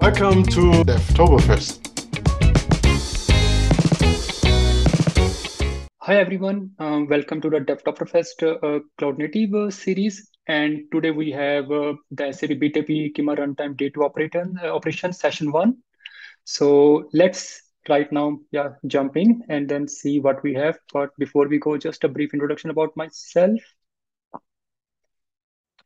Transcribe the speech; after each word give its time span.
Welcome 0.00 0.44
to 0.44 0.82
Devtoberfest. 0.82 1.76
Hi 5.98 6.16
everyone, 6.16 6.70
um, 6.78 7.06
welcome 7.06 7.42
to 7.42 7.50
the 7.50 7.58
Devtoberfest 7.58 8.42
uh, 8.42 8.80
Cloud 8.96 9.18
Native 9.18 9.54
uh, 9.54 9.70
series. 9.70 10.30
And 10.46 10.84
today 10.90 11.10
we 11.10 11.30
have 11.32 11.70
uh, 11.70 11.92
the 12.12 12.32
SAP 12.32 12.50
BTP 12.50 13.14
Kyma 13.14 13.36
Runtime 13.38 13.76
Day 13.76 13.90
2 13.90 14.02
operation, 14.02 14.58
uh, 14.64 14.74
operation 14.74 15.12
session 15.12 15.52
one. 15.52 15.76
So 16.44 17.10
let's 17.12 17.62
right 17.90 18.10
now 18.10 18.38
yeah 18.52 18.70
jump 18.86 19.18
in 19.18 19.42
and 19.50 19.68
then 19.68 19.86
see 19.86 20.18
what 20.18 20.42
we 20.42 20.54
have. 20.54 20.78
But 20.94 21.10
before 21.18 21.46
we 21.46 21.58
go, 21.58 21.76
just 21.76 22.04
a 22.04 22.08
brief 22.08 22.32
introduction 22.32 22.70
about 22.70 22.96
myself. 22.96 23.60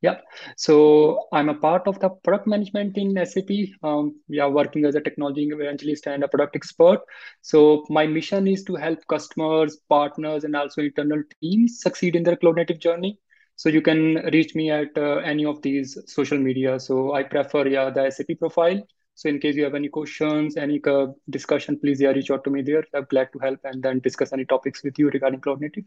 Yeah, 0.04 0.18
so 0.58 1.28
I'm 1.32 1.48
a 1.48 1.54
part 1.54 1.86
of 1.88 1.98
the 1.98 2.10
product 2.10 2.46
management 2.46 2.98
in 2.98 3.16
SAP. 3.24 3.52
Um, 3.82 4.20
yeah, 4.28 4.46
working 4.46 4.84
as 4.84 4.96
a 4.96 5.00
technology 5.00 5.48
evangelist 5.48 6.06
and 6.06 6.22
a 6.22 6.28
product 6.28 6.56
expert. 6.56 7.00
So 7.40 7.86
my 7.88 8.06
mission 8.06 8.46
is 8.46 8.64
to 8.64 8.74
help 8.74 8.98
customers, 9.08 9.78
partners, 9.88 10.44
and 10.44 10.54
also 10.54 10.82
internal 10.82 11.22
teams 11.40 11.80
succeed 11.80 12.16
in 12.16 12.22
their 12.22 12.36
cloud 12.36 12.56
native 12.56 12.80
journey. 12.80 13.18
So 13.56 13.70
you 13.70 13.80
can 13.80 14.16
reach 14.36 14.54
me 14.54 14.70
at 14.70 14.98
uh, 14.98 15.16
any 15.32 15.46
of 15.46 15.62
these 15.62 15.96
social 16.06 16.36
media. 16.36 16.78
So 16.80 17.14
I 17.14 17.22
prefer 17.22 17.66
yeah 17.66 17.88
the 17.88 18.10
SAP 18.10 18.38
profile. 18.38 18.82
So 19.14 19.30
in 19.30 19.38
case 19.38 19.56
you 19.56 19.64
have 19.64 19.74
any 19.74 19.88
questions, 19.88 20.58
any 20.58 20.82
uh, 20.86 21.06
discussion, 21.30 21.78
please 21.80 21.98
yeah 21.98 22.10
reach 22.10 22.30
out 22.30 22.44
to 22.44 22.50
me 22.50 22.60
there. 22.60 22.84
I'm 22.94 23.06
glad 23.08 23.32
to 23.32 23.38
help 23.38 23.60
and 23.64 23.82
then 23.82 24.00
discuss 24.00 24.34
any 24.34 24.44
topics 24.44 24.84
with 24.84 24.98
you 24.98 25.08
regarding 25.08 25.40
cloud 25.40 25.62
native. 25.62 25.84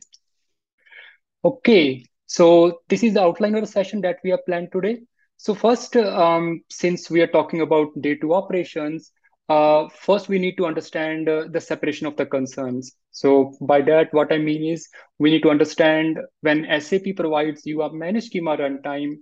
Okay, 1.43 2.04
so 2.27 2.81
this 2.90 3.04
is 3.04 3.13
the 3.13 3.23
outline 3.23 3.55
of 3.55 3.62
the 3.62 3.67
session 3.67 4.02
that 4.02 4.17
we 4.23 4.30
have 4.31 4.45
planned 4.45 4.72
today. 4.72 4.99
So 5.38 5.54
first, 5.54 5.95
um, 5.95 6.62
since 6.70 7.09
we 7.09 7.22
are 7.22 7.27
talking 7.27 7.62
about 7.62 7.90
day 8.02 8.16
two 8.16 8.34
operations, 8.34 9.12
uh, 9.49 9.88
first 9.88 10.27
we 10.27 10.38
need 10.38 10.58
to 10.58 10.66
understand 10.66 11.30
uh, 11.30 11.45
the 11.49 11.62
separation 11.62 12.05
of 12.05 12.18
the 12.18 12.26
concerns. 12.26 12.91
So 13.12 13.55
by 13.62 13.82
that, 13.84 14.13
what 14.13 14.34
I 14.34 14.40
mean 14.40 14.63
is 14.63 14.90
we 15.20 15.32
need 15.32 15.43
to 15.43 15.49
understand 15.49 16.20
when 16.41 16.66
SAP 16.82 17.16
provides 17.16 17.66
you 17.66 17.82
a 17.82 17.93
managed 17.93 18.34
Kyma 18.34 18.60
runtime, 18.60 19.16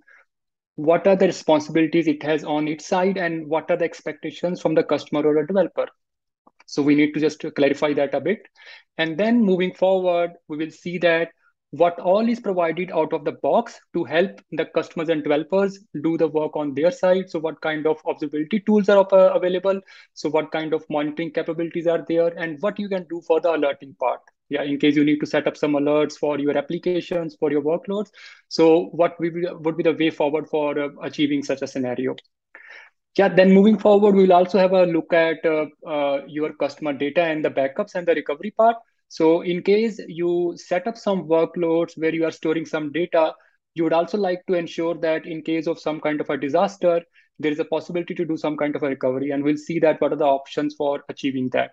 what 0.75 1.05
are 1.05 1.15
the 1.15 1.27
responsibilities 1.27 2.07
it 2.07 2.23
has 2.23 2.43
on 2.43 2.67
its 2.67 2.87
side 2.87 3.17
and 3.17 3.47
what 3.47 3.69
are 3.69 3.77
the 3.77 3.85
expectations 3.85 4.59
from 4.59 4.73
the 4.73 4.83
customer 4.83 5.21
or 5.21 5.41
the 5.41 5.47
developer. 5.47 5.87
So 6.65 6.81
we 6.81 6.95
need 6.95 7.13
to 7.13 7.19
just 7.19 7.45
clarify 7.55 7.93
that 7.93 8.15
a 8.15 8.19
bit. 8.19 8.39
And 8.97 9.17
then 9.17 9.43
moving 9.43 9.75
forward, 9.75 10.31
we 10.47 10.57
will 10.57 10.71
see 10.71 10.97
that 10.99 11.29
what 11.77 11.99
all 11.99 12.27
is 12.27 12.39
provided 12.39 12.91
out 12.91 13.13
of 13.13 13.25
the 13.25 13.33
box 13.43 13.79
to 13.93 14.03
help 14.03 14.41
the 14.51 14.65
customers 14.65 15.09
and 15.09 15.23
developers 15.23 15.79
do 16.03 16.17
the 16.17 16.27
work 16.27 16.55
on 16.55 16.73
their 16.73 16.91
side. 16.91 17.29
So 17.29 17.39
what 17.39 17.59
kind 17.61 17.87
of 17.87 18.01
observability 18.03 18.65
tools 18.65 18.89
are 18.89 19.05
available? 19.35 19.81
So 20.13 20.29
what 20.29 20.51
kind 20.51 20.73
of 20.73 20.85
monitoring 20.89 21.31
capabilities 21.31 21.87
are 21.87 22.05
there 22.07 22.27
and 22.37 22.61
what 22.61 22.79
you 22.79 22.87
can 22.89 23.05
do 23.09 23.21
for 23.21 23.41
the 23.41 23.51
alerting 23.55 23.95
part? 23.99 24.21
Yeah, 24.49 24.61
in 24.61 24.79
case 24.79 24.95
you 24.95 25.03
need 25.03 25.19
to 25.19 25.25
set 25.25 25.47
up 25.47 25.57
some 25.57 25.73
alerts 25.73 26.13
for 26.13 26.37
your 26.39 26.55
applications, 26.57 27.35
for 27.35 27.51
your 27.51 27.63
workloads. 27.63 28.09
So 28.47 28.85
what 28.91 29.19
would 29.19 29.33
be, 29.33 29.47
would 29.49 29.77
be 29.77 29.83
the 29.83 29.93
way 29.93 30.11
forward 30.11 30.47
for 30.47 30.77
uh, 30.77 30.89
achieving 31.01 31.43
such 31.43 31.63
a 31.63 31.67
scenario? 31.67 32.15
Yeah, 33.17 33.29
then 33.29 33.53
moving 33.53 33.79
forward, 33.79 34.13
we'll 34.13 34.33
also 34.33 34.59
have 34.59 34.73
a 34.73 34.85
look 34.85 35.13
at 35.13 35.43
uh, 35.45 35.65
uh, 35.87 36.21
your 36.27 36.53
customer 36.53 36.93
data 36.93 37.23
and 37.23 37.43
the 37.43 37.49
backups 37.49 37.95
and 37.95 38.05
the 38.05 38.13
recovery 38.13 38.51
part. 38.51 38.75
So 39.07 39.41
in 39.41 39.61
case 39.61 39.99
you 40.07 40.53
set 40.57 40.87
up 40.87 40.97
some 40.97 41.27
workloads 41.27 41.97
where 41.97 42.13
you 42.13 42.25
are 42.25 42.31
storing 42.31 42.65
some 42.65 42.91
data, 42.91 43.33
you 43.73 43.83
would 43.83 43.93
also 43.93 44.17
like 44.17 44.45
to 44.47 44.53
ensure 44.53 44.95
that 44.95 45.25
in 45.25 45.41
case 45.41 45.67
of 45.67 45.79
some 45.79 45.99
kind 46.01 46.21
of 46.21 46.29
a 46.29 46.37
disaster, 46.37 47.01
there 47.39 47.51
is 47.51 47.59
a 47.59 47.65
possibility 47.65 48.15
to 48.15 48.25
do 48.25 48.37
some 48.37 48.57
kind 48.57 48.75
of 48.75 48.83
a 48.83 48.89
recovery. 48.89 49.31
And 49.31 49.43
we'll 49.43 49.57
see 49.57 49.79
that 49.79 50.01
what 50.01 50.13
are 50.13 50.17
the 50.17 50.25
options 50.25 50.75
for 50.75 51.03
achieving 51.09 51.49
that. 51.49 51.71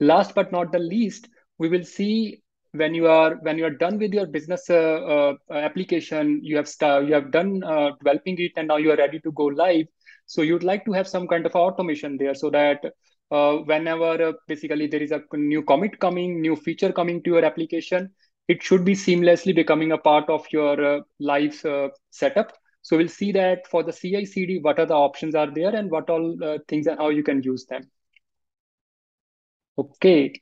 Last 0.00 0.34
but 0.34 0.52
not 0.52 0.72
the 0.72 0.78
least, 0.78 1.28
we 1.58 1.68
will 1.68 1.84
see 1.84 2.42
when 2.72 2.94
you 2.94 3.06
are 3.06 3.36
when 3.36 3.56
you 3.56 3.64
are 3.64 3.70
done 3.70 3.98
with 3.98 4.12
your 4.12 4.26
business 4.26 4.68
uh, 4.68 4.74
uh, 4.74 5.34
application, 5.52 6.40
you 6.42 6.56
have 6.56 6.70
you 6.80 7.14
have 7.14 7.30
done 7.30 7.62
uh, 7.64 7.92
developing 7.98 8.36
it, 8.38 8.52
and 8.56 8.68
now 8.68 8.76
you 8.76 8.92
are 8.92 8.96
ready 8.96 9.20
to 9.20 9.32
go 9.32 9.44
live. 9.44 9.86
So 10.26 10.42
you'd 10.42 10.62
like 10.62 10.84
to 10.84 10.92
have 10.92 11.08
some 11.08 11.26
kind 11.26 11.46
of 11.46 11.52
automation 11.52 12.18
there 12.18 12.34
so 12.34 12.50
that 12.50 12.84
uh, 13.30 13.56
whenever 13.58 14.28
uh, 14.28 14.32
basically 14.46 14.86
there 14.86 15.02
is 15.02 15.12
a 15.12 15.22
new 15.34 15.62
commit 15.62 15.98
coming, 15.98 16.40
new 16.40 16.56
feature 16.56 16.92
coming 16.92 17.22
to 17.22 17.30
your 17.30 17.44
application, 17.44 18.10
it 18.48 18.62
should 18.62 18.84
be 18.84 18.94
seamlessly 18.94 19.54
becoming 19.54 19.92
a 19.92 19.98
part 19.98 20.28
of 20.30 20.46
your 20.50 20.82
uh, 20.84 21.00
live 21.20 21.64
uh, 21.64 21.88
setup. 22.10 22.52
So 22.82 22.96
we'll 22.96 23.08
see 23.08 23.32
that 23.32 23.66
for 23.68 23.82
the 23.82 23.92
CI 23.92 24.24
CD, 24.24 24.58
what 24.60 24.78
are 24.78 24.86
the 24.86 24.94
options 24.94 25.34
are 25.34 25.50
there 25.50 25.74
and 25.74 25.90
what 25.90 26.08
all 26.08 26.42
uh, 26.42 26.58
things 26.68 26.86
and 26.86 26.98
how 26.98 27.10
you 27.10 27.22
can 27.22 27.42
use 27.42 27.66
them. 27.66 27.82
Okay, 29.76 30.32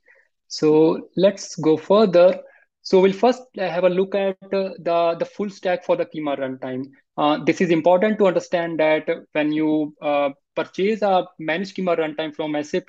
so 0.47 1.09
let's 1.17 1.57
go 1.57 1.77
further. 1.77 2.41
So 2.87 3.01
we'll 3.01 3.13
first 3.13 3.43
have 3.57 3.83
a 3.83 3.89
look 3.89 4.15
at 4.15 4.37
uh, 4.55 4.71
the, 4.79 5.17
the 5.19 5.25
full 5.25 5.51
stack 5.51 5.85
for 5.85 5.97
the 5.97 6.07
Kyma 6.07 6.39
runtime. 6.39 6.85
Uh, 7.19 7.43
this 7.45 7.61
is 7.61 7.71
important 7.71 8.17
to 8.21 8.29
understand 8.29 8.79
that 8.79 9.09
when 9.33 9.51
you 9.51 9.93
uh, 10.01 10.31
purchase 10.55 11.03
a 11.03 11.27
managed 11.41 11.77
Kyma 11.77 11.99
runtime 11.99 12.33
from 12.33 12.55
SAP, 12.63 12.87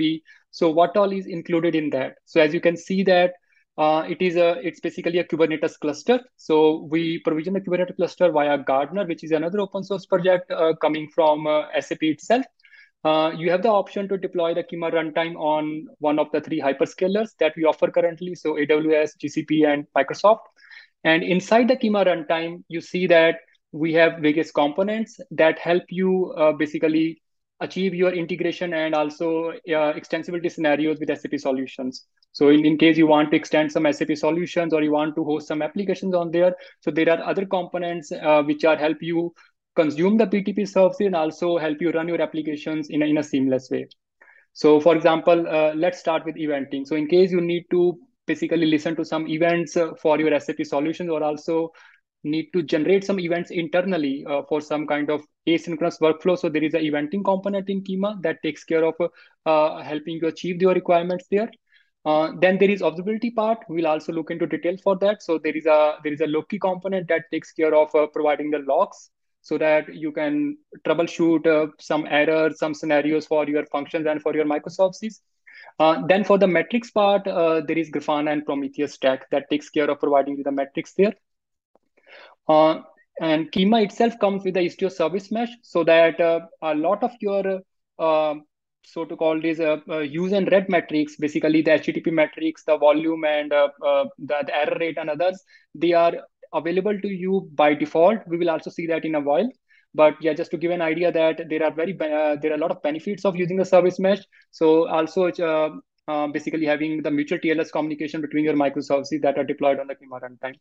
so 0.51 0.69
what 0.69 0.95
all 0.95 1.11
is 1.11 1.25
included 1.25 1.73
in 1.73 1.89
that? 1.89 2.17
So 2.25 2.39
as 2.39 2.53
you 2.53 2.61
can 2.61 2.77
see 2.77 3.01
that 3.05 3.33
uh, 3.79 4.03
it 4.07 4.21
is 4.21 4.35
a 4.35 4.59
it's 4.61 4.79
basically 4.79 5.17
a 5.17 5.23
Kubernetes 5.23 5.79
cluster. 5.79 6.19
So 6.35 6.87
we 6.91 7.19
provision 7.21 7.55
a 7.55 7.59
Kubernetes 7.59 7.95
cluster 7.95 8.31
via 8.31 8.59
Gardener, 8.59 9.07
which 9.07 9.23
is 9.23 9.31
another 9.31 9.61
open 9.61 9.83
source 9.83 10.05
project 10.05 10.51
uh, 10.51 10.73
coming 10.79 11.09
from 11.09 11.47
uh, 11.47 11.63
SAP 11.79 12.03
itself. 12.03 12.45
You 13.37 13.51
have 13.51 13.61
the 13.61 13.69
option 13.69 14.07
to 14.09 14.17
deploy 14.17 14.53
the 14.53 14.63
Kyma 14.63 14.91
runtime 14.91 15.35
on 15.35 15.87
one 15.99 16.19
of 16.19 16.31
the 16.31 16.41
three 16.41 16.61
hyperscalers 16.61 17.31
that 17.39 17.53
we 17.55 17.65
offer 17.65 17.91
currently, 17.91 18.35
so 18.35 18.53
AWS, 18.53 19.17
GCP, 19.17 19.65
and 19.71 19.85
Microsoft. 19.95 20.45
And 21.03 21.23
inside 21.23 21.67
the 21.67 21.75
Kyma 21.75 22.05
runtime, 22.05 22.63
you 22.67 22.81
see 22.81 23.07
that 23.07 23.39
we 23.71 23.93
have 23.93 24.19
various 24.19 24.51
components 24.51 25.19
that 25.31 25.59
help 25.59 25.83
you 25.89 26.33
uh, 26.37 26.53
basically 26.53 27.21
achieve 27.59 27.93
your 27.93 28.13
integration 28.13 28.73
and 28.73 28.93
also 28.93 29.49
uh, 29.49 29.93
extensibility 29.93 30.51
scenarios 30.51 30.99
with 30.99 31.09
SAP 31.09 31.39
solutions. 31.39 32.05
So 32.31 32.49
in, 32.49 32.65
in 32.65 32.77
case 32.77 32.97
you 32.97 33.07
want 33.07 33.31
to 33.31 33.37
extend 33.37 33.71
some 33.71 33.91
SAP 33.91 34.15
solutions 34.15 34.73
or 34.73 34.83
you 34.83 34.91
want 34.91 35.15
to 35.15 35.23
host 35.23 35.47
some 35.47 35.61
applications 35.61 36.13
on 36.13 36.31
there, 36.31 36.55
so 36.81 36.91
there 36.91 37.09
are 37.09 37.23
other 37.23 37.45
components 37.45 38.11
uh, 38.11 38.43
which 38.43 38.63
are 38.63 38.77
help 38.77 38.97
you 39.01 39.33
consume 39.77 40.17
the 40.17 40.27
BTP 40.33 40.67
service 40.67 41.07
and 41.07 41.15
also 41.15 41.57
help 41.57 41.81
you 41.85 41.91
run 41.91 42.07
your 42.07 42.21
applications 42.21 42.89
in 42.89 43.01
a, 43.03 43.05
in 43.05 43.17
a 43.17 43.23
seamless 43.23 43.69
way. 43.71 43.87
So 44.53 44.79
for 44.79 44.95
example, 44.95 45.47
uh, 45.47 45.73
let's 45.75 45.99
start 45.99 46.25
with 46.25 46.35
eventing. 46.35 46.87
So 46.87 46.95
in 46.95 47.07
case 47.07 47.31
you 47.31 47.41
need 47.41 47.65
to 47.71 47.97
basically 48.25 48.65
listen 48.65 48.95
to 48.95 49.05
some 49.05 49.27
events 49.27 49.77
uh, 49.77 49.91
for 50.01 50.19
your 50.19 50.39
SAP 50.39 50.63
solutions 50.63 51.09
or 51.09 51.23
also 51.23 51.71
need 52.23 52.49
to 52.53 52.63
generate 52.63 53.03
some 53.03 53.19
events 53.19 53.51
internally 53.51 54.25
uh, 54.27 54.41
for 54.49 54.59
some 54.59 54.87
kind 54.87 55.09
of 55.09 55.21
asynchronous 55.47 55.99
workflow. 56.01 56.37
So 56.37 56.49
there 56.49 56.63
is 56.63 56.73
an 56.73 56.81
eventing 56.81 57.23
component 57.23 57.69
in 57.69 57.83
Kyma 57.83 58.21
that 58.23 58.41
takes 58.43 58.63
care 58.63 58.83
of 58.83 58.95
uh, 59.45 59.81
helping 59.83 60.19
you 60.21 60.27
achieve 60.27 60.61
your 60.61 60.73
requirements 60.73 61.25
there. 61.29 61.49
Uh, 62.05 62.31
then 62.41 62.57
there 62.57 62.69
is 62.69 62.81
observability 62.81 63.35
part. 63.35 63.59
We'll 63.69 63.87
also 63.87 64.13
look 64.13 64.31
into 64.31 64.47
detail 64.47 64.77
for 64.83 64.97
that. 64.99 65.21
So 65.21 65.37
there 65.43 65.55
is 65.55 65.65
a 65.65 65.97
there 66.03 66.13
is 66.13 66.21
a 66.21 66.27
Loki 66.27 66.57
component 66.57 67.07
that 67.09 67.25
takes 67.31 67.51
care 67.51 67.75
of 67.75 67.93
uh, 67.93 68.07
providing 68.07 68.49
the 68.51 68.59
logs 68.59 69.09
so 69.41 69.57
that 69.57 69.93
you 69.93 70.11
can 70.11 70.57
troubleshoot 70.85 71.47
uh, 71.47 71.71
some 71.79 72.05
errors, 72.09 72.59
some 72.59 72.73
scenarios 72.73 73.25
for 73.25 73.47
your 73.47 73.65
functions 73.67 74.05
and 74.07 74.21
for 74.21 74.35
your 74.35 74.45
microservices. 74.45 75.19
Uh, 75.79 76.01
then 76.07 76.23
for 76.23 76.37
the 76.37 76.47
metrics 76.47 76.91
part, 76.91 77.23
there 77.25 77.77
is 77.77 77.89
Grafana 77.91 78.31
and 78.31 78.45
Prometheus 78.45 78.93
stack 78.93 79.29
that 79.29 79.49
takes 79.49 79.69
care 79.69 79.89
of 79.89 79.99
providing 79.99 80.37
you 80.37 80.43
the 80.43 80.51
metrics 80.51 80.93
there. 80.93 81.13
Uh, 82.47 82.81
and 83.19 83.51
Kyma 83.51 83.83
itself 83.83 84.19
comes 84.19 84.43
with 84.43 84.53
the 84.53 84.61
Istio 84.61 84.91
service 84.91 85.31
mesh 85.31 85.49
so 85.61 85.83
that 85.83 86.19
uh, 86.19 86.41
a 86.61 86.75
lot 86.75 87.03
of 87.03 87.11
your 87.19 87.61
uh, 87.99 88.35
so 88.83 89.03
to 89.03 89.17
call 89.17 89.39
these 89.41 89.59
uh, 89.59 89.77
uh, 89.89 89.99
use 89.99 90.31
and 90.31 90.49
read 90.49 90.69
metrics, 90.69 91.17
basically 91.17 91.61
the 91.61 91.71
HTTP 91.71 92.09
metrics, 92.11 92.63
the 92.63 92.77
volume 92.77 93.25
and 93.25 93.51
uh, 93.51 93.67
the, 93.81 94.43
the, 94.45 94.55
error 94.55 94.77
rate 94.79 94.97
and 94.97 95.09
others, 95.09 95.43
they 95.75 95.91
are 95.91 96.13
available 96.53 96.99
to 96.99 97.07
you 97.07 97.49
by 97.53 97.73
default. 97.73 98.19
We 98.27 98.37
will 98.37 98.49
also 98.49 98.69
see 98.69 98.87
that 98.87 99.05
in 99.05 99.15
a 99.15 99.21
while. 99.21 99.49
But 99.93 100.15
yeah, 100.21 100.33
just 100.33 100.51
to 100.51 100.57
give 100.57 100.71
an 100.71 100.81
idea 100.81 101.11
that 101.11 101.41
there 101.49 101.63
are 101.63 101.71
very 101.71 101.93
there 101.93 102.51
are 102.51 102.55
a 102.55 102.57
lot 102.57 102.71
of 102.71 102.81
benefits 102.81 103.25
of 103.25 103.35
using 103.35 103.57
the 103.57 103.65
service 103.65 103.99
mesh. 103.99 104.19
So 104.51 104.87
also 104.87 105.31
uh, 106.07 106.27
basically 106.27 106.65
having 106.65 107.01
the 107.01 107.11
mutual 107.11 107.37
TLS 107.37 107.71
communication 107.71 108.21
between 108.21 108.45
your 108.45 108.53
microservices 108.53 109.21
that 109.21 109.37
are 109.37 109.43
deployed 109.43 109.79
on 109.79 109.87
the 109.87 109.95
Kyma 109.95 110.21
runtime. 110.21 110.55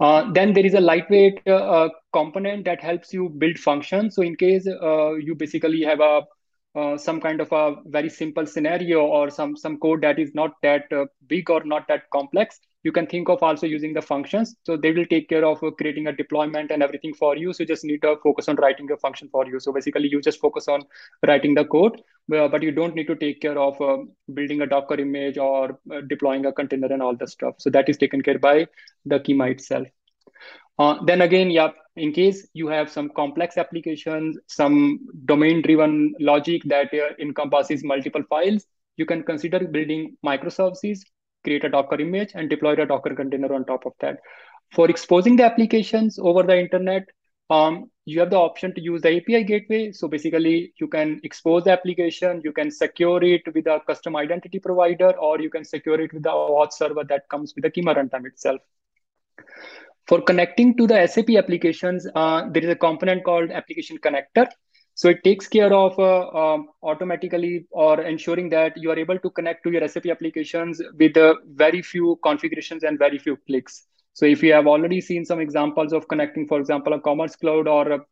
Uh, 0.00 0.30
then 0.32 0.52
there 0.52 0.66
is 0.66 0.74
a 0.74 0.80
lightweight 0.80 1.40
uh, 1.46 1.54
uh 1.54 1.88
component 2.12 2.64
that 2.66 2.82
helps 2.82 3.12
you 3.12 3.28
build 3.28 3.58
functions. 3.58 4.14
So 4.14 4.22
in 4.22 4.36
case 4.36 4.66
uh, 4.66 5.14
you 5.14 5.34
basically 5.34 5.82
have 5.82 6.00
a 6.00 6.22
uh, 6.74 6.98
some 6.98 7.22
kind 7.22 7.40
of 7.40 7.50
a 7.52 7.76
very 7.86 8.10
simple 8.10 8.46
scenario 8.46 9.00
or 9.00 9.30
some 9.30 9.56
some 9.56 9.78
code 9.78 10.02
that 10.02 10.18
is 10.18 10.34
not 10.34 10.52
that 10.62 10.84
big 11.26 11.48
or 11.48 11.64
not 11.64 11.88
that 11.88 12.10
complex, 12.10 12.60
you 12.86 12.92
can 12.96 13.06
think 13.12 13.30
of 13.34 13.42
also 13.42 13.66
using 13.66 13.92
the 13.98 14.02
functions. 14.08 14.54
So 14.66 14.76
they 14.76 14.92
will 14.96 15.06
take 15.12 15.28
care 15.28 15.44
of 15.44 15.62
uh, 15.62 15.70
creating 15.78 16.06
a 16.06 16.12
deployment 16.12 16.70
and 16.70 16.82
everything 16.86 17.14
for 17.14 17.36
you. 17.36 17.52
So 17.52 17.62
you 17.62 17.66
just 17.66 17.84
need 17.84 18.02
to 18.02 18.16
focus 18.22 18.48
on 18.48 18.56
writing 18.64 18.90
a 18.92 18.96
function 18.96 19.28
for 19.32 19.46
you. 19.46 19.58
So 19.64 19.72
basically 19.72 20.08
you 20.08 20.20
just 20.28 20.40
focus 20.40 20.68
on 20.68 20.84
writing 21.26 21.54
the 21.54 21.64
code, 21.64 22.00
uh, 22.34 22.48
but 22.48 22.62
you 22.62 22.70
don't 22.70 22.94
need 22.94 23.08
to 23.08 23.16
take 23.16 23.40
care 23.40 23.58
of 23.58 23.80
uh, 23.80 23.98
building 24.34 24.62
a 24.62 24.66
Docker 24.66 25.00
image 25.06 25.38
or 25.38 25.80
uh, 25.92 26.00
deploying 26.12 26.46
a 26.46 26.52
container 26.52 26.86
and 26.86 27.02
all 27.02 27.16
the 27.16 27.26
stuff. 27.26 27.56
So 27.58 27.70
that 27.70 27.88
is 27.88 27.96
taken 27.96 28.22
care 28.22 28.38
by 28.38 28.68
the 29.04 29.18
Kyma 29.18 29.50
itself. 29.50 29.88
Uh, 30.78 30.94
then 31.06 31.22
again, 31.22 31.50
yeah, 31.50 31.70
in 31.96 32.12
case 32.12 32.46
you 32.52 32.68
have 32.68 32.88
some 32.90 33.08
complex 33.18 33.56
applications, 33.56 34.38
some 34.46 35.00
domain-driven 35.24 36.14
logic 36.20 36.62
that 36.66 36.94
uh, 36.94 37.14
encompasses 37.18 37.82
multiple 37.82 38.22
files, 38.28 38.66
you 38.96 39.06
can 39.06 39.22
consider 39.22 39.60
building 39.66 40.16
microservices, 40.24 41.00
create 41.46 41.64
a 41.64 41.72
Docker 41.76 42.00
image, 42.00 42.32
and 42.34 42.50
deploy 42.50 42.72
a 42.84 42.86
Docker 42.92 43.14
container 43.14 43.52
on 43.58 43.64
top 43.64 43.86
of 43.86 43.92
that. 44.00 44.18
For 44.72 44.90
exposing 44.90 45.36
the 45.36 45.44
applications 45.44 46.18
over 46.18 46.42
the 46.42 46.58
internet, 46.58 47.04
um, 47.50 47.90
you 48.04 48.20
have 48.20 48.30
the 48.30 48.38
option 48.38 48.74
to 48.74 48.80
use 48.80 49.02
the 49.02 49.16
API 49.16 49.44
gateway. 49.44 49.92
So 49.92 50.08
basically, 50.08 50.72
you 50.80 50.88
can 50.88 51.20
expose 51.22 51.64
the 51.64 51.72
application, 51.72 52.40
you 52.44 52.52
can 52.52 52.70
secure 52.70 53.22
it 53.22 53.42
with 53.54 53.66
a 53.66 53.80
custom 53.86 54.16
identity 54.16 54.58
provider, 54.58 55.10
or 55.18 55.40
you 55.40 55.50
can 55.50 55.64
secure 55.64 56.00
it 56.00 56.12
with 56.12 56.24
the 56.24 56.30
auth 56.30 56.72
server 56.72 57.04
that 57.04 57.28
comes 57.28 57.54
with 57.54 57.64
the 57.64 57.70
Kyma 57.70 57.96
runtime 57.96 58.26
itself. 58.26 58.60
For 60.06 60.20
connecting 60.22 60.76
to 60.76 60.86
the 60.86 61.06
SAP 61.06 61.30
applications, 61.30 62.06
uh, 62.14 62.48
there 62.50 62.62
is 62.62 62.70
a 62.70 62.76
component 62.76 63.24
called 63.24 63.50
application 63.50 63.98
connector. 63.98 64.46
So 64.96 65.10
it 65.10 65.22
takes 65.24 65.46
care 65.46 65.74
of 65.74 65.98
uh, 65.98 66.28
um, 66.28 66.68
automatically 66.82 67.66
or 67.70 68.00
ensuring 68.00 68.48
that 68.48 68.78
you 68.78 68.90
are 68.90 68.98
able 68.98 69.18
to 69.18 69.28
connect 69.28 69.62
to 69.64 69.70
your 69.70 69.86
SAP 69.86 70.06
applications 70.06 70.80
with 70.98 71.18
uh, 71.18 71.34
very 71.48 71.82
few 71.82 72.18
configurations 72.22 72.82
and 72.82 72.98
very 72.98 73.18
few 73.18 73.36
clicks. 73.46 73.86
So 74.14 74.24
if 74.24 74.42
you 74.42 74.54
have 74.54 74.66
already 74.66 75.02
seen 75.02 75.26
some 75.26 75.38
examples 75.38 75.92
of 75.92 76.08
connecting, 76.08 76.48
for 76.48 76.58
example, 76.58 76.94
a 76.94 77.00
commerce 77.00 77.36
cloud 77.36 77.68
or 77.68 78.06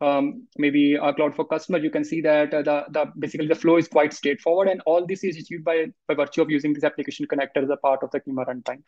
um, 0.00 0.46
maybe 0.56 0.94
a 0.94 1.12
cloud 1.12 1.34
for 1.34 1.44
customer, 1.44 1.76
you 1.76 1.90
can 1.90 2.04
see 2.04 2.22
that 2.22 2.54
uh, 2.54 2.62
the, 2.62 2.84
the 2.88 3.12
basically 3.18 3.46
the 3.46 3.54
flow 3.54 3.76
is 3.76 3.86
quite 3.86 4.14
straightforward. 4.14 4.68
And 4.68 4.80
all 4.86 5.06
this 5.06 5.22
is 5.22 5.36
achieved 5.36 5.64
by, 5.64 5.88
by 6.08 6.14
virtue 6.14 6.40
of 6.40 6.48
using 6.48 6.72
this 6.72 6.84
application 6.84 7.26
connector 7.26 7.62
as 7.62 7.68
a 7.68 7.76
part 7.76 8.02
of 8.02 8.10
the 8.12 8.20
Kyma 8.20 8.48
runtime. 8.48 8.82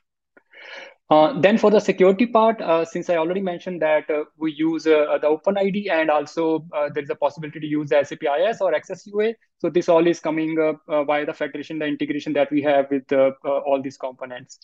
Uh, 1.12 1.38
then 1.40 1.58
for 1.58 1.70
the 1.70 1.78
security 1.78 2.24
part, 2.24 2.58
uh, 2.62 2.86
since 2.86 3.10
I 3.10 3.16
already 3.16 3.42
mentioned 3.42 3.82
that 3.82 4.08
uh, 4.08 4.24
we 4.38 4.52
use 4.52 4.86
uh, 4.86 5.18
the 5.20 5.26
OpenID 5.26 5.90
and 5.90 6.10
also 6.10 6.64
uh, 6.72 6.88
there 6.94 7.02
is 7.02 7.10
a 7.10 7.14
possibility 7.14 7.60
to 7.60 7.66
use 7.66 7.90
the 7.90 8.02
SAP 8.02 8.20
IAS 8.20 8.62
or 8.62 8.72
XSUAA. 8.72 9.34
So 9.58 9.68
this 9.68 9.90
all 9.90 10.06
is 10.06 10.20
coming 10.20 10.58
uh, 10.58 11.04
via 11.04 11.26
the 11.26 11.34
federation, 11.34 11.78
the 11.78 11.84
integration 11.84 12.32
that 12.32 12.50
we 12.50 12.62
have 12.62 12.86
with 12.90 13.12
all 13.12 13.80
these 13.82 13.98
components. 13.98 14.60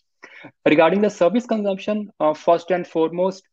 Regarding 0.64 1.02
the 1.02 1.10
service 1.10 1.44
consumption, 1.44 2.10
first 2.34 2.70
and 2.70 2.86
foremost, 2.86 3.46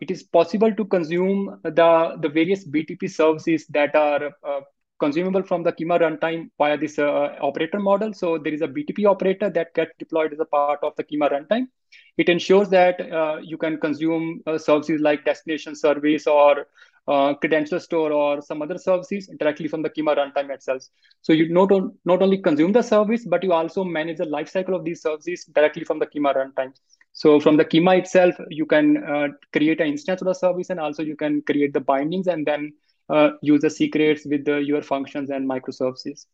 it 0.00 0.10
is 0.10 0.22
possible 0.22 0.74
to 0.74 0.84
consume 0.86 1.60
the, 1.64 2.16
the 2.22 2.30
various 2.30 2.66
BTP 2.66 3.10
services 3.10 3.66
that 3.68 3.94
are 3.94 4.32
consumable 4.98 5.42
from 5.42 5.62
the 5.62 5.72
Kyma 5.72 6.00
runtime 6.00 6.50
via 6.58 6.76
this 6.76 6.98
uh, 6.98 7.36
operator 7.40 7.78
model. 7.78 8.12
So 8.12 8.38
there 8.38 8.54
is 8.54 8.62
a 8.62 8.68
BTP 8.68 9.06
operator 9.06 9.50
that 9.50 9.74
gets 9.74 9.92
deployed 9.98 10.32
as 10.32 10.40
a 10.40 10.44
part 10.44 10.80
of 10.82 10.94
the 10.96 11.04
Kyma 11.04 11.30
runtime. 11.30 11.68
It 12.16 12.28
ensures 12.28 12.68
that 12.70 13.00
uh, 13.12 13.36
you 13.42 13.58
can 13.58 13.78
consume 13.78 14.42
uh, 14.46 14.58
services 14.58 15.00
like 15.00 15.24
destination 15.24 15.74
service 15.74 16.26
or 16.26 16.66
uh, 17.08 17.34
credential 17.34 17.78
store 17.78 18.12
or 18.12 18.42
some 18.42 18.62
other 18.62 18.78
services 18.78 19.30
directly 19.38 19.68
from 19.68 19.82
the 19.82 19.90
Kyma 19.90 20.16
runtime 20.16 20.50
itself. 20.50 20.82
So 21.22 21.32
you 21.32 21.48
not, 21.48 21.70
not 22.04 22.22
only 22.22 22.38
consume 22.38 22.72
the 22.72 22.82
service, 22.82 23.24
but 23.24 23.44
you 23.44 23.52
also 23.52 23.84
manage 23.84 24.18
the 24.18 24.24
lifecycle 24.24 24.74
of 24.74 24.84
these 24.84 25.02
services 25.02 25.44
directly 25.54 25.84
from 25.84 25.98
the 25.98 26.06
Kyma 26.06 26.34
runtime. 26.34 26.72
So 27.12 27.38
from 27.38 27.56
the 27.56 27.64
Kyma 27.64 27.98
itself, 27.98 28.34
you 28.50 28.66
can 28.66 29.02
uh, 29.04 29.28
create 29.52 29.80
an 29.80 29.88
instance 29.88 30.20
of 30.20 30.26
the 30.26 30.34
service 30.34 30.70
and 30.70 30.80
also 30.80 31.02
you 31.02 31.16
can 31.16 31.42
create 31.42 31.72
the 31.72 31.80
bindings 31.80 32.26
and 32.26 32.44
then 32.44 32.72
uh, 33.08 33.30
use 33.42 33.60
the 33.60 33.70
secrets 33.70 34.26
with 34.26 34.44
the, 34.44 34.58
your 34.58 34.82
functions 34.82 35.30
and 35.30 35.48
microservices. 35.48 36.26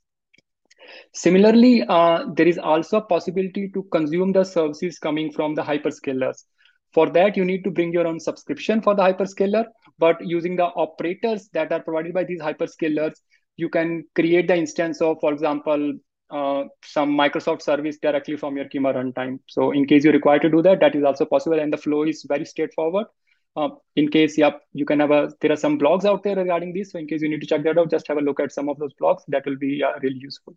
Similarly, 1.15 1.85
uh, 1.89 2.25
there 2.35 2.49
is 2.49 2.59
also 2.59 2.99
a 2.99 3.03
possibility 3.03 3.71
to 3.75 3.83
consume 3.85 4.33
the 4.33 4.45
services 4.45 4.99
coming 4.99 5.33
from 5.33 5.55
the 5.55 5.63
hyperscalers. 5.63 6.45
For 6.93 7.09
that, 7.11 7.37
you 7.37 7.45
need 7.45 7.65
to 7.65 7.71
bring 7.71 7.93
your 7.93 8.07
own 8.07 8.21
subscription 8.21 8.83
for 8.83 8.95
the 8.95 9.03
hyperscaler, 9.03 9.65
but 9.99 10.17
using 10.21 10.57
the 10.57 10.65
operators 10.65 11.49
that 11.55 11.73
are 11.73 11.81
provided 11.81 12.13
by 12.13 12.25
these 12.25 12.41
hyperscalers, 12.41 13.15
you 13.57 13.69
can 13.69 14.05
create 14.15 14.49
the 14.49 14.57
instance 14.57 15.01
of, 15.01 15.17
for 15.21 15.33
example, 15.33 15.95
uh, 16.31 16.65
some 16.85 17.11
Microsoft 17.11 17.63
service 17.63 17.99
directly 17.99 18.37
from 18.37 18.57
your 18.57 18.67
Kyma 18.67 18.95
runtime. 18.95 19.39
So 19.47 19.73
in 19.73 19.87
case 19.87 20.05
you 20.05 20.13
require 20.13 20.39
to 20.39 20.51
do 20.51 20.63
that, 20.63 20.81
that 20.81 20.95
is 20.95 21.05
also 21.05 21.25
possible. 21.27 21.59
And 21.59 21.73
the 21.73 21.77
flow 21.77 22.05
is 22.05 22.25
very 22.27 22.45
straightforward. 22.47 23.07
Uh, 23.55 23.69
in 23.97 24.09
case, 24.09 24.39
yep, 24.39 24.63
you 24.73 24.85
can 24.85 25.01
have 25.01 25.11
a, 25.11 25.33
there 25.41 25.53
are 25.53 25.57
some 25.57 25.79
blogs 25.79 26.05
out 26.05 26.23
there 26.23 26.37
regarding 26.37 26.73
this. 26.73 26.93
So 26.93 26.99
in 26.99 27.07
case 27.07 27.21
you 27.21 27.29
need 27.29 27.41
to 27.41 27.47
check 27.47 27.63
that 27.65 27.79
out, 27.79 27.91
just 27.91 28.09
have 28.09 28.17
a 28.17 28.23
look 28.23 28.41
at 28.41 28.53
some 28.53 28.69
of 28.69 28.79
those 28.79 28.93
blogs. 29.01 29.21
That 29.29 29.45
will 29.45 29.57
be 29.57 29.83
uh, 29.83 29.99
really 30.01 30.19
useful. 30.19 30.55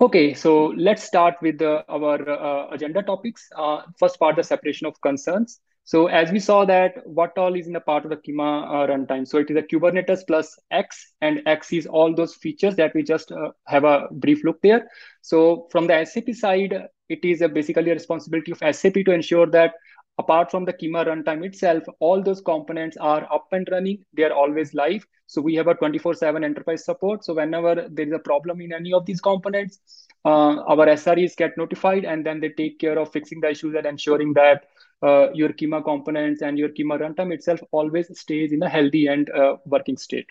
Okay, 0.00 0.34
so 0.34 0.66
let's 0.76 1.02
start 1.02 1.36
with 1.40 1.62
uh, 1.62 1.82
our 1.88 2.28
uh, 2.28 2.68
agenda 2.70 3.02
topics. 3.02 3.48
Uh, 3.56 3.82
first 3.98 4.18
part, 4.18 4.36
the 4.36 4.42
separation 4.42 4.86
of 4.86 5.00
concerns. 5.00 5.60
So 5.84 6.08
as 6.08 6.32
we 6.32 6.40
saw 6.40 6.64
that 6.64 7.06
what 7.06 7.36
all 7.38 7.54
is 7.54 7.66
in 7.66 7.74
the 7.74 7.80
part 7.80 8.04
of 8.04 8.10
the 8.10 8.16
Kyma 8.16 8.64
uh, 8.64 8.86
runtime. 8.90 9.28
So 9.28 9.38
it 9.38 9.50
is 9.50 9.56
a 9.56 9.62
Kubernetes 9.62 10.26
plus 10.26 10.58
X 10.70 11.12
and 11.20 11.42
X 11.46 11.72
is 11.72 11.86
all 11.86 12.14
those 12.14 12.34
features 12.34 12.74
that 12.76 12.94
we 12.94 13.02
just 13.02 13.30
have 13.66 13.84
a 13.84 14.08
brief 14.10 14.44
look 14.44 14.60
there. 14.62 14.88
So 15.20 15.68
from 15.70 15.86
the 15.86 16.04
SAP 16.04 16.34
side, 16.34 16.88
it 17.08 17.22
is 17.22 17.42
a 17.42 17.48
basically 17.48 17.90
a 17.90 17.94
responsibility 17.94 18.52
of 18.52 18.74
SAP 18.74 18.94
to 18.94 19.12
ensure 19.12 19.46
that 19.48 19.74
apart 20.18 20.50
from 20.50 20.64
the 20.64 20.72
Kyma 20.72 21.06
runtime 21.06 21.44
itself, 21.44 21.84
all 22.00 22.22
those 22.22 22.40
components 22.40 22.96
are 22.96 23.26
up 23.32 23.48
and 23.52 23.68
running. 23.70 24.04
They 24.12 24.24
are 24.24 24.32
always 24.32 24.74
live. 24.74 25.06
So 25.26 25.40
we 25.40 25.54
have 25.56 25.68
a 25.68 25.74
24/7 25.74 26.44
enterprise 26.44 26.84
support. 26.84 27.24
So 27.24 27.34
whenever 27.34 27.88
there 27.90 28.06
is 28.06 28.12
a 28.12 28.18
problem 28.18 28.60
in 28.60 28.72
any 28.72 28.92
of 28.92 29.06
these 29.06 29.20
components, 29.20 29.80
uh, 30.24 30.56
our 30.74 30.88
SREs 30.88 31.36
get 31.36 31.56
notified, 31.56 32.04
and 32.04 32.24
then 32.24 32.40
they 32.40 32.50
take 32.50 32.78
care 32.78 32.98
of 32.98 33.12
fixing 33.12 33.40
the 33.40 33.50
issues 33.50 33.74
and 33.74 33.86
ensuring 33.86 34.34
that 34.34 34.64
uh, 35.02 35.30
your 35.32 35.50
Kyma 35.50 35.84
components 35.84 36.42
and 36.42 36.58
your 36.58 36.70
Kyma 36.70 37.00
runtime 37.00 37.32
itself 37.32 37.60
always 37.72 38.16
stays 38.18 38.52
in 38.52 38.62
a 38.62 38.68
healthy 38.68 39.06
and 39.06 39.30
uh, 39.30 39.56
working 39.66 39.96
state. 39.96 40.26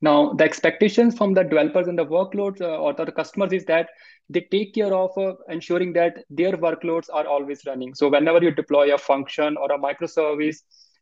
Now, 0.00 0.32
the 0.34 0.44
expectations 0.44 1.16
from 1.16 1.34
the 1.34 1.42
developers 1.42 1.86
and 1.86 1.98
the 1.98 2.04
workloads 2.04 2.60
uh, 2.60 2.76
or 2.76 2.92
the 2.92 3.10
customers 3.12 3.52
is 3.52 3.64
that 3.66 3.88
they 4.28 4.46
take 4.50 4.74
care 4.74 4.92
of 4.92 5.16
uh, 5.16 5.34
ensuring 5.48 5.92
that 5.94 6.24
their 6.30 6.52
workloads 6.52 7.06
are 7.12 7.26
always 7.26 7.62
running. 7.66 7.94
So 7.94 8.08
whenever 8.08 8.42
you 8.42 8.50
deploy 8.50 8.94
a 8.94 8.98
function 8.98 9.56
or 9.56 9.72
a 9.72 9.78
microservice, 9.78 10.58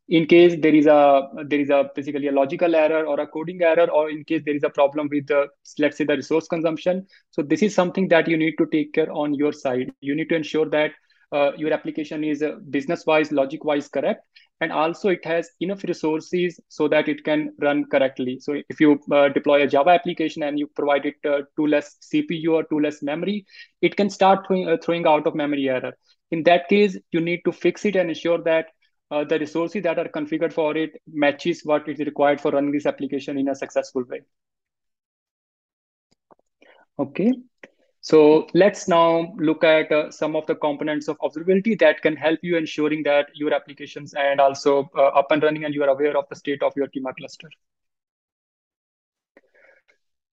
in 0.08 0.26
case 0.26 0.56
there 0.60 0.74
is 0.74 0.86
a 0.86 1.22
there 1.46 1.60
is 1.60 1.70
a 1.70 1.88
basically 1.94 2.26
a 2.26 2.32
logical 2.32 2.74
error 2.74 3.06
or 3.06 3.20
a 3.20 3.26
coding 3.26 3.62
error, 3.62 3.88
or 3.90 4.10
in 4.10 4.24
case 4.24 4.42
there 4.44 4.56
is 4.56 4.64
a 4.64 4.70
problem 4.70 5.08
with 5.10 5.26
the 5.28 5.46
let's 5.78 5.96
say 5.96 6.05
the 6.05 6.17
resource 6.17 6.48
consumption. 6.48 7.06
So 7.31 7.43
this 7.43 7.62
is 7.62 7.74
something 7.74 8.08
that 8.08 8.28
you 8.28 8.36
need 8.36 8.55
to 8.58 8.67
take 8.67 8.93
care 8.93 9.10
on 9.12 9.32
your 9.34 9.52
side. 9.52 9.93
You 10.00 10.14
need 10.14 10.28
to 10.31 10.34
ensure 10.34 10.69
that 10.70 10.90
uh, 11.32 11.53
your 11.56 11.72
application 11.72 12.24
is 12.24 12.43
uh, 12.43 12.56
business 12.70 13.05
wise, 13.06 13.32
logic 13.32 13.65
wise 13.65 13.89
correct, 13.89 14.24
and 14.60 14.72
also 14.72 15.08
it 15.08 15.24
has 15.24 15.51
enough 15.60 15.82
resources 15.84 16.60
so 16.69 16.89
that 16.89 17.08
it 17.08 17.24
can 17.24 17.53
run 17.60 17.84
correctly. 17.91 18.39
So 18.41 18.56
if 18.69 18.81
you 18.81 19.01
uh, 19.10 19.29
deploy 19.29 19.62
a 19.62 19.67
Java 19.67 19.91
application 19.91 20.43
and 20.43 20.58
you 20.58 20.67
provide 20.69 21.06
it 21.06 21.17
uh, 21.29 21.43
too 21.56 21.67
less 21.67 21.96
CPU 22.01 22.55
or 22.55 22.65
too 22.65 22.81
less 22.81 23.03
memory, 23.03 23.44
it 23.81 23.96
can 23.96 24.10
start 24.10 24.46
throwing, 24.46 24.69
uh, 24.69 24.77
throwing 24.82 25.06
out 25.06 25.27
of 25.27 25.34
memory 25.34 25.69
error. 25.69 25.93
In 26.31 26.43
that 26.44 26.69
case, 26.69 26.96
you 27.12 27.20
need 27.20 27.41
to 27.44 27.53
fix 27.53 27.84
it 27.84 27.96
and 27.96 28.08
ensure 28.10 28.43
that 28.44 28.67
uh, 29.10 29.24
the 29.24 29.39
resources 29.39 29.82
that 29.82 29.98
are 29.98 30.08
configured 30.08 30.53
for 30.53 30.77
it 30.77 30.93
matches 31.12 31.62
what 31.65 31.89
is 31.89 31.98
required 32.01 32.41
for 32.41 32.51
running 32.53 32.72
this 32.72 32.86
application 32.86 33.39
in 33.39 33.48
a 33.48 33.55
successful 33.55 34.05
way. 34.08 34.20
Okay. 36.98 37.32
So 38.04 38.48
let's 38.52 38.88
now 38.88 39.32
look 39.36 39.62
at 39.62 39.92
uh, 39.92 40.10
some 40.10 40.34
of 40.34 40.44
the 40.46 40.56
components 40.56 41.06
of 41.06 41.16
observability 41.18 41.78
that 41.78 42.02
can 42.02 42.16
help 42.16 42.40
you 42.42 42.56
ensuring 42.56 43.04
that 43.04 43.28
your 43.32 43.54
applications 43.54 44.12
and 44.14 44.40
also 44.40 44.90
uh, 44.96 45.02
up 45.20 45.30
and 45.30 45.40
running 45.40 45.64
and 45.64 45.72
you 45.72 45.84
are 45.84 45.88
aware 45.88 46.16
of 46.16 46.24
the 46.28 46.34
state 46.34 46.64
of 46.64 46.72
your 46.74 46.88
Kyma 46.88 47.14
cluster. 47.16 47.48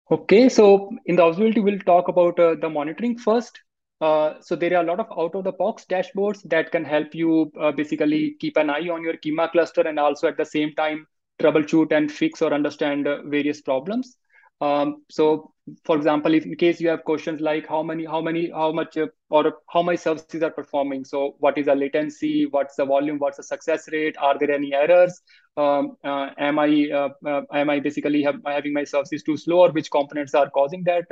Okay, 0.10 0.50
so 0.50 0.90
in 1.06 1.16
the 1.16 1.22
observability, 1.22 1.64
we'll 1.64 1.78
talk 1.80 2.08
about 2.08 2.40
uh, 2.40 2.56
the 2.60 2.68
monitoring 2.68 3.20
first. 3.20 3.60
Uh, 4.02 4.34
so 4.42 4.56
there 4.56 4.76
are 4.76 4.84
a 4.84 4.88
lot 4.88 5.00
of 5.00 5.06
out-of-the-box 5.16 5.86
dashboards 5.88 6.42
that 6.50 6.72
can 6.72 6.84
help 6.84 7.14
you 7.14 7.52
uh, 7.62 7.72
basically 7.72 8.36
keep 8.40 8.58
an 8.58 8.72
eye 8.72 8.90
on 8.90 9.04
your 9.04 9.14
Kyma 9.14 9.52
cluster 9.52 9.82
and 9.82 10.00
also 10.00 10.28
at 10.28 10.38
the 10.38 10.46
same 10.46 10.74
time 10.74 11.06
troubleshoot 11.40 11.92
and 11.92 12.12
fix 12.12 12.42
or 12.42 12.52
understand 12.52 13.08
uh, 13.08 13.22
various 13.26 13.62
problems. 13.62 14.18
Um, 14.62 15.04
so 15.10 15.54
for 15.86 15.96
example, 15.96 16.34
if 16.34 16.46
in 16.46 16.56
case 16.56 16.82
you 16.82 16.90
have 16.90 17.04
questions 17.04 17.40
like 17.40 17.68
how 17.68 17.84
many, 17.84 18.04
how 18.06 18.22
many, 18.22 18.50
how 18.50 18.72
much, 18.72 18.98
uh, 18.98 19.08
or 19.30 19.54
how 19.70 19.84
my 19.84 19.96
services 19.96 20.42
are 20.42 20.52
performing. 20.52 21.06
So 21.06 21.36
what 21.40 21.58
is 21.58 21.68
the 21.68 21.76
latency? 21.76 22.48
What's 22.48 22.76
the 22.76 22.86
volume? 22.86 23.20
What's 23.20 23.38
the 23.38 23.44
success 23.44 23.88
rate? 23.92 24.18
Are 24.18 24.38
there 24.38 24.52
any 24.52 24.74
errors? 24.74 25.22
um, 25.60 25.98
uh, 26.04 26.30
am 26.38 26.60
I 26.60 26.90
uh, 26.94 27.10
uh, 27.26 27.42
am 27.54 27.70
I 27.70 27.80
basically 27.80 28.24
have, 28.24 28.36
having 28.46 28.74
my 28.74 28.84
services 28.84 29.24
too 29.24 29.38
slow 29.38 29.60
or 29.60 29.72
which 29.72 29.92
components 29.92 30.34
are 30.34 30.50
causing 30.50 30.84
that 30.84 31.08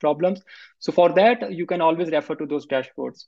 problems. 0.00 0.42
So 0.78 0.92
for 0.92 1.10
that, 1.10 1.52
you 1.52 1.66
can 1.66 1.80
always 1.80 2.10
refer 2.10 2.34
to 2.36 2.46
those 2.46 2.66
dashboards. 2.66 3.26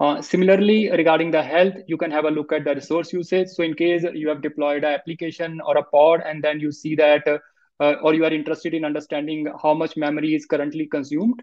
Uh, 0.00 0.22
similarly, 0.22 0.90
regarding 0.90 1.30
the 1.30 1.42
health, 1.42 1.74
you 1.86 1.98
can 1.98 2.10
have 2.10 2.24
a 2.24 2.30
look 2.30 2.52
at 2.52 2.64
the 2.64 2.74
resource 2.74 3.12
usage. 3.12 3.48
So 3.48 3.62
in 3.62 3.74
case 3.74 4.04
you 4.14 4.28
have 4.28 4.40
deployed 4.40 4.82
an 4.82 4.94
application 4.94 5.60
or 5.60 5.76
a 5.76 5.84
pod, 5.84 6.22
and 6.24 6.42
then 6.42 6.58
you 6.58 6.72
see 6.72 6.94
that, 6.96 7.28
uh, 7.28 7.38
or 7.80 8.14
you 8.14 8.24
are 8.24 8.32
interested 8.32 8.74
in 8.74 8.84
understanding 8.84 9.46
how 9.62 9.74
much 9.74 9.96
memory 9.96 10.34
is 10.34 10.46
currently 10.46 10.86
consumed, 10.86 11.42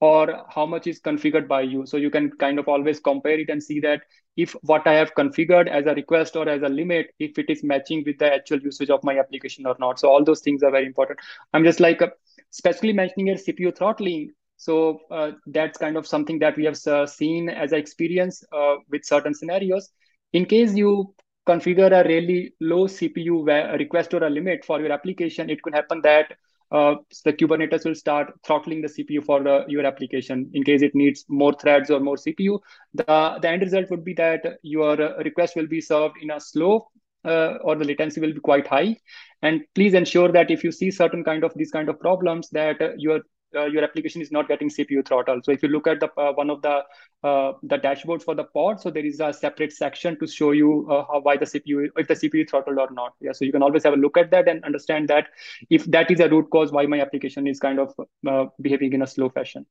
or 0.00 0.44
how 0.48 0.64
much 0.66 0.86
is 0.86 1.00
configured 1.00 1.48
by 1.48 1.62
you. 1.62 1.84
So 1.86 1.96
you 1.96 2.10
can 2.10 2.30
kind 2.32 2.58
of 2.58 2.68
always 2.68 3.00
compare 3.00 3.38
it 3.38 3.48
and 3.48 3.62
see 3.62 3.80
that 3.80 4.02
if 4.36 4.52
what 4.62 4.86
I 4.86 4.94
have 4.94 5.14
configured 5.14 5.68
as 5.68 5.86
a 5.86 5.94
request 5.94 6.36
or 6.36 6.48
as 6.48 6.62
a 6.62 6.68
limit, 6.68 7.08
if 7.18 7.38
it 7.38 7.50
is 7.50 7.64
matching 7.64 8.04
with 8.06 8.18
the 8.18 8.32
actual 8.32 8.60
usage 8.60 8.90
of 8.90 9.02
my 9.02 9.18
application 9.18 9.66
or 9.66 9.76
not. 9.80 9.98
So 9.98 10.08
all 10.08 10.22
those 10.22 10.40
things 10.40 10.62
are 10.62 10.70
very 10.70 10.86
important. 10.86 11.18
I'm 11.52 11.64
just 11.64 11.80
like 11.80 12.00
uh, 12.00 12.10
specifically 12.50 12.92
mentioning 12.92 13.26
here 13.26 13.36
CPU 13.36 13.76
throttling. 13.76 14.30
So 14.56 15.00
uh, 15.10 15.32
that's 15.46 15.78
kind 15.78 15.96
of 15.96 16.06
something 16.06 16.38
that 16.40 16.56
we 16.56 16.64
have 16.64 16.78
uh, 16.86 17.06
seen 17.06 17.48
as 17.48 17.72
an 17.72 17.78
experience 17.78 18.44
uh, 18.52 18.76
with 18.90 19.04
certain 19.04 19.34
scenarios. 19.34 19.90
In 20.32 20.44
case 20.44 20.74
you 20.74 21.14
configure 21.48 21.92
a 22.00 22.06
really 22.06 22.54
low 22.60 22.86
CPU 22.86 23.36
request 23.78 24.14
or 24.14 24.22
a 24.24 24.30
limit 24.30 24.64
for 24.64 24.80
your 24.80 24.92
application, 24.92 25.50
it 25.50 25.62
could 25.62 25.74
happen 25.74 26.00
that 26.02 26.36
uh, 26.70 26.96
the 27.24 27.32
Kubernetes 27.32 27.84
will 27.86 27.94
start 27.94 28.32
throttling 28.46 28.82
the 28.82 28.88
CPU 28.88 29.24
for 29.24 29.40
your 29.68 29.86
application 29.86 30.50
in 30.52 30.62
case 30.62 30.82
it 30.82 30.94
needs 30.94 31.24
more 31.28 31.54
threads 31.54 31.90
or 31.90 32.00
more 32.00 32.16
CPU. 32.16 32.58
The, 32.94 33.38
the 33.40 33.48
end 33.48 33.62
result 33.62 33.90
would 33.90 34.04
be 34.04 34.14
that 34.14 34.58
your 34.62 34.96
request 35.28 35.56
will 35.56 35.66
be 35.66 35.80
served 35.80 36.16
in 36.20 36.30
a 36.30 36.40
slow 36.40 36.88
uh, 37.24 37.54
or 37.62 37.76
the 37.76 37.84
latency 37.84 38.20
will 38.20 38.34
be 38.34 38.40
quite 38.40 38.66
high. 38.66 38.96
And 39.42 39.62
please 39.74 39.94
ensure 39.94 40.30
that 40.32 40.50
if 40.50 40.62
you 40.62 40.72
see 40.72 40.90
certain 40.90 41.24
kind 41.24 41.44
of 41.44 41.52
these 41.54 41.70
kind 41.70 41.88
of 41.88 41.98
problems 42.00 42.48
that 42.50 42.82
uh, 42.82 42.90
your 42.96 43.20
uh, 43.54 43.66
your 43.66 43.82
application 43.82 44.20
is 44.20 44.30
not 44.30 44.48
getting 44.48 44.68
CPU 44.68 45.06
throttle. 45.06 45.40
So 45.42 45.52
if 45.52 45.62
you 45.62 45.68
look 45.68 45.86
at 45.86 46.00
the 46.00 46.10
uh, 46.20 46.32
one 46.32 46.50
of 46.50 46.62
the 46.62 46.82
uh, 47.22 47.52
the 47.62 47.78
dashboards 47.78 48.22
for 48.22 48.34
the 48.34 48.44
pod, 48.44 48.80
so 48.80 48.90
there 48.90 49.04
is 49.04 49.20
a 49.20 49.32
separate 49.32 49.72
section 49.72 50.18
to 50.18 50.26
show 50.26 50.52
you 50.52 50.86
uh, 50.90 51.04
how 51.10 51.20
why 51.20 51.36
the 51.36 51.46
CPU 51.46 51.88
if 51.96 52.08
the 52.08 52.14
CPU 52.14 52.48
throttled 52.48 52.78
or 52.78 52.90
not. 52.90 53.14
Yeah, 53.20 53.32
so 53.32 53.44
you 53.44 53.52
can 53.52 53.62
always 53.62 53.84
have 53.84 53.94
a 53.94 53.96
look 53.96 54.16
at 54.16 54.30
that 54.30 54.48
and 54.48 54.64
understand 54.64 55.08
that 55.08 55.28
if 55.70 55.84
that 55.86 56.10
is 56.10 56.20
a 56.20 56.28
root 56.28 56.50
cause 56.50 56.72
why 56.72 56.86
my 56.86 57.00
application 57.00 57.46
is 57.46 57.58
kind 57.58 57.78
of 57.78 57.94
uh, 58.26 58.46
behaving 58.60 58.92
in 58.92 59.02
a 59.02 59.06
slow 59.06 59.28
fashion. 59.28 59.66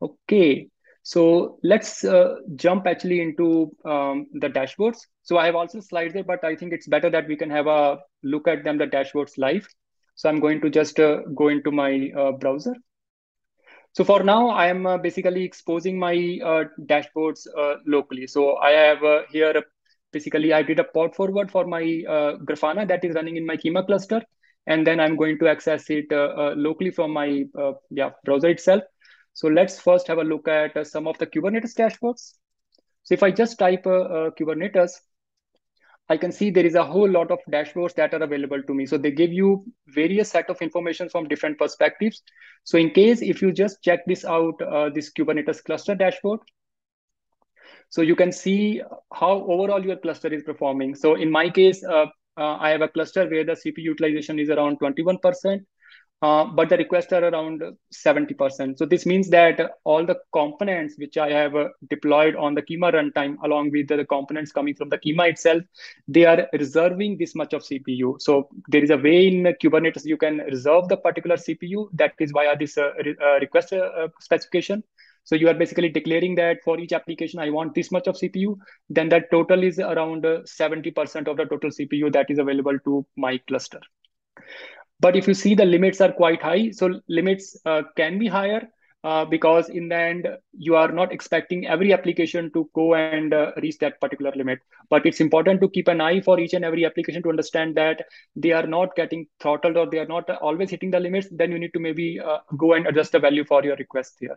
Okay, 0.00 0.68
so 1.02 1.58
let's 1.62 2.04
uh, 2.04 2.36
jump 2.56 2.86
actually 2.86 3.20
into 3.20 3.74
um, 3.84 4.26
the 4.34 4.48
dashboards. 4.48 4.98
So 5.22 5.38
I 5.38 5.46
have 5.46 5.56
also 5.56 5.80
slides 5.80 6.14
there, 6.14 6.22
but 6.22 6.44
I 6.44 6.54
think 6.54 6.72
it's 6.72 6.86
better 6.86 7.10
that 7.10 7.26
we 7.26 7.36
can 7.36 7.50
have 7.50 7.66
a 7.66 7.98
look 8.22 8.46
at 8.46 8.62
them 8.62 8.78
the 8.78 8.86
dashboards 8.86 9.38
live. 9.38 9.66
So 10.18 10.28
I'm 10.28 10.40
going 10.40 10.60
to 10.62 10.68
just 10.68 10.98
uh, 10.98 11.20
go 11.32 11.46
into 11.46 11.70
my 11.70 12.10
uh, 12.18 12.32
browser. 12.32 12.74
So 13.92 14.02
for 14.02 14.24
now, 14.24 14.48
I 14.48 14.66
am 14.66 14.84
uh, 14.84 14.98
basically 14.98 15.44
exposing 15.44 15.96
my 15.96 16.40
uh, 16.44 16.64
dashboards 16.86 17.46
uh, 17.56 17.76
locally. 17.86 18.26
So 18.26 18.56
I 18.56 18.70
have 18.70 19.04
uh, 19.04 19.20
here, 19.30 19.62
basically 20.12 20.52
I 20.52 20.62
did 20.62 20.80
a 20.80 20.84
port 20.84 21.14
forward 21.14 21.52
for 21.52 21.66
my 21.66 21.82
Grafana 22.48 22.88
that 22.88 23.04
is 23.04 23.14
running 23.14 23.36
in 23.36 23.46
my 23.46 23.56
Kyma 23.56 23.86
cluster. 23.86 24.20
And 24.66 24.84
then 24.84 24.98
I'm 24.98 25.14
going 25.14 25.38
to 25.38 25.48
access 25.48 25.88
it 25.88 26.06
locally 26.10 26.90
from 26.90 27.12
my 27.12 27.44
yeah, 27.90 28.10
browser 28.24 28.48
itself. 28.48 28.82
So 29.34 29.46
let's 29.46 29.78
first 29.78 30.08
have 30.08 30.18
a 30.18 30.24
look 30.24 30.48
at 30.48 30.84
some 30.84 31.06
of 31.06 31.16
the 31.18 31.28
Kubernetes 31.28 31.74
dashboards. 31.74 32.34
So 33.04 33.14
if 33.14 33.22
I 33.22 33.30
just 33.30 33.56
type 33.56 33.84
Kubernetes, 33.84 34.94
I 36.10 36.16
can 36.16 36.32
see 36.32 36.50
there 36.50 36.64
is 36.64 36.74
a 36.74 36.84
whole 36.84 37.08
lot 37.08 37.30
of 37.30 37.38
dashboards 37.50 37.94
that 37.96 38.14
are 38.14 38.22
available 38.22 38.62
to 38.62 38.74
me. 38.74 38.86
So 38.86 38.96
they 38.96 39.10
give 39.10 39.32
you 39.32 39.64
various 39.88 40.30
set 40.30 40.48
of 40.48 40.60
information 40.62 41.08
from 41.08 41.28
different 41.28 41.58
perspectives. 41.58 42.22
So 42.64 42.78
in 42.78 42.90
case 42.90 43.20
if 43.20 43.42
you 43.42 43.52
just 43.52 43.82
check 43.82 44.00
this 44.06 44.24
out, 44.24 44.60
uh, 44.62 44.88
this 44.88 45.12
Kubernetes 45.12 45.62
cluster 45.62 45.94
dashboard, 45.94 46.40
so 47.90 48.02
you 48.02 48.16
can 48.16 48.32
see 48.32 48.82
how 49.12 49.42
overall 49.44 49.84
your 49.84 49.96
cluster 49.96 50.28
is 50.28 50.42
performing. 50.42 50.94
So 50.94 51.14
in 51.14 51.30
my 51.30 51.50
case, 51.50 51.82
uh, 51.84 52.06
uh, 52.36 52.56
I 52.56 52.70
have 52.70 52.82
a 52.82 52.88
cluster 52.88 53.28
where 53.28 53.44
the 53.44 53.52
CPU 53.52 53.78
utilization 53.78 54.38
is 54.38 54.50
around 54.50 54.78
21%. 54.80 55.64
Uh, 56.20 56.44
but 56.44 56.68
the 56.68 56.76
requests 56.76 57.12
are 57.12 57.24
around 57.24 57.62
70%. 57.94 58.76
So 58.76 58.84
this 58.84 59.06
means 59.06 59.30
that 59.30 59.60
all 59.84 60.04
the 60.04 60.18
components 60.32 60.96
which 60.98 61.16
I 61.16 61.30
have 61.30 61.54
uh, 61.54 61.68
deployed 61.88 62.34
on 62.34 62.56
the 62.56 62.62
Kyma 62.62 62.92
runtime, 62.92 63.36
along 63.44 63.70
with 63.70 63.86
the 63.86 64.04
components 64.04 64.50
coming 64.50 64.74
from 64.74 64.88
the 64.88 64.98
Kyma 64.98 65.30
itself, 65.30 65.62
they 66.08 66.24
are 66.24 66.48
reserving 66.52 67.18
this 67.18 67.36
much 67.36 67.52
of 67.52 67.62
CPU. 67.62 68.20
So 68.20 68.48
there 68.66 68.82
is 68.82 68.90
a 68.90 68.96
way 68.96 69.28
in 69.28 69.44
Kubernetes 69.62 70.04
you 70.04 70.16
can 70.16 70.38
reserve 70.38 70.88
the 70.88 70.96
particular 70.96 71.36
CPU. 71.36 71.88
That 71.92 72.14
is 72.18 72.32
via 72.32 72.56
this 72.58 72.76
uh, 72.76 72.90
re 73.04 73.14
uh, 73.22 73.38
request 73.38 73.72
uh, 73.72 74.08
specification. 74.18 74.82
So 75.22 75.36
you 75.36 75.48
are 75.48 75.54
basically 75.54 75.90
declaring 75.90 76.34
that 76.36 76.64
for 76.64 76.80
each 76.80 76.92
application, 76.92 77.38
I 77.38 77.50
want 77.50 77.76
this 77.76 77.92
much 77.92 78.08
of 78.08 78.16
CPU. 78.16 78.56
Then 78.90 79.08
that 79.10 79.30
total 79.30 79.62
is 79.62 79.78
around 79.78 80.24
70% 80.24 81.28
of 81.28 81.36
the 81.36 81.44
total 81.44 81.70
CPU 81.70 82.12
that 82.12 82.30
is 82.30 82.38
available 82.38 82.78
to 82.86 83.06
my 83.16 83.38
cluster. 83.46 83.80
But 85.00 85.14
if 85.16 85.28
you 85.28 85.34
see 85.34 85.54
the 85.54 85.64
limits 85.64 86.00
are 86.00 86.12
quite 86.12 86.42
high, 86.42 86.70
so 86.70 87.00
limits 87.08 87.56
uh, 87.64 87.82
can 87.96 88.18
be 88.18 88.26
higher 88.26 88.68
uh, 89.04 89.24
because 89.24 89.68
in 89.68 89.88
the 89.88 89.96
end, 89.96 90.28
you 90.52 90.74
are 90.74 90.90
not 90.90 91.12
expecting 91.12 91.68
every 91.68 91.92
application 91.92 92.50
to 92.52 92.68
go 92.74 92.94
and 92.94 93.32
uh, 93.32 93.52
reach 93.62 93.78
that 93.78 94.00
particular 94.00 94.32
limit. 94.34 94.58
But 94.90 95.06
it's 95.06 95.20
important 95.20 95.60
to 95.60 95.68
keep 95.68 95.86
an 95.86 96.00
eye 96.00 96.20
for 96.20 96.40
each 96.40 96.52
and 96.52 96.64
every 96.64 96.84
application 96.84 97.22
to 97.22 97.30
understand 97.30 97.76
that 97.76 98.06
they 98.34 98.50
are 98.50 98.66
not 98.66 98.96
getting 98.96 99.26
throttled 99.38 99.76
or 99.76 99.88
they 99.88 100.00
are 100.00 100.06
not 100.06 100.28
always 100.42 100.70
hitting 100.70 100.90
the 100.90 100.98
limits. 100.98 101.28
Then 101.30 101.52
you 101.52 101.60
need 101.60 101.74
to 101.74 101.80
maybe 101.80 102.18
uh, 102.18 102.38
go 102.56 102.72
and 102.74 102.86
adjust 102.88 103.12
the 103.12 103.20
value 103.20 103.44
for 103.44 103.62
your 103.64 103.76
request 103.76 104.16
here. 104.18 104.36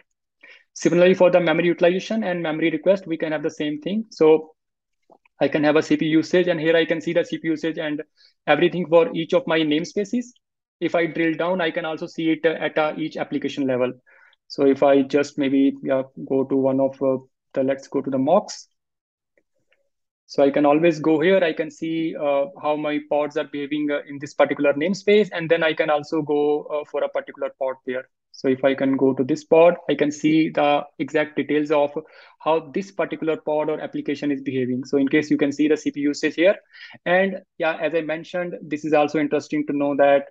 Similarly, 0.73 1.15
for 1.15 1.31
the 1.31 1.39
memory 1.39 1.65
utilization 1.65 2.23
and 2.23 2.43
memory 2.43 2.69
request, 2.69 3.07
we 3.07 3.17
can 3.17 3.31
have 3.31 3.43
the 3.43 3.49
same 3.49 3.81
thing. 3.81 4.05
So 4.11 4.53
I 5.41 5.47
can 5.47 5.63
have 5.63 5.75
a 5.75 5.79
CPU 5.79 6.07
usage, 6.07 6.47
and 6.47 6.59
here 6.59 6.75
I 6.77 6.85
can 6.85 7.01
see 7.01 7.13
the 7.13 7.21
CPU 7.21 7.45
usage 7.45 7.79
and 7.79 8.03
everything 8.45 8.85
for 8.87 9.09
each 9.13 9.33
of 9.33 9.47
my 9.47 9.59
namespaces 9.59 10.25
if 10.81 10.95
I 10.95 11.05
drill 11.05 11.35
down, 11.35 11.61
I 11.61 11.71
can 11.71 11.85
also 11.85 12.07
see 12.07 12.31
it 12.31 12.45
at 12.45 12.77
uh, 12.77 12.93
each 12.97 13.15
application 13.15 13.67
level. 13.67 13.93
So 14.47 14.65
if 14.65 14.83
I 14.83 15.03
just 15.03 15.37
maybe 15.37 15.73
yeah, 15.83 16.01
go 16.27 16.43
to 16.43 16.55
one 16.55 16.81
of 16.81 17.01
uh, 17.01 17.23
the, 17.53 17.63
let's 17.63 17.87
go 17.87 18.01
to 18.01 18.09
the 18.09 18.17
mocks. 18.17 18.67
So 20.25 20.43
I 20.43 20.49
can 20.49 20.65
always 20.65 20.99
go 20.99 21.19
here. 21.19 21.43
I 21.43 21.53
can 21.53 21.69
see 21.69 22.15
uh, 22.15 22.45
how 22.61 22.75
my 22.75 22.99
pods 23.09 23.37
are 23.37 23.43
behaving 23.45 23.89
uh, 23.91 23.99
in 24.07 24.17
this 24.19 24.33
particular 24.33 24.73
namespace. 24.73 25.29
And 25.31 25.49
then 25.49 25.61
I 25.61 25.73
can 25.73 25.89
also 25.89 26.21
go 26.21 26.63
uh, 26.63 26.83
for 26.89 27.03
a 27.03 27.09
particular 27.09 27.51
pod 27.59 27.75
there. 27.85 28.07
So 28.31 28.47
if 28.47 28.63
I 28.63 28.73
can 28.73 28.95
go 28.97 29.13
to 29.13 29.23
this 29.23 29.43
pod, 29.43 29.75
I 29.89 29.95
can 29.95 30.09
see 30.09 30.49
the 30.49 30.83
exact 30.99 31.35
details 31.35 31.69
of 31.69 31.91
how 32.39 32.71
this 32.73 32.91
particular 32.91 33.37
pod 33.37 33.69
or 33.69 33.79
application 33.81 34.31
is 34.31 34.41
behaving. 34.41 34.85
So 34.85 34.97
in 34.97 35.09
case 35.09 35.29
you 35.29 35.37
can 35.37 35.51
see 35.51 35.67
the 35.67 35.75
CPU 35.75 35.97
usage 35.97 36.35
here. 36.35 36.55
And 37.05 37.41
yeah, 37.57 37.77
as 37.77 37.93
I 37.93 38.01
mentioned, 38.01 38.55
this 38.61 38.85
is 38.85 38.93
also 38.93 39.19
interesting 39.19 39.67
to 39.67 39.77
know 39.77 39.95
that 39.97 40.29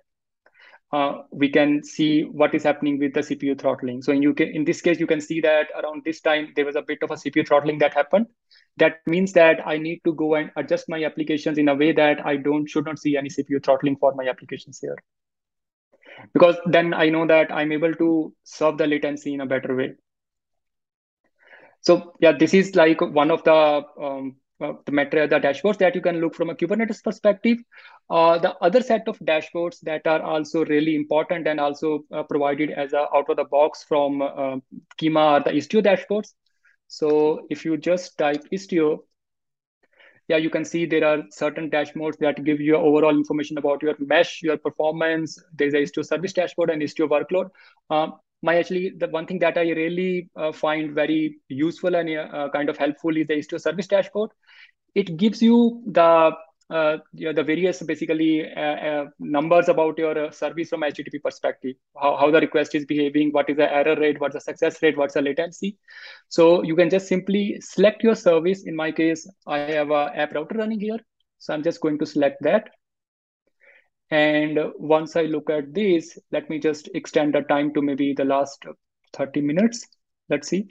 uh, 0.93 1.21
we 1.31 1.49
can 1.49 1.83
see 1.83 2.23
what 2.23 2.53
is 2.53 2.63
happening 2.63 2.99
with 2.99 3.13
the 3.13 3.21
CPU 3.21 3.57
throttling. 3.59 4.01
So 4.01 4.11
in, 4.11 4.27
UK, 4.27 4.41
in 4.41 4.65
this 4.65 4.81
case, 4.81 4.99
you 4.99 5.07
can 5.07 5.21
see 5.21 5.39
that 5.39 5.67
around 5.81 6.03
this 6.03 6.19
time, 6.19 6.51
there 6.55 6.65
was 6.65 6.75
a 6.75 6.81
bit 6.81 6.99
of 7.01 7.11
a 7.11 7.15
CPU 7.15 7.47
throttling 7.47 7.79
that 7.79 7.93
happened. 7.93 8.27
That 8.77 8.97
means 9.05 9.31
that 9.33 9.65
I 9.65 9.77
need 9.77 10.01
to 10.03 10.13
go 10.13 10.35
and 10.35 10.51
adjust 10.57 10.89
my 10.89 11.03
applications 11.05 11.57
in 11.57 11.69
a 11.69 11.75
way 11.75 11.93
that 11.93 12.25
I 12.25 12.35
don't 12.35 12.67
should 12.67 12.85
not 12.85 12.99
see 12.99 13.15
any 13.15 13.29
CPU 13.29 13.63
throttling 13.63 13.95
for 13.97 14.13
my 14.15 14.27
applications 14.27 14.79
here. 14.81 14.97
Because 16.33 16.57
then 16.65 16.93
I 16.93 17.09
know 17.09 17.25
that 17.25 17.51
I'm 17.53 17.71
able 17.71 17.93
to 17.93 18.33
solve 18.43 18.77
the 18.77 18.85
latency 18.85 19.33
in 19.33 19.41
a 19.41 19.45
better 19.45 19.75
way. 19.75 19.93
So 21.79 22.13
yeah, 22.19 22.33
this 22.37 22.53
is 22.53 22.75
like 22.75 22.99
one 23.01 23.31
of 23.31 23.43
the 23.43 23.83
um, 23.99 24.35
uh, 24.61 24.73
the 24.85 24.91
metric, 24.91 25.29
the 25.29 25.39
dashboards 25.39 25.77
that 25.79 25.95
you 25.95 26.01
can 26.01 26.19
look 26.21 26.35
from 26.35 26.49
a 26.49 26.55
Kubernetes 26.55 27.03
perspective. 27.03 27.57
Uh, 28.09 28.37
the 28.37 28.55
other 28.57 28.81
set 28.81 29.07
of 29.07 29.17
dashboards 29.19 29.79
that 29.81 30.05
are 30.05 30.21
also 30.21 30.65
really 30.65 30.95
important 30.95 31.47
and 31.47 31.59
also 31.59 32.03
uh, 32.11 32.23
provided 32.23 32.71
as 32.71 32.93
a 32.93 33.07
out 33.15 33.29
of 33.29 33.37
the 33.37 33.45
box 33.45 33.83
from 33.83 34.21
uh, 34.21 34.57
Kyma 34.99 35.19
are 35.19 35.43
the 35.43 35.51
Istio 35.51 35.83
dashboards. 35.83 36.33
So 36.87 37.47
if 37.49 37.65
you 37.65 37.77
just 37.77 38.17
type 38.17 38.43
Istio, 38.51 38.99
yeah, 40.27 40.37
you 40.37 40.49
can 40.49 40.65
see 40.65 40.85
there 40.85 41.05
are 41.05 41.23
certain 41.29 41.69
dashboards 41.69 42.17
that 42.19 42.43
give 42.43 42.61
you 42.61 42.75
overall 42.75 43.15
information 43.15 43.57
about 43.57 43.81
your 43.81 43.95
mesh, 43.99 44.41
your 44.43 44.57
performance. 44.57 45.41
There's 45.53 45.73
a 45.73 45.77
Istio 45.77 46.05
service 46.05 46.33
dashboard 46.33 46.69
and 46.69 46.81
Istio 46.81 47.09
workload. 47.09 47.49
Um, 47.89 48.13
my 48.41 48.57
actually 48.57 48.93
the 48.97 49.07
one 49.07 49.25
thing 49.25 49.39
that 49.39 49.57
I 49.57 49.69
really 49.71 50.29
uh, 50.35 50.51
find 50.51 50.93
very 50.93 51.37
useful 51.47 51.95
and 51.95 52.09
uh, 52.09 52.49
kind 52.53 52.69
of 52.69 52.77
helpful 52.77 53.15
is 53.15 53.27
the 53.27 53.35
Istio 53.35 53.61
service 53.61 53.87
dashboard. 53.87 54.31
It 54.95 55.17
gives 55.17 55.41
you 55.41 55.83
the 55.85 56.31
uh, 56.71 56.97
the 57.13 57.43
various 57.43 57.81
basically 57.83 58.49
uh, 58.55 58.61
uh, 58.61 59.05
numbers 59.19 59.67
about 59.67 59.97
your 59.97 60.17
uh, 60.17 60.31
service 60.31 60.69
from 60.69 60.81
HTTP 60.81 61.21
perspective, 61.21 61.75
how, 62.01 62.15
how 62.15 62.31
the 62.31 62.39
request 62.39 62.73
is 62.75 62.85
behaving, 62.85 63.31
what 63.31 63.49
is 63.49 63.57
the 63.57 63.69
error 63.69 63.99
rate, 63.99 64.21
what's 64.21 64.35
the 64.35 64.39
success 64.39 64.81
rate, 64.81 64.97
what's 64.97 65.15
the 65.15 65.21
latency. 65.21 65.77
So 66.29 66.63
you 66.63 66.77
can 66.77 66.89
just 66.89 67.09
simply 67.09 67.57
select 67.59 68.03
your 68.03 68.15
service. 68.15 68.63
In 68.63 68.73
my 68.73 68.89
case, 68.89 69.29
I 69.45 69.57
have 69.57 69.91
a 69.91 70.11
app 70.15 70.33
router 70.33 70.59
running 70.59 70.79
here. 70.79 70.99
So 71.39 71.53
I'm 71.53 71.61
just 71.61 71.81
going 71.81 71.99
to 71.99 72.05
select 72.05 72.41
that. 72.43 72.69
And 74.11 74.59
once 74.77 75.15
I 75.15 75.23
look 75.23 75.49
at 75.49 75.73
this, 75.73 76.19
let 76.31 76.49
me 76.51 76.59
just 76.59 76.87
extend 76.93 77.33
the 77.33 77.41
time 77.41 77.73
to 77.73 77.81
maybe 77.81 78.13
the 78.13 78.25
last 78.25 78.63
30 79.13 79.41
minutes. 79.41 79.87
Let's 80.29 80.49
see. 80.49 80.67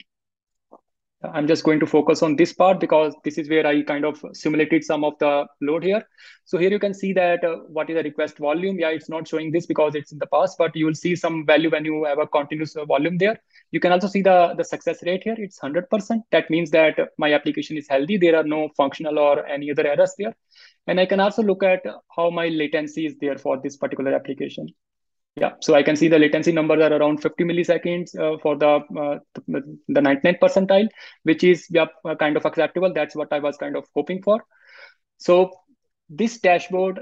I'm 1.23 1.47
just 1.47 1.63
going 1.63 1.79
to 1.79 1.85
focus 1.85 2.23
on 2.23 2.35
this 2.35 2.51
part 2.51 2.79
because 2.79 3.13
this 3.23 3.37
is 3.37 3.47
where 3.47 3.65
I 3.67 3.83
kind 3.83 4.05
of 4.05 4.23
simulated 4.33 4.83
some 4.83 5.03
of 5.03 5.13
the 5.19 5.45
load 5.61 5.83
here. 5.83 6.03
So 6.45 6.57
here 6.57 6.71
you 6.71 6.79
can 6.79 6.95
see 6.95 7.13
that 7.13 7.43
uh, 7.43 7.57
what 7.67 7.91
is 7.91 7.95
the 7.95 8.01
request 8.01 8.39
volume. 8.39 8.79
Yeah, 8.79 8.89
it's 8.89 9.07
not 9.07 9.27
showing 9.27 9.51
this 9.51 9.67
because 9.67 9.93
it's 9.93 10.11
in 10.11 10.17
the 10.17 10.25
past, 10.25 10.57
but 10.57 10.75
you 10.75 10.87
will 10.87 10.95
see 10.95 11.15
some 11.15 11.45
value 11.45 11.69
when 11.69 11.85
you 11.85 12.05
have 12.05 12.17
a 12.17 12.25
continuous 12.25 12.75
volume 12.87 13.19
there. 13.19 13.39
You 13.71 13.79
can 13.79 13.91
also 13.91 14.07
see 14.07 14.23
the, 14.23 14.55
the 14.57 14.63
success 14.63 15.03
rate 15.03 15.21
here. 15.23 15.35
It's 15.37 15.59
100%. 15.59 16.21
That 16.31 16.49
means 16.49 16.71
that 16.71 16.97
my 17.19 17.33
application 17.33 17.77
is 17.77 17.87
healthy. 17.87 18.17
There 18.17 18.35
are 18.35 18.43
no 18.43 18.69
functional 18.75 19.19
or 19.19 19.45
any 19.45 19.69
other 19.69 19.85
errors 19.85 20.15
there. 20.17 20.35
And 20.87 20.99
I 20.99 21.05
can 21.05 21.19
also 21.19 21.43
look 21.43 21.61
at 21.61 21.85
how 22.15 22.31
my 22.31 22.47
latency 22.47 23.05
is 23.05 23.15
there 23.21 23.37
for 23.37 23.61
this 23.61 23.77
particular 23.77 24.15
application. 24.15 24.69
Yeah, 25.35 25.51
so 25.61 25.75
I 25.75 25.83
can 25.83 25.95
see 25.95 26.09
the 26.09 26.19
latency 26.19 26.51
numbers 26.51 26.81
are 26.81 26.93
around 26.93 27.19
50 27.21 27.45
milliseconds 27.45 28.17
uh, 28.19 28.37
for 28.39 28.57
the 28.57 28.67
uh, 29.03 29.19
the 29.47 30.01
99 30.01 30.37
percentile, 30.41 30.87
which 31.23 31.43
is 31.45 31.67
yeah 31.69 31.85
kind 32.19 32.35
of 32.35 32.45
acceptable. 32.45 32.93
That's 32.93 33.15
what 33.15 33.31
I 33.31 33.39
was 33.39 33.55
kind 33.55 33.77
of 33.77 33.85
hoping 33.95 34.21
for. 34.21 34.43
So 35.17 35.51
this 36.09 36.39
dashboard 36.39 37.01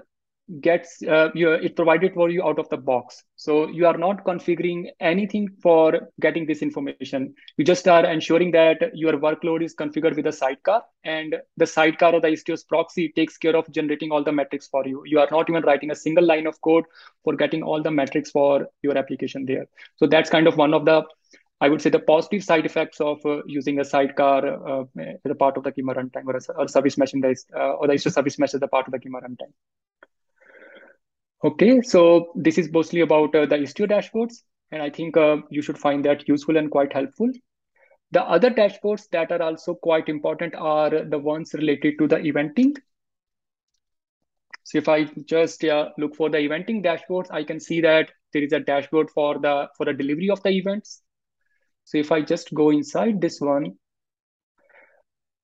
gets 0.62 1.02
uh, 1.04 1.30
you, 1.34 1.52
it 1.52 1.76
provided 1.76 2.14
for 2.14 2.30
you 2.30 2.44
out 2.44 2.60
of 2.60 2.68
the 2.70 2.78
box. 2.78 3.24
So 3.36 3.68
you 3.68 3.86
are 3.86 3.98
not 3.98 4.24
configuring 4.26 4.88
anything 5.00 5.50
for 5.62 6.10
getting 6.20 6.46
this 6.46 6.62
information. 6.62 7.34
You 7.58 7.66
just 7.66 7.88
are 7.88 8.06
ensuring 8.06 8.52
that 8.52 8.92
your 8.94 9.14
workload 9.14 9.64
is 9.64 9.76
configured 9.76 10.16
with 10.16 10.28
a 10.28 10.32
sidecar 10.32 10.84
and 11.04 11.36
the 11.58 11.68
sidecar 11.68 12.14
or 12.14 12.22
the 12.22 12.30
istios 12.30 12.68
proxy 12.68 13.14
takes 13.16 13.38
care 13.38 13.56
of 13.56 13.70
generating 13.72 14.12
all 14.12 14.24
the 14.24 14.32
metrics 14.32 14.68
for 14.68 14.86
you. 14.88 15.04
You 15.06 15.20
are 15.20 15.28
not 15.32 15.50
even 15.50 15.64
writing 15.64 15.92
a 15.92 15.96
single 15.96 16.26
line 16.26 16.48
of 16.48 16.60
code 16.62 16.86
for 17.24 17.36
getting 17.36 17.64
all 17.64 17.82
the 17.82 17.92
metrics 17.92 18.32
for 18.32 18.68
your 18.82 18.98
application 18.98 19.46
there. 19.46 19.68
So 19.98 20.08
that's 20.08 20.30
kind 20.30 20.48
of 20.48 20.58
one 20.58 20.74
of 20.74 20.86
the 20.86 21.04
I 21.62 21.68
would 21.68 21.82
say 21.82 21.90
the 21.90 22.00
positive 22.00 22.44
side 22.44 22.66
effects 22.66 23.02
of 23.02 23.20
uh, 23.26 23.42
using 23.46 23.80
a 23.82 23.86
sidecar 23.86 24.46
uh, 24.46 24.86
as 24.98 25.32
a 25.32 25.36
part 25.36 25.58
of 25.58 25.64
the 25.64 25.72
Kyma 25.74 25.94
runtime 25.94 26.26
or 26.26 26.38
a, 26.38 26.58
or 26.58 26.68
service 26.70 26.98
mesh 26.98 27.14
in 27.14 27.20
the, 27.20 27.36
uh, 27.54 27.74
or 27.74 27.88
the 27.88 27.94
Istio 27.94 28.14
service 28.14 28.40
mesh 28.40 28.54
as 28.54 28.62
a 28.62 28.68
part 28.68 28.88
of 28.88 28.94
the 28.94 29.00
Kyma 29.00 29.22
runtime. 29.22 29.52
Okay, 31.42 31.82
so 31.82 32.34
this 32.36 32.58
is 32.58 32.70
mostly 32.70 33.00
about 33.00 33.34
uh, 33.34 33.46
the 33.46 33.56
Istio 33.56 33.88
dashboards, 33.88 34.44
and 34.72 34.82
I 34.82 34.90
think 34.90 35.16
uh, 35.16 35.38
you 35.50 35.62
should 35.62 35.78
find 35.78 36.04
that 36.04 36.28
useful 36.28 36.58
and 36.58 36.70
quite 36.70 36.92
helpful. 36.92 37.32
The 38.12 38.24
other 38.24 38.50
dashboards 38.50 39.08
that 39.12 39.32
are 39.32 39.42
also 39.42 39.76
quite 39.76 40.10
important 40.10 40.54
are 40.56 40.90
the 41.06 41.18
ones 41.18 41.54
related 41.54 41.98
to 42.00 42.08
the 42.08 42.18
eventing. 42.18 42.76
So 44.64 44.80
if 44.80 44.90
I 44.90 45.06
just 45.26 45.64
uh, 45.64 45.90
look 45.98 46.16
for 46.16 46.30
the 46.30 46.40
eventing 46.40 46.84
dashboards, 46.84 47.32
I 47.32 47.46
can 47.46 47.60
see 47.62 47.80
that 47.82 48.12
there 48.34 48.44
is 48.44 48.52
a 48.52 48.60
dashboard 48.60 49.10
for 49.10 49.40
the 49.40 49.70
for 49.78 49.86
the 49.86 49.94
delivery 49.94 50.30
of 50.30 50.44
the 50.44 50.50
events. 50.50 51.02
So 51.86 51.98
if 52.00 52.12
I 52.12 52.22
just 52.22 52.54
go 52.54 52.70
inside 52.70 53.22
this 53.22 53.40
one, 53.40 53.78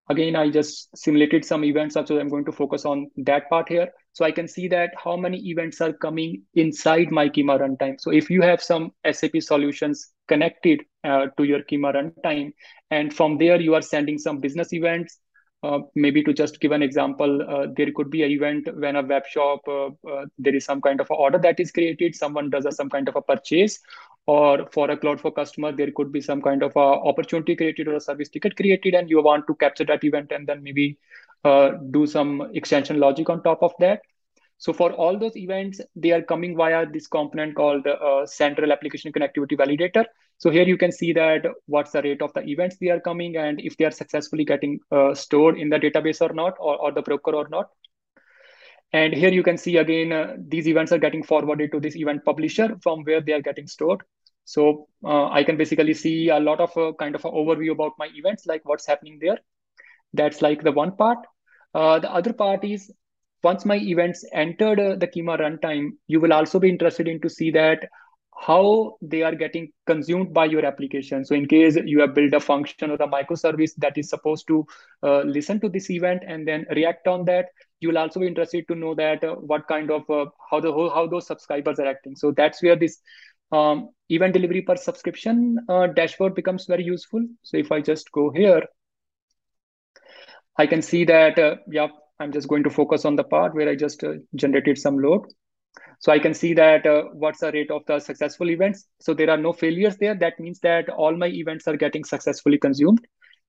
again, 0.09 0.35
I 0.35 0.49
just 0.49 0.95
simulated 0.97 1.43
some 1.43 1.63
events, 1.63 1.95
so 1.95 2.19
I'm 2.19 2.29
going 2.29 2.45
to 2.45 2.51
focus 2.51 2.85
on 2.85 3.09
that 3.17 3.49
part 3.49 3.69
here. 3.69 3.89
So 4.13 4.23
I 4.23 4.31
can 4.31 4.47
see 4.47 4.67
that 4.69 4.91
how 5.03 5.17
many 5.17 5.37
events 5.49 5.81
are 5.81 5.93
coming 5.93 6.43
inside 6.53 7.11
my 7.11 7.27
Kyma 7.27 7.59
runtime. 7.59 7.99
So 7.99 8.11
if 8.11 8.29
you 8.29 8.41
have 8.41 8.61
some 8.61 8.91
SAP 9.09 9.41
solutions 9.41 10.11
connected 10.27 10.83
uh, 11.03 11.27
to 11.37 11.43
your 11.43 11.61
Kyma 11.63 11.93
runtime, 11.95 12.53
and 12.91 13.13
from 13.13 13.37
there 13.37 13.59
you 13.59 13.75
are 13.75 13.81
sending 13.81 14.17
some 14.17 14.39
business 14.39 14.73
events, 14.73 15.19
uh, 15.63 15.79
maybe 15.95 16.23
to 16.23 16.33
just 16.33 16.59
give 16.59 16.71
an 16.71 16.83
example, 16.83 17.41
uh, 17.41 17.67
there 17.75 17.91
could 17.95 18.11
be 18.11 18.23
an 18.23 18.31
event 18.31 18.67
when 18.75 18.95
a 18.95 19.01
web 19.01 19.25
shop, 19.25 19.61
uh, 19.67 19.87
uh, 20.07 20.25
there 20.37 20.55
is 20.55 20.63
some 20.63 20.79
kind 20.79 21.01
of 21.01 21.07
order 21.09 21.39
that 21.39 21.59
is 21.59 21.71
created, 21.71 22.15
someone 22.15 22.49
does 22.49 22.65
a, 22.65 22.71
some 22.71 22.89
kind 22.89 23.09
of 23.09 23.15
a 23.15 23.21
purchase, 23.21 23.79
or 24.27 24.67
for 24.71 24.89
a 24.89 24.97
cloud 24.97 25.21
for 25.21 25.31
customer, 25.31 25.71
there 25.71 25.91
could 25.91 26.11
be 26.11 26.21
some 26.21 26.41
kind 26.41 26.63
of 26.63 26.75
a 26.75 26.79
opportunity 26.79 27.55
created 27.55 27.87
or 27.87 27.95
a 27.95 27.99
service 27.99 28.29
ticket 28.29 28.55
created, 28.55 28.93
and 28.93 29.09
you 29.09 29.21
want 29.21 29.45
to 29.47 29.55
capture 29.55 29.85
that 29.85 30.03
event 30.03 30.31
and 30.31 30.47
then 30.47 30.63
maybe 30.63 30.97
uh, 31.43 31.71
do 31.91 32.07
some 32.07 32.49
extension 32.53 32.99
logic 32.99 33.29
on 33.29 33.43
top 33.43 33.61
of 33.61 33.73
that. 33.79 34.01
So 34.57 34.71
for 34.71 34.93
all 34.93 35.19
those 35.19 35.35
events, 35.35 35.81
they 35.95 36.11
are 36.11 36.21
coming 36.21 36.55
via 36.55 36.85
this 36.85 37.07
component 37.07 37.55
called 37.55 37.85
uh, 37.85 38.25
Central 38.25 38.71
Application 38.71 39.11
Connectivity 39.11 39.57
Validator. 39.57 40.05
So 40.37 40.49
here 40.49 40.63
you 40.63 40.77
can 40.77 40.91
see 40.91 41.13
that 41.13 41.45
what's 41.65 41.91
the 41.91 42.01
rate 42.01 42.21
of 42.21 42.33
the 42.33 42.41
events 42.47 42.77
they 42.77 42.89
are 42.89 42.99
coming 42.99 43.37
and 43.37 43.59
if 43.59 43.77
they 43.77 43.85
are 43.85 43.91
successfully 43.91 44.45
getting 44.45 44.79
uh, 44.91 45.13
stored 45.13 45.57
in 45.57 45.69
the 45.69 45.77
database 45.77 46.21
or 46.21 46.33
not, 46.33 46.53
or, 46.59 46.77
or 46.77 46.91
the 46.91 47.01
broker 47.01 47.35
or 47.35 47.47
not. 47.49 47.69
And 48.95 49.13
here 49.13 49.31
you 49.37 49.43
can 49.43 49.57
see 49.57 49.75
again, 49.75 50.13
uh, 50.13 50.35
these 50.47 50.67
events 50.69 50.93
are 50.93 50.97
getting 51.05 51.21
forwarded 51.21 51.71
to 51.73 51.79
this 51.81 51.97
event 51.97 52.23
publisher 52.23 52.67
from 52.81 53.03
where 53.03 53.19
they 53.19 53.33
are 53.33 53.41
getting 53.41 53.67
stored. 53.67 54.03
So 54.45 54.87
uh, 55.03 55.27
I 55.29 55.43
can 55.43 55.57
basically 55.57 55.93
see 55.93 56.29
a 56.29 56.39
lot 56.39 56.61
of 56.61 56.75
a 56.77 56.93
kind 56.93 57.13
of 57.15 57.25
an 57.25 57.31
overview 57.31 57.71
about 57.73 57.93
my 57.97 58.07
events, 58.15 58.45
like 58.45 58.61
what's 58.63 58.87
happening 58.87 59.17
there. 59.21 59.39
That's 60.13 60.41
like 60.41 60.63
the 60.63 60.71
one 60.71 60.95
part. 60.95 61.17
Uh, 61.73 61.99
the 61.99 62.09
other 62.19 62.31
part 62.31 62.63
is 62.63 62.89
once 63.43 63.65
my 63.65 63.75
events 63.75 64.23
entered 64.31 64.79
uh, 64.79 64.95
the 64.95 65.07
Kyma 65.07 65.39
runtime, 65.41 65.89
you 66.07 66.21
will 66.21 66.31
also 66.31 66.57
be 66.59 66.69
interested 66.69 67.09
in 67.09 67.19
to 67.19 67.29
see 67.29 67.51
that 67.51 67.89
how 68.47 68.97
they 69.01 69.23
are 69.23 69.35
getting 69.35 69.71
consumed 69.87 70.33
by 70.33 70.45
your 70.45 70.65
application. 70.65 71.25
So 71.25 71.35
in 71.35 71.47
case 71.47 71.77
you 71.83 71.99
have 72.01 72.15
built 72.15 72.33
a 72.33 72.39
function 72.39 72.91
or 72.91 72.95
a 72.95 73.07
microservice 73.07 73.71
that 73.77 73.97
is 73.97 74.09
supposed 74.09 74.47
to 74.47 74.65
uh, 75.03 75.21
listen 75.21 75.59
to 75.61 75.69
this 75.69 75.89
event 75.89 76.23
and 76.25 76.47
then 76.47 76.65
react 76.71 77.07
on 77.07 77.25
that, 77.25 77.47
you 77.79 77.89
will 77.89 77.97
also 77.97 78.19
be 78.19 78.27
interested 78.27 78.67
to 78.67 78.75
know 78.75 78.95
that 78.95 79.23
uh, 79.23 79.35
what 79.35 79.67
kind 79.67 79.91
of 79.91 80.09
uh, 80.09 80.25
how 80.49 80.59
the 80.59 80.71
how 80.71 81.07
those 81.07 81.27
subscribers 81.27 81.79
are 81.79 81.87
acting. 81.87 82.15
So 82.15 82.31
that's 82.31 82.63
where 82.63 82.75
this 82.75 82.99
um, 83.51 83.89
event 84.09 84.33
delivery 84.33 84.61
per 84.61 84.75
subscription 84.75 85.59
uh, 85.69 85.87
dashboard 85.87 86.35
becomes 86.35 86.65
very 86.65 86.83
useful. 86.83 87.25
So 87.43 87.57
if 87.57 87.71
I 87.71 87.81
just 87.81 88.11
go 88.11 88.31
here, 88.31 88.63
I 90.57 90.67
can 90.67 90.81
see 90.81 91.05
that, 91.05 91.37
uh, 91.37 91.55
yeah, 91.69 91.87
I'm 92.19 92.31
just 92.31 92.47
going 92.47 92.63
to 92.63 92.69
focus 92.69 93.05
on 93.05 93.15
the 93.15 93.23
part 93.23 93.53
where 93.53 93.69
I 93.69 93.75
just 93.75 94.03
uh, 94.03 94.13
generated 94.35 94.77
some 94.77 94.97
load. 94.97 95.25
So 95.99 96.11
I 96.11 96.19
can 96.19 96.33
see 96.33 96.53
that 96.53 96.85
uh, 96.85 97.03
what's 97.13 97.39
the 97.39 97.51
rate 97.51 97.71
of 97.71 97.81
the 97.87 97.99
successful 97.99 98.49
events. 98.49 98.87
So 99.01 99.13
there 99.13 99.29
are 99.29 99.37
no 99.37 99.53
failures 99.53 99.97
there. 99.97 100.15
That 100.15 100.39
means 100.39 100.59
that 100.59 100.89
all 100.89 101.15
my 101.15 101.27
events 101.27 101.67
are 101.67 101.75
getting 101.75 102.03
successfully 102.03 102.57
consumed. 102.57 103.05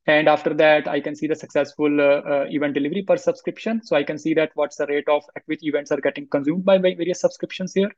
And 0.06 0.28
after 0.28 0.54
that, 0.54 0.86
I 0.86 1.00
can 1.00 1.16
see 1.16 1.26
the 1.26 1.34
successful 1.34 2.00
uh, 2.00 2.20
uh, 2.20 2.46
event 2.48 2.74
delivery 2.74 3.02
per 3.02 3.16
subscription. 3.16 3.82
So 3.82 3.96
I 3.96 4.04
can 4.04 4.18
see 4.18 4.34
that 4.34 4.52
what's 4.54 4.76
the 4.76 4.86
rate 4.86 5.08
of 5.08 5.24
at 5.34 5.42
which 5.46 5.64
events 5.64 5.90
are 5.90 6.00
getting 6.00 6.28
consumed 6.28 6.64
by 6.64 6.78
my 6.78 6.94
various 6.94 7.20
subscriptions 7.20 7.74
here. 7.74 7.90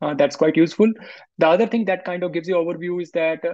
Uh, 0.00 0.14
that's 0.14 0.36
quite 0.36 0.56
useful. 0.56 0.90
The 1.38 1.48
other 1.48 1.66
thing 1.66 1.84
that 1.86 2.04
kind 2.04 2.22
of 2.22 2.32
gives 2.32 2.48
you 2.48 2.54
overview 2.54 3.02
is 3.02 3.10
that 3.12 3.44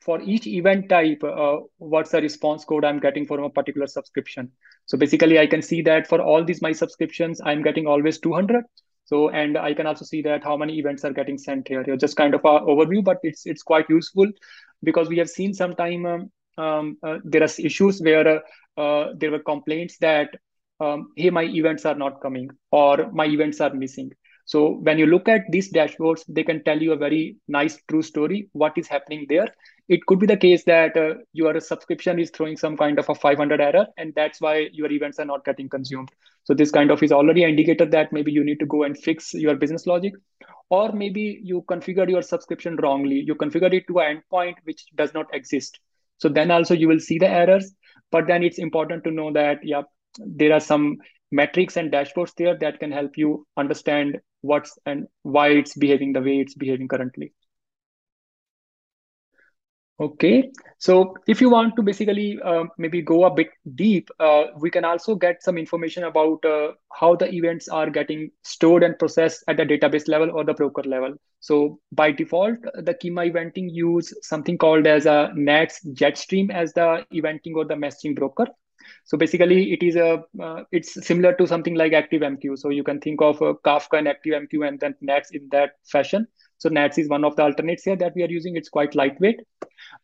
for 0.00 0.20
each 0.22 0.46
event 0.46 0.88
type, 0.88 1.22
uh, 1.22 1.58
what's 1.78 2.10
the 2.10 2.20
response 2.20 2.64
code 2.64 2.84
I'm 2.84 3.00
getting 3.00 3.26
from 3.26 3.44
a 3.44 3.50
particular 3.50 3.86
subscription. 3.86 4.50
So 4.86 4.98
basically, 4.98 5.38
I 5.38 5.46
can 5.46 5.62
see 5.62 5.82
that 5.82 6.08
for 6.08 6.20
all 6.20 6.44
these 6.44 6.62
my 6.62 6.72
subscriptions, 6.72 7.40
I'm 7.44 7.62
getting 7.62 7.86
always 7.86 8.18
200. 8.18 8.64
So 9.04 9.28
and 9.30 9.58
I 9.58 9.74
can 9.74 9.86
also 9.86 10.04
see 10.04 10.22
that 10.22 10.44
how 10.44 10.56
many 10.56 10.78
events 10.78 11.04
are 11.04 11.12
getting 11.12 11.38
sent 11.38 11.68
here. 11.68 11.82
Here 11.82 11.96
just 11.96 12.16
kind 12.16 12.34
of 12.34 12.40
a 12.44 12.60
overview, 12.60 13.02
but 13.02 13.18
it's 13.22 13.46
it's 13.46 13.62
quite 13.62 13.86
useful 13.88 14.30
because 14.82 15.08
we 15.08 15.18
have 15.18 15.28
seen 15.28 15.52
sometime 15.52 16.06
um, 16.06 16.30
um, 16.58 16.96
uh, 17.02 17.18
there 17.24 17.42
are 17.42 17.48
issues 17.58 18.00
where 18.00 18.42
uh, 18.76 19.06
there 19.16 19.30
were 19.30 19.40
complaints 19.40 19.96
that 19.98 20.28
um, 20.80 21.08
hey 21.16 21.30
my 21.30 21.44
events 21.44 21.84
are 21.84 21.94
not 21.94 22.20
coming 22.20 22.48
or 22.70 23.10
my 23.12 23.26
events 23.26 23.60
are 23.60 23.74
missing 23.74 24.10
so 24.50 24.70
when 24.82 24.98
you 24.98 25.06
look 25.06 25.28
at 25.28 25.42
these 25.50 25.72
dashboards, 25.72 26.24
they 26.26 26.42
can 26.42 26.64
tell 26.64 26.82
you 26.82 26.92
a 26.92 26.96
very 26.96 27.36
nice 27.46 27.80
true 27.88 28.02
story, 28.02 28.48
what 28.52 28.76
is 28.76 28.88
happening 28.88 29.26
there. 29.28 29.46
It 29.88 30.04
could 30.06 30.18
be 30.18 30.26
the 30.26 30.36
case 30.36 30.64
that 30.64 30.96
uh, 30.96 31.14
your 31.32 31.60
subscription 31.60 32.18
is 32.18 32.30
throwing 32.30 32.56
some 32.56 32.76
kind 32.76 32.98
of 32.98 33.08
a 33.08 33.14
500 33.14 33.60
error, 33.60 33.86
and 33.96 34.12
that's 34.16 34.40
why 34.40 34.68
your 34.72 34.90
events 34.90 35.20
are 35.20 35.24
not 35.24 35.44
getting 35.44 35.68
consumed. 35.68 36.10
So 36.42 36.52
this 36.52 36.72
kind 36.72 36.90
of 36.90 37.00
is 37.00 37.12
already 37.12 37.44
an 37.44 37.50
indicator 37.50 37.86
that 37.86 38.12
maybe 38.12 38.32
you 38.32 38.42
need 38.42 38.58
to 38.58 38.66
go 38.66 38.82
and 38.82 38.98
fix 38.98 39.34
your 39.34 39.54
business 39.54 39.86
logic, 39.86 40.14
or 40.68 40.90
maybe 40.90 41.38
you 41.44 41.62
configured 41.70 42.10
your 42.10 42.22
subscription 42.22 42.74
wrongly. 42.74 43.22
You 43.24 43.36
configured 43.36 43.74
it 43.74 43.86
to 43.86 44.00
an 44.00 44.20
endpoint 44.32 44.54
which 44.64 44.84
does 44.96 45.14
not 45.14 45.32
exist. 45.32 45.78
So 46.20 46.28
then 46.28 46.50
also 46.50 46.74
you 46.74 46.88
will 46.88 47.00
see 47.00 47.18
the 47.18 47.28
errors, 47.28 47.74
but 48.10 48.26
then 48.26 48.42
it's 48.42 48.58
important 48.58 49.04
to 49.04 49.10
know 49.10 49.32
that, 49.32 49.58
yeah, 49.62 49.82
there 50.18 50.52
are 50.52 50.60
some 50.60 50.96
metrics 51.32 51.76
and 51.76 51.92
dashboards 51.92 52.34
there 52.36 52.56
that 52.58 52.80
can 52.80 52.92
help 52.92 53.16
you 53.16 53.46
understand 53.56 54.18
what's 54.42 54.78
and 54.86 55.06
why 55.22 55.48
it's 55.48 55.76
behaving 55.76 56.12
the 56.12 56.20
way 56.20 56.38
it's 56.38 56.54
behaving 56.54 56.88
currently. 56.88 57.32
Okay, 60.00 60.50
so 60.78 61.14
if 61.26 61.42
you 61.42 61.50
want 61.50 61.76
to 61.76 61.82
basically 61.82 62.38
uh, 62.42 62.64
maybe 62.78 63.02
go 63.02 63.24
a 63.26 63.30
bit 63.30 63.48
deep, 63.74 64.08
uh, 64.18 64.44
we 64.58 64.70
can 64.70 64.82
also 64.82 65.14
get 65.14 65.42
some 65.42 65.58
information 65.58 66.04
about 66.04 66.42
uh, 66.42 66.68
how 66.90 67.14
the 67.16 67.30
events 67.30 67.68
are 67.68 67.90
getting 67.90 68.30
stored 68.42 68.82
and 68.82 68.98
processed 68.98 69.44
at 69.46 69.58
the 69.58 69.64
database 69.64 70.08
level 70.08 70.30
or 70.30 70.42
the 70.42 70.54
broker 70.54 70.82
level. 70.84 71.14
So 71.40 71.80
by 71.92 72.12
default, 72.12 72.62
the 72.62 72.94
Kyma 72.94 73.30
eventing 73.30 73.68
use 73.70 74.14
something 74.22 74.56
called 74.56 74.86
as 74.86 75.04
a 75.04 75.32
NATS 75.34 75.84
Jetstream 75.92 76.50
as 76.50 76.72
the 76.72 77.04
eventing 77.12 77.54
or 77.56 77.66
the 77.66 77.74
messaging 77.74 78.16
broker. 78.16 78.46
So 79.04 79.18
basically, 79.18 79.70
it 79.74 79.82
is 79.82 79.96
a 79.96 80.22
uh, 80.42 80.62
it's 80.72 81.06
similar 81.06 81.34
to 81.34 81.46
something 81.46 81.74
like 81.74 81.92
ActiveMQ. 81.92 82.58
So 82.58 82.70
you 82.70 82.84
can 82.84 83.00
think 83.00 83.20
of 83.20 83.42
uh, 83.42 83.52
Kafka 83.66 83.98
and 83.98 84.06
ActiveMQ 84.06 84.66
and 84.66 84.80
then 84.80 84.94
Nats 85.02 85.30
in 85.32 85.46
that 85.50 85.72
fashion. 85.84 86.26
So 86.60 86.68
Nats 86.68 86.98
is 86.98 87.08
one 87.08 87.24
of 87.24 87.36
the 87.36 87.42
alternates 87.42 87.84
here 87.84 87.96
that 87.96 88.14
we 88.14 88.22
are 88.22 88.28
using. 88.28 88.54
It's 88.54 88.68
quite 88.68 88.94
lightweight. 88.94 89.40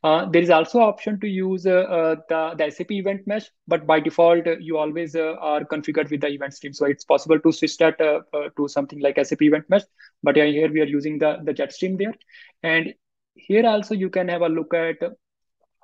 Uh, 0.02 0.24
there 0.24 0.40
is 0.40 0.48
also 0.48 0.80
option 0.80 1.20
to 1.20 1.28
use 1.28 1.66
uh, 1.66 1.80
uh, 1.80 2.16
the, 2.30 2.54
the 2.56 2.70
SAP 2.70 2.92
event 2.92 3.26
mesh, 3.26 3.50
but 3.68 3.86
by 3.86 4.00
default, 4.00 4.46
uh, 4.46 4.56
you 4.58 4.78
always 4.78 5.14
are 5.14 5.64
configured 5.64 6.10
with 6.10 6.22
the 6.22 6.28
event 6.28 6.54
stream. 6.54 6.72
So 6.72 6.86
it's 6.86 7.04
possible 7.04 7.38
to 7.38 7.52
switch 7.52 7.76
that 7.76 7.98
to 7.98 8.68
something 8.68 9.00
like 9.00 9.22
SAP 9.22 9.42
event 9.42 9.68
mesh. 9.68 9.82
But 10.22 10.36
here 10.36 10.72
we 10.72 10.80
are 10.80 10.86
using 10.86 11.18
the, 11.18 11.40
the 11.44 11.52
jet 11.52 11.74
stream 11.74 11.98
there. 11.98 12.14
And 12.62 12.94
here 13.34 13.66
also 13.66 13.94
you 13.94 14.08
can 14.08 14.28
have 14.28 14.40
a 14.40 14.48
look 14.48 14.72
at 14.72 14.96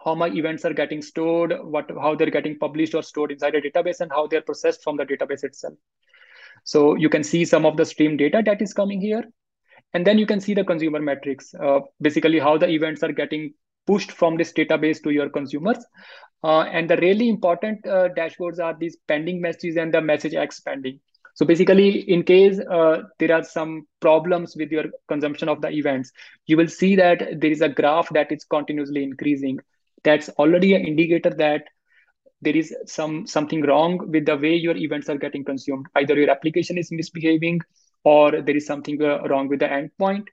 how 0.03 0.15
my 0.15 0.29
events 0.29 0.65
are 0.65 0.73
getting 0.73 1.03
stored, 1.03 1.53
what 1.65 1.91
how 2.01 2.15
they're 2.15 2.31
getting 2.31 2.59
published 2.59 2.95
or 2.95 3.03
stored 3.03 3.31
inside 3.31 3.55
a 3.55 3.61
database, 3.61 4.01
and 4.01 4.11
how 4.11 4.27
they're 4.27 4.41
processed 4.41 4.83
from 4.83 4.97
the 4.97 5.05
database 5.05 5.45
itself. 5.45 5.75
So 6.65 6.97
you 6.97 7.11
can 7.11 7.23
see 7.23 7.45
some 7.45 7.67
of 7.67 7.77
the 7.77 7.85
stream 7.85 8.17
data 8.17 8.43
that 8.47 8.63
is 8.63 8.73
coming 8.73 9.03
here. 9.03 9.25
And 9.95 10.07
then 10.07 10.19
you 10.19 10.27
can 10.27 10.41
see 10.41 10.55
the 10.55 10.65
consumer 10.65 11.01
metrics, 11.01 11.55
uh, 11.55 11.81
basically 12.01 12.39
how 12.39 12.57
the 12.57 12.69
events 12.69 13.03
are 13.03 13.13
getting 13.13 13.53
pushed 13.87 14.13
from 14.13 14.37
this 14.37 14.53
database 14.53 15.03
to 15.03 15.11
your 15.11 15.29
consumers. 15.29 15.85
Uh, 16.45 16.63
and 16.63 16.89
the 16.89 16.97
really 16.97 17.29
important 17.29 17.87
uh, 17.87 18.09
dashboards 18.17 18.59
are 18.59 18.77
these 18.79 18.97
pending 19.07 19.41
messages 19.41 19.77
and 19.77 19.93
the 19.93 20.01
message 20.01 20.35
X 20.35 20.61
pending. 20.61 20.99
So 21.35 21.47
basically, 21.47 22.01
in 22.11 22.25
case 22.25 22.59
uh, 22.59 23.03
there 23.19 23.35
are 23.35 23.43
some 23.43 23.87
problems 24.01 24.55
with 24.57 24.71
your 24.71 24.85
consumption 25.09 25.49
of 25.49 25.63
the 25.63 25.71
events, 25.71 26.13
you 26.47 26.57
will 26.57 26.69
see 26.69 26.95
that 26.97 27.41
there 27.41 27.51
is 27.51 27.63
a 27.63 27.69
graph 27.69 28.09
that 28.11 28.31
is 28.31 28.45
continuously 28.45 29.03
increasing. 29.03 29.59
That's 30.05 30.29
already 30.31 30.75
an 30.75 30.85
indicator 30.85 31.31
that 31.31 31.63
there 32.43 32.57
is 32.57 32.75
some 32.87 33.27
something 33.27 33.63
wrong 33.63 34.11
with 34.11 34.27
the 34.27 34.37
way 34.37 34.55
your 34.55 34.77
events 34.77 35.09
are 35.09 35.17
getting 35.17 35.45
consumed. 35.45 35.87
Either 35.95 36.17
your 36.17 36.31
application 36.31 36.77
is 36.77 36.91
misbehaving, 36.91 37.61
or 38.05 38.43
there 38.43 38.57
is 38.57 38.67
something 38.67 39.01
uh, 39.03 39.23
wrong 39.29 39.49
with 39.49 39.61
the 39.61 39.67
endpoint, 39.67 40.27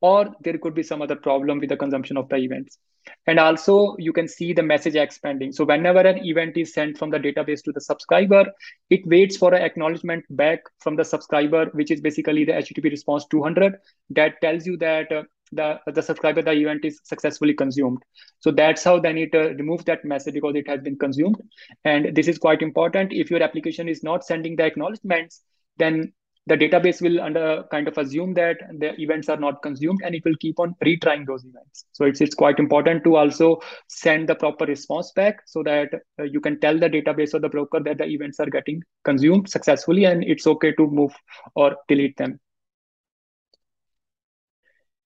or 0.00 0.34
there 0.40 0.58
could 0.58 0.74
be 0.74 0.82
some 0.82 1.02
other 1.02 1.16
problem 1.16 1.58
with 1.58 1.68
the 1.68 1.76
consumption 1.76 2.16
of 2.16 2.28
the 2.28 2.36
events. 2.36 2.78
And 3.26 3.38
also 3.38 3.96
you 3.98 4.12
can 4.12 4.28
see 4.28 4.52
the 4.52 4.62
message 4.62 4.96
expanding. 4.96 5.52
So 5.52 5.64
whenever 5.64 6.00
an 6.00 6.24
event 6.24 6.56
is 6.56 6.72
sent 6.72 6.98
from 6.98 7.10
the 7.10 7.18
database 7.18 7.62
to 7.64 7.72
the 7.72 7.80
subscriber, 7.80 8.46
it 8.90 9.06
waits 9.06 9.36
for 9.36 9.54
an 9.54 9.62
acknowledgement 9.62 10.24
back 10.30 10.60
from 10.80 10.96
the 10.96 11.04
subscriber, 11.04 11.66
which 11.72 11.90
is 11.90 12.00
basically 12.00 12.44
the 12.44 12.52
HTTP 12.52 12.90
response 12.90 13.26
200 13.30 13.76
that 14.10 14.40
tells 14.40 14.66
you 14.66 14.76
that 14.78 15.10
uh, 15.12 15.22
the, 15.52 15.78
the 15.92 16.02
subscriber, 16.02 16.42
the 16.42 16.52
event 16.52 16.84
is 16.84 17.00
successfully 17.04 17.54
consumed. 17.54 18.02
So 18.40 18.50
that's 18.50 18.82
how 18.82 18.98
then 18.98 19.18
it 19.18 19.34
uh, 19.34 19.54
removes 19.54 19.84
that 19.84 20.04
message 20.04 20.34
because 20.34 20.54
it 20.56 20.68
has 20.68 20.80
been 20.80 20.98
consumed. 20.98 21.36
And 21.84 22.14
this 22.14 22.28
is 22.28 22.38
quite 22.38 22.62
important. 22.62 23.12
If 23.12 23.30
your 23.30 23.42
application 23.42 23.88
is 23.88 24.02
not 24.02 24.24
sending 24.24 24.56
the 24.56 24.64
acknowledgements, 24.64 25.42
then 25.76 26.12
the 26.46 26.56
database 26.56 27.00
will 27.00 27.20
under 27.22 27.64
kind 27.70 27.88
of 27.88 27.96
assume 27.96 28.34
that 28.34 28.58
the 28.78 29.00
events 29.00 29.28
are 29.28 29.38
not 29.38 29.62
consumed 29.62 30.00
and 30.04 30.14
it 30.14 30.22
will 30.24 30.36
keep 30.40 30.60
on 30.60 30.74
retrying 30.84 31.26
those 31.26 31.44
events. 31.44 31.86
So 31.92 32.04
it's 32.04 32.20
it's 32.20 32.34
quite 32.34 32.58
important 32.58 33.02
to 33.04 33.16
also 33.16 33.60
send 33.88 34.28
the 34.28 34.34
proper 34.34 34.66
response 34.66 35.10
back 35.12 35.40
so 35.46 35.62
that 35.62 35.88
uh, 36.18 36.24
you 36.24 36.40
can 36.40 36.60
tell 36.60 36.78
the 36.78 36.90
database 36.90 37.32
or 37.32 37.38
the 37.38 37.48
broker 37.48 37.80
that 37.80 37.98
the 37.98 38.04
events 38.04 38.40
are 38.40 38.50
getting 38.50 38.82
consumed 39.04 39.48
successfully 39.48 40.04
and 40.04 40.22
it's 40.22 40.46
okay 40.46 40.72
to 40.72 40.86
move 40.86 41.14
or 41.54 41.76
delete 41.88 42.16
them. 42.18 42.38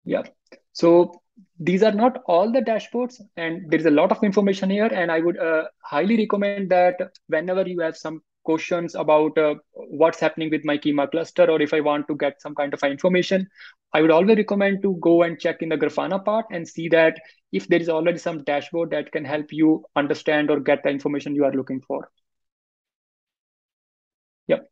Yeah. 0.06 0.24
So 0.72 1.22
these 1.60 1.84
are 1.84 1.92
not 1.92 2.24
all 2.28 2.52
the 2.52 2.62
dashboards 2.62 3.20
and 3.36 3.70
there 3.70 3.80
is 3.80 3.86
a 3.86 3.92
lot 3.92 4.12
of 4.12 4.24
information 4.24 4.70
here 4.70 4.90
and 4.94 5.12
i 5.12 5.20
would 5.20 5.38
uh, 5.38 5.64
highly 5.82 6.18
recommend 6.18 6.70
that 6.70 6.96
whenever 7.28 7.68
you 7.68 7.80
have 7.80 7.98
some 7.98 8.22
questions 8.48 8.96
about 8.96 9.38
uh, 9.38 9.56
what's 10.02 10.20
happening 10.26 10.50
with 10.50 10.66
my 10.70 10.78
Kyma 10.78 11.10
cluster, 11.12 11.46
or 11.56 11.62
if 11.62 11.74
I 11.74 11.82
want 11.88 12.08
to 12.08 12.16
get 12.16 12.42
some 12.42 12.56
kind 12.56 12.74
of 12.74 12.84
information, 12.84 13.48
I 13.94 14.02
would 14.02 14.12
always 14.12 14.38
recommend 14.38 14.82
to 14.84 14.98
go 15.08 15.24
and 15.24 15.40
check 15.40 15.62
in 15.62 15.70
the 15.70 15.78
Grafana 15.78 16.24
part 16.24 16.46
and 16.52 16.68
see 16.68 16.88
that 16.90 17.20
if 17.52 17.68
there 17.68 17.82
is 17.82 17.90
already 17.90 18.18
some 18.18 18.44
dashboard 18.44 18.92
that 18.92 19.12
can 19.12 19.26
help 19.26 19.52
you 19.52 19.86
understand 19.96 20.52
or 20.52 20.60
get 20.60 20.84
the 20.84 20.90
information 20.90 21.36
you 21.36 21.46
are 21.46 21.54
looking 21.54 21.82
for. 21.82 22.10
Yep. 24.48 24.70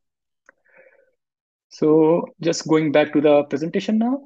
So 1.70 2.26
just 2.42 2.68
going 2.68 2.92
back 2.92 3.14
to 3.14 3.22
the 3.22 3.44
presentation 3.44 3.98
now. 3.98 4.24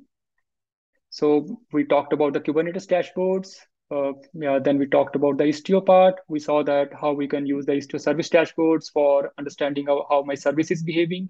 So 1.09 1.59
we 1.73 1.85
talked 1.85 2.13
about 2.13 2.33
the 2.33 2.39
Kubernetes 2.39 2.87
dashboards. 2.87 3.55
Uh, 3.91 4.13
yeah, 4.33 4.59
then 4.59 4.77
we 4.77 4.85
talked 4.87 5.15
about 5.15 5.37
the 5.37 5.43
Istio 5.45 5.83
part. 5.85 6.19
We 6.27 6.39
saw 6.39 6.63
that 6.63 6.93
how 6.93 7.13
we 7.13 7.27
can 7.27 7.45
use 7.45 7.65
the 7.65 7.73
Istio 7.73 7.99
service 7.99 8.29
dashboards 8.29 8.91
for 8.91 9.31
understanding 9.37 9.87
how, 9.87 10.05
how 10.09 10.21
my 10.23 10.35
service 10.35 10.71
is 10.71 10.83
behaving. 10.83 11.27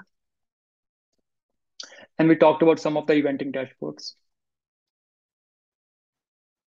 And 2.20 2.30
we 2.30 2.36
talked 2.36 2.62
about 2.62 2.80
some 2.80 2.98
of 2.98 3.08
the 3.08 3.14
eventing 3.14 3.54
dashboards. 3.54 4.14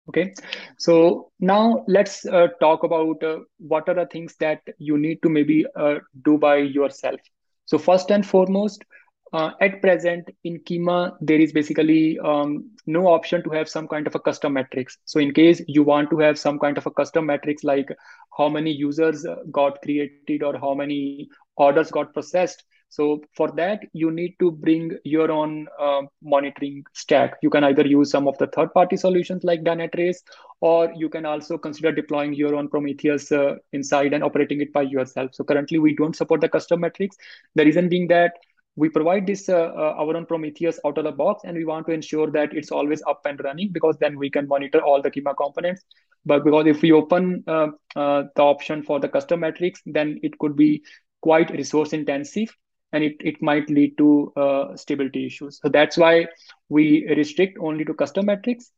Okay, 0.09 0.35
so 0.79 1.33
now 1.41 1.85
let's 1.89 2.25
uh, 2.27 2.47
talk 2.61 2.85
about 2.85 3.23
uh, 3.25 3.41
what 3.59 3.89
are 3.89 3.95
the 3.95 4.07
things 4.07 4.37
that 4.39 4.61
you 4.79 4.97
need 4.99 5.21
to 5.23 5.29
maybe 5.29 5.67
uh, 5.75 5.97
do 6.25 6.39
by 6.39 6.57
yourself. 6.59 7.21
So 7.65 7.77
first 7.77 8.11
and 8.13 8.25
foremost, 8.25 8.85
uh, 9.33 9.51
at 9.61 9.81
present 9.83 10.29
in 10.45 10.61
Kyma, 10.61 11.17
there 11.21 11.41
is 11.41 11.53
basically 11.53 12.19
um, 12.21 12.71
no 12.87 13.09
option 13.09 13.43
to 13.43 13.51
have 13.51 13.69
some 13.69 13.89
kind 13.89 14.07
of 14.07 14.15
a 14.15 14.21
custom 14.21 14.53
metrics. 14.53 14.99
So 15.05 15.19
in 15.19 15.33
case 15.35 15.61
you 15.67 15.83
want 15.83 16.11
to 16.11 16.19
have 16.21 16.39
some 16.39 16.59
kind 16.59 16.79
of 16.79 16.87
a 16.87 16.91
custom 16.91 17.27
metrics 17.27 17.65
like 17.65 17.89
how 18.37 18.49
many 18.49 18.71
users 18.71 19.27
got 19.51 19.83
created 19.83 20.43
or 20.43 20.57
how 20.59 20.75
many 20.75 21.29
orders 21.57 21.91
got 21.91 22.13
processed. 22.13 22.65
So 22.89 23.21
for 23.35 23.51
that, 23.53 23.81
you 23.95 24.13
need 24.13 24.37
to 24.39 24.53
bring 24.53 24.97
your 25.05 25.33
own 25.33 25.67
uh, 25.79 26.03
monitoring 26.23 26.85
stack. 26.93 27.35
You 27.43 27.51
can 27.51 27.65
either 27.65 27.85
use 27.85 28.11
some 28.11 28.29
of 28.29 28.39
the 28.39 28.47
third-party 28.47 28.97
solutions 28.97 29.43
like 29.43 29.65
Dynatrace, 29.65 30.19
or 30.61 30.93
you 30.95 31.09
can 31.09 31.27
also 31.27 31.59
consider 31.59 31.91
deploying 31.91 32.33
your 32.33 32.55
own 32.55 32.69
Prometheus 32.69 33.33
uh, 33.33 33.57
inside 33.73 34.13
and 34.13 34.23
operating 34.23 34.61
it 34.61 34.73
by 34.73 34.83
yourself. 34.83 35.35
So 35.35 35.43
currently, 35.43 35.81
we 35.81 35.97
don't 35.97 36.15
support 36.15 36.41
the 36.41 36.49
custom 36.49 36.81
metrics. 36.81 37.17
The 37.57 37.65
reason 37.65 37.89
being 37.89 38.07
that 38.07 38.35
we 38.77 38.91
provide 38.91 39.27
this 39.27 39.49
uh, 39.49 39.73
uh, 39.75 39.95
our 39.99 40.17
own 40.17 40.27
Prometheus 40.27 40.79
out 40.87 40.99
of 40.99 41.05
the 41.05 41.13
box, 41.13 41.43
and 41.45 41.57
we 41.57 41.65
want 41.65 41.87
to 41.87 41.93
ensure 41.93 42.31
that 42.31 42.53
it's 42.53 42.71
always 42.71 43.03
up 43.09 43.23
and 43.25 43.41
running 43.43 43.71
because 43.73 43.97
then 43.99 44.19
we 44.19 44.31
can 44.31 44.47
monitor 44.47 44.81
all 44.81 45.03
the 45.03 45.11
Kyma 45.11 45.35
components. 45.37 45.83
But 46.27 46.45
because 46.45 46.67
if 46.67 46.83
we 46.83 46.93
open 46.93 47.43
uh, 47.47 47.69
uh, 47.95 48.25
the 48.35 48.43
option 48.43 48.83
for 48.83 49.01
the 49.01 49.09
custom 49.09 49.41
metrics, 49.41 49.81
then 49.87 50.21
it 50.23 50.39
could 50.39 50.57
be 50.57 50.83
quite 51.23 51.51
resource 51.51 51.93
intensive 51.93 52.55
and 52.93 53.03
it, 53.03 53.17
it 53.21 53.43
might 53.43 53.69
lead 53.71 53.97
to 53.99 54.33
uh, 54.37 54.77
stability 54.77 55.27
issues. 55.27 55.59
So 55.63 55.69
that's 55.69 55.97
why 55.97 56.27
we 56.69 57.07
restrict 57.17 57.59
only 57.61 57.85
to 57.85 57.95
custom 57.95 58.27
metrics 58.27 58.71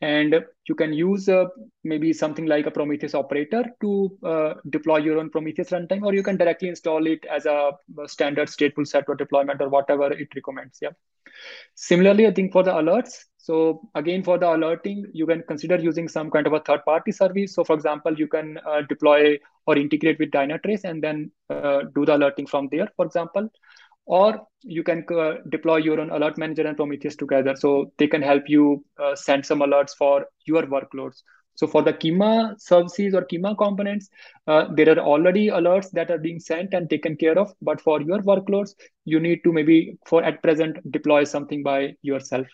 and 0.00 0.34
you 0.66 0.74
can 0.74 0.92
use 0.92 1.28
uh, 1.28 1.44
maybe 1.84 2.12
something 2.12 2.46
like 2.46 2.66
a 2.66 2.70
Prometheus 2.70 3.14
operator 3.14 3.64
to 3.82 4.18
uh, 4.24 4.54
deploy 4.70 4.98
your 4.98 5.18
own 5.18 5.30
Prometheus 5.30 5.70
runtime, 5.70 6.02
or 6.02 6.14
you 6.14 6.22
can 6.22 6.36
directly 6.36 6.68
install 6.68 7.06
it 7.06 7.24
as 7.26 7.46
a, 7.46 7.72
standard 8.06 8.48
stateful 8.48 8.86
set 8.86 9.04
or 9.08 9.14
deployment 9.14 9.60
or 9.60 9.68
whatever 9.68 10.10
it 10.12 10.28
recommends. 10.34 10.78
Yeah. 10.80 10.90
Similarly, 11.74 12.26
I 12.26 12.32
think 12.32 12.52
for 12.52 12.62
the 12.62 12.72
alerts, 12.72 13.24
so 13.36 13.88
again, 13.94 14.22
for 14.22 14.38
the 14.38 14.54
alerting, 14.54 15.06
you 15.12 15.26
can 15.26 15.42
consider 15.46 15.76
using 15.76 16.08
some 16.08 16.30
kind 16.30 16.46
of 16.46 16.52
a 16.52 16.60
third-party 16.60 17.12
service. 17.12 17.54
So 17.54 17.64
for 17.64 17.74
example, 17.74 18.18
you 18.18 18.26
can 18.26 18.58
uh, 18.66 18.82
deploy 18.88 19.38
or 19.66 19.76
integrate 19.76 20.18
with 20.18 20.30
Dynatrace 20.30 20.84
and 20.84 21.02
then 21.02 21.30
uh, 21.50 21.82
do 21.94 22.04
the 22.04 22.16
alerting 22.16 22.46
from 22.46 22.68
there, 22.70 22.88
for 22.96 23.06
example 23.06 23.50
or 24.06 24.46
you 24.62 24.82
can 24.82 25.04
uh, 25.16 25.34
deploy 25.48 25.76
your 25.76 26.00
own 26.00 26.10
alert 26.10 26.36
manager 26.38 26.66
and 26.66 26.76
Prometheus 26.76 27.16
together. 27.16 27.54
So 27.56 27.92
they 27.98 28.06
can 28.06 28.22
help 28.22 28.44
you 28.48 28.84
uh, 28.98 29.14
send 29.14 29.46
some 29.46 29.60
alerts 29.60 29.92
for 29.96 30.26
your 30.46 30.62
workloads. 30.64 31.22
So 31.54 31.66
for 31.66 31.82
the 31.82 31.92
Kyma 31.92 32.60
services 32.60 33.14
or 33.14 33.26
Kyma 33.26 33.56
components, 33.56 34.08
uh, 34.46 34.66
there 34.74 34.90
are 34.90 34.98
already 34.98 35.48
alerts 35.48 35.90
that 35.92 36.10
are 36.10 36.18
being 36.18 36.40
sent 36.40 36.72
and 36.72 36.88
taken 36.88 37.16
care 37.16 37.38
of. 37.38 37.52
But 37.60 37.80
for 37.80 38.00
your 38.00 38.18
workloads, 38.20 38.74
you 39.04 39.20
need 39.20 39.44
to 39.44 39.52
maybe 39.52 39.98
for 40.06 40.22
at 40.24 40.42
present 40.42 40.78
deploy 40.90 41.24
something 41.24 41.62
by 41.62 41.96
yourself. 42.02 42.46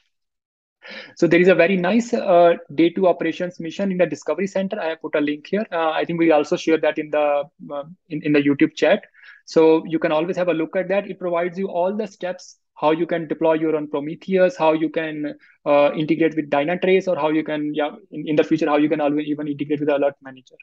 So 1.17 1.27
there 1.27 1.41
is 1.41 1.49
a 1.49 1.55
very 1.55 1.77
nice 1.77 2.13
uh, 2.13 2.55
day 2.75 2.91
two 2.91 3.07
operations 3.09 3.61
mission 3.61 3.91
in 3.93 3.99
the 3.99 4.07
Discovery 4.07 4.47
Center. 4.47 4.81
I 4.81 4.91
have 4.91 5.01
put 5.01 5.15
a 5.15 5.21
link 5.21 5.47
here. 5.47 5.67
Uh, 5.73 5.91
I 5.91 6.05
think 6.05 6.19
we 6.19 6.31
also 6.31 6.57
share 6.57 6.79
that 6.79 6.99
in 6.99 7.11
the 7.11 7.45
uh, 7.71 7.85
in, 8.09 8.23
in 8.23 8.33
the 8.33 8.43
YouTube 8.43 8.75
chat. 8.75 9.05
So 9.45 9.85
you 9.87 9.99
can 9.99 10.13
always 10.13 10.37
have 10.37 10.49
a 10.49 10.55
look 10.55 10.77
at 10.77 10.89
that. 10.89 11.11
It 11.11 11.19
provides 11.19 11.59
you 11.59 11.69
all 11.69 11.97
the 11.97 12.07
steps 12.07 12.59
how 12.77 12.91
you 12.91 13.07
can 13.07 13.27
deploy 13.27 13.55
your 13.55 13.75
own 13.75 13.89
Prometheus, 13.89 14.57
how 14.57 14.75
you 14.75 14.91
can 14.91 15.35
uh, 15.65 15.93
integrate 15.95 16.37
with 16.37 16.51
Dynatrace, 16.51 17.09
or 17.09 17.17
how 17.17 17.31
you 17.31 17.43
can, 17.43 17.75
yeah, 17.75 17.91
in, 18.11 18.29
in 18.29 18.37
the 18.37 18.45
future, 18.45 18.69
how 18.69 18.77
you 18.77 18.89
can 18.89 19.01
always 19.01 19.27
even 19.27 19.49
integrate 19.49 19.81
with 19.81 19.89
the 19.89 19.97
Alert 19.97 20.15
Manager. 20.23 20.57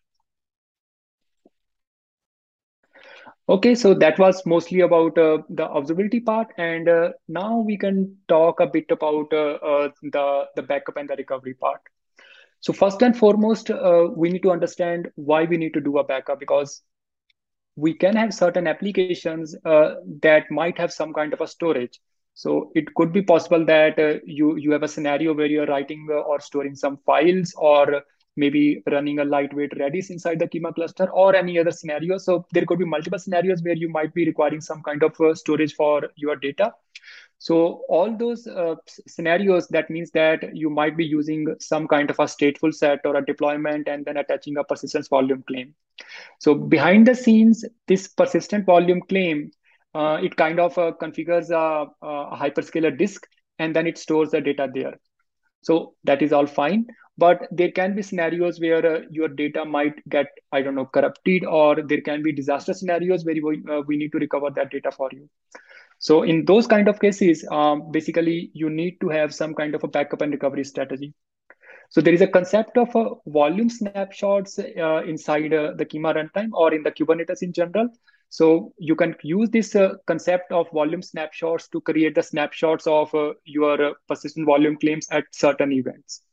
Okay, 3.49 3.75
so 3.75 3.93
that 3.93 4.17
was 4.17 4.45
mostly 4.45 4.79
about 4.82 5.17
uh, 5.17 5.39
the 5.49 5.67
observability 5.67 6.25
part, 6.25 6.47
and 6.58 6.88
uh, 6.88 7.10
now 7.27 7.60
we 7.60 7.77
can 7.77 8.15
talk 8.29 8.62
a 8.62 8.65
bit 8.65 8.89
about 8.89 9.34
uh, 9.34 9.58
uh 9.71 9.89
the 10.01 10.45
the 10.56 10.62
backup 10.62 10.95
and 10.95 11.10
the 11.10 11.15
recovery 11.17 11.53
part. 11.53 11.82
So 12.62 12.71
first 12.71 13.01
and 13.01 13.17
foremost, 13.17 13.69
uh, 13.69 14.08
we 14.15 14.29
need 14.29 14.43
to 14.43 14.51
understand 14.51 15.10
why 15.15 15.43
we 15.43 15.58
need 15.58 15.73
to 15.73 15.82
do 15.82 15.97
a 15.97 16.06
backup 16.06 16.39
because 16.39 16.84
we 17.75 17.93
can 17.93 18.15
have 18.15 18.34
certain 18.34 18.65
applications 18.65 19.56
uh, 19.65 19.95
that 20.21 20.49
might 20.49 20.77
have 20.77 20.93
some 20.93 21.12
kind 21.12 21.34
of 21.34 21.41
a 21.41 21.47
storage. 21.47 21.99
So 22.36 22.71
it 22.75 22.93
could 22.95 23.12
be 23.12 23.23
possible 23.23 23.65
that 23.65 23.99
you 24.25 24.56
you 24.56 24.71
have 24.71 24.84
a 24.84 24.88
scenario 24.88 25.34
where 25.34 25.47
you're 25.47 25.71
writing 25.73 26.08
uh, 26.10 26.21
or 26.21 26.39
storing 26.39 26.75
some 26.75 26.97
files 27.06 27.53
or 27.58 28.03
maybe 28.36 28.82
running 28.91 29.19
a 29.19 29.26
lightweight 29.26 29.72
Redis 29.72 30.10
inside 30.10 30.39
the 30.39 30.48
Kyma 30.48 30.74
cluster 30.74 31.10
or 31.12 31.36
any 31.36 31.60
other 31.60 31.72
scenario. 31.72 32.17
So 32.17 32.46
there 32.52 32.65
could 32.65 32.80
be 32.80 32.86
multiple 32.86 33.19
scenarios 33.19 33.62
where 33.63 33.76
you 33.76 33.89
might 33.89 34.13
be 34.13 34.26
requiring 34.26 34.62
some 34.62 34.82
kind 34.82 35.04
of 35.04 35.19
uh, 35.22 35.36
storage 35.36 35.76
for 35.76 36.10
your 36.15 36.36
data. 36.36 36.74
So 37.38 37.84
all 37.89 38.15
those 38.17 38.48
uh, 38.48 38.76
scenarios, 39.06 39.67
that 39.67 39.89
means 39.89 40.12
that 40.12 40.56
you 40.56 40.69
might 40.69 40.96
be 40.96 41.06
using 41.06 41.54
some 41.60 41.88
kind 41.88 42.10
of 42.10 42.17
a 42.19 42.24
stateful 42.24 42.74
set 42.74 43.02
or 43.06 43.17
a 43.17 43.26
deployment 43.26 43.88
and 43.89 44.06
then 44.06 44.15
attaching 44.17 44.58
a 44.58 44.63
persistence 44.63 45.10
volume 45.10 45.43
claim. 45.46 45.76
So 46.39 46.56
behind 46.56 47.06
the 47.06 47.15
scenes, 47.15 47.65
this 47.88 48.08
persistent 48.08 48.65
volume 48.65 49.02
claim, 49.02 49.52
uh, 49.93 50.19
it 50.24 50.36
kind 50.38 50.60
of 50.60 50.78
uh, 50.78 50.93
configures 51.02 51.50
a, 51.50 51.88
a 52.02 52.38
hyperscaler 52.38 52.98
disk 52.98 53.28
and 53.60 53.76
then 53.76 53.88
it 53.88 53.98
stores 53.98 54.32
the 54.32 54.41
data 54.41 54.69
there. 54.74 54.98
So 55.62 55.96
that 56.06 56.22
is 56.22 56.34
all 56.34 56.48
fine. 56.48 56.88
But 57.17 57.47
there 57.52 57.71
can 57.71 57.95
be 57.95 58.02
scenarios 58.02 58.60
where 58.60 58.86
uh, 58.86 59.02
your 59.12 59.28
data 59.28 59.65
might 59.65 59.93
get, 60.10 60.28
I 60.52 60.62
don't 60.63 60.76
know, 60.76 60.86
corrupted, 60.86 61.45
or 61.45 61.82
there 61.82 62.02
can 62.02 62.23
be 62.23 62.32
disaster 62.32 62.73
scenarios 62.73 63.23
where 63.23 63.36
we, 63.36 63.63
uh, 63.69 63.82
we 63.86 63.97
need 63.97 64.12
to 64.13 64.17
recover 64.17 64.49
that 64.56 64.71
data 64.71 64.91
for 64.91 65.10
you. 65.12 65.30
So 65.99 66.23
in 66.23 66.45
those 66.45 66.67
kind 66.67 66.88
of 66.88 66.99
cases, 66.99 67.47
um, 67.52 67.91
basically 67.91 68.49
you 68.54 68.69
need 68.69 68.99
to 69.02 69.10
have 69.10 69.34
some 69.34 69.54
kind 69.54 69.76
of 69.76 69.84
a 69.84 69.88
backup 69.88 70.21
and 70.21 70.34
recovery 70.34 70.63
strategy. 70.63 71.13
So 71.89 72.02
there 72.02 72.13
is 72.13 72.21
a 72.21 72.28
concept 72.28 72.78
of 72.78 72.95
a 72.95 73.12
volume 73.28 73.69
snapshots 73.69 74.58
uh, 74.58 75.04
inside 75.04 75.54
uh, 75.54 75.73
the 75.78 75.86
Kyma 75.86 76.15
runtime 76.15 76.49
or 76.52 76.73
in 76.73 76.82
the 76.82 76.91
Kubernetes 76.91 77.43
in 77.43 77.54
general. 77.54 77.89
So 78.30 78.73
you 78.80 78.95
can 78.95 79.15
use 79.21 79.52
this 79.52 79.76
uh, 79.76 79.93
concept 80.08 80.52
of 80.52 80.65
volume 80.71 81.04
snapshots 81.04 81.67
to 81.67 81.80
create 81.82 82.15
the 82.15 82.23
snapshots 82.23 82.88
of 82.88 83.13
uh, 83.13 83.34
your 83.45 83.91
uh, 83.91 83.93
persistent 84.08 84.47
volume 84.47 84.76
claims 84.78 85.08
at 85.12 85.26
certain 85.32 85.71
events. 85.71 86.23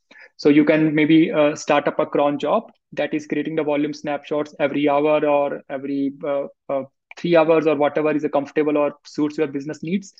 So 0.40 0.48
you 0.48 0.64
can 0.64 0.94
maybe 0.94 1.30
uh, 1.30 1.54
start 1.54 1.86
up 1.86 1.98
a 1.98 2.06
cron 2.06 2.38
job 2.38 2.72
that 2.92 3.12
is 3.12 3.26
creating 3.26 3.56
the 3.56 3.62
volume 3.62 3.92
snapshots 3.92 4.54
every 4.58 4.88
hour 4.88 5.22
or 5.26 5.60
every 5.68 6.14
uh, 6.24 6.44
uh, 6.70 6.84
three 7.18 7.36
hours 7.36 7.66
or 7.66 7.76
whatever 7.76 8.10
is 8.16 8.24
a 8.24 8.30
comfortable 8.30 8.78
or 8.78 8.94
suits 9.04 9.36
your 9.36 9.48
business 9.48 9.82
needs. 9.82 10.14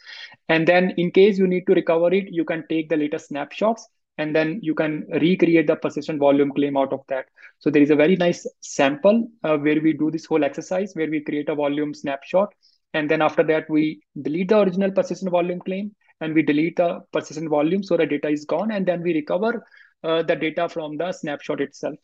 And 0.50 0.68
then 0.68 0.92
in 0.98 1.10
case 1.10 1.38
you 1.38 1.46
need 1.46 1.66
to 1.68 1.72
recover 1.72 2.12
it, 2.12 2.26
you 2.30 2.44
can 2.44 2.64
take 2.68 2.90
the 2.90 2.98
latest 2.98 3.28
snapshots 3.28 3.88
and 4.18 4.36
then 4.36 4.60
you 4.62 4.74
can 4.74 5.06
recreate 5.22 5.66
the 5.68 5.76
persistent 5.76 6.18
volume 6.18 6.52
claim 6.52 6.76
out 6.76 6.92
of 6.92 7.00
that. 7.08 7.24
So 7.58 7.70
there 7.70 7.80
is 7.80 7.88
a 7.88 7.96
very 7.96 8.16
nice 8.16 8.46
sample 8.60 9.26
uh, 9.42 9.56
where 9.56 9.80
we 9.80 9.94
do 9.94 10.10
this 10.10 10.26
whole 10.26 10.44
exercise 10.44 10.92
where 10.92 11.08
we 11.08 11.22
create 11.22 11.48
a 11.48 11.54
volume 11.54 11.94
snapshot. 11.94 12.52
And 12.92 13.10
then 13.10 13.22
after 13.22 13.42
that, 13.44 13.70
we 13.70 14.02
delete 14.20 14.50
the 14.50 14.58
original 14.58 14.90
persistent 14.90 15.30
volume 15.30 15.60
claim 15.60 15.96
and 16.20 16.34
we 16.34 16.42
delete 16.42 16.76
the 16.76 17.00
persistent 17.10 17.48
volume 17.48 17.82
so 17.82 17.96
the 17.96 18.04
data 18.04 18.28
is 18.28 18.44
gone. 18.44 18.70
And 18.70 18.84
then 18.84 19.00
we 19.00 19.14
recover 19.14 19.64
uh, 20.04 20.22
the 20.22 20.36
data 20.36 20.68
from 20.68 20.96
the 20.96 21.12
snapshot 21.12 21.60
itself. 21.60 21.96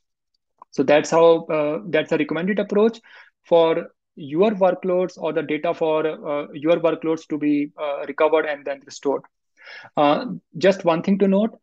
So 0.71 0.83
that's 0.83 1.11
how 1.11 1.45
uh, 1.47 1.81
that's 1.89 2.13
a 2.13 2.19
recommended 2.19 2.59
approach 2.59 3.01
for 3.45 3.89
your 4.17 4.51
workloads 4.53 5.19
or 5.19 5.33
the 5.33 5.43
data 5.43 5.75
for 5.75 6.07
uh, 6.07 6.47
your 6.53 6.77
workloads 6.77 7.27
to 7.29 7.39
be 7.39 7.71
uh, 7.81 8.05
recovered 8.07 8.47
and 8.47 8.65
then 8.65 8.81
restored. 8.85 9.23
Uh, 9.97 10.27
just 10.59 10.85
one 10.85 11.03
thing 11.03 11.19
to 11.19 11.29
note, 11.29 11.59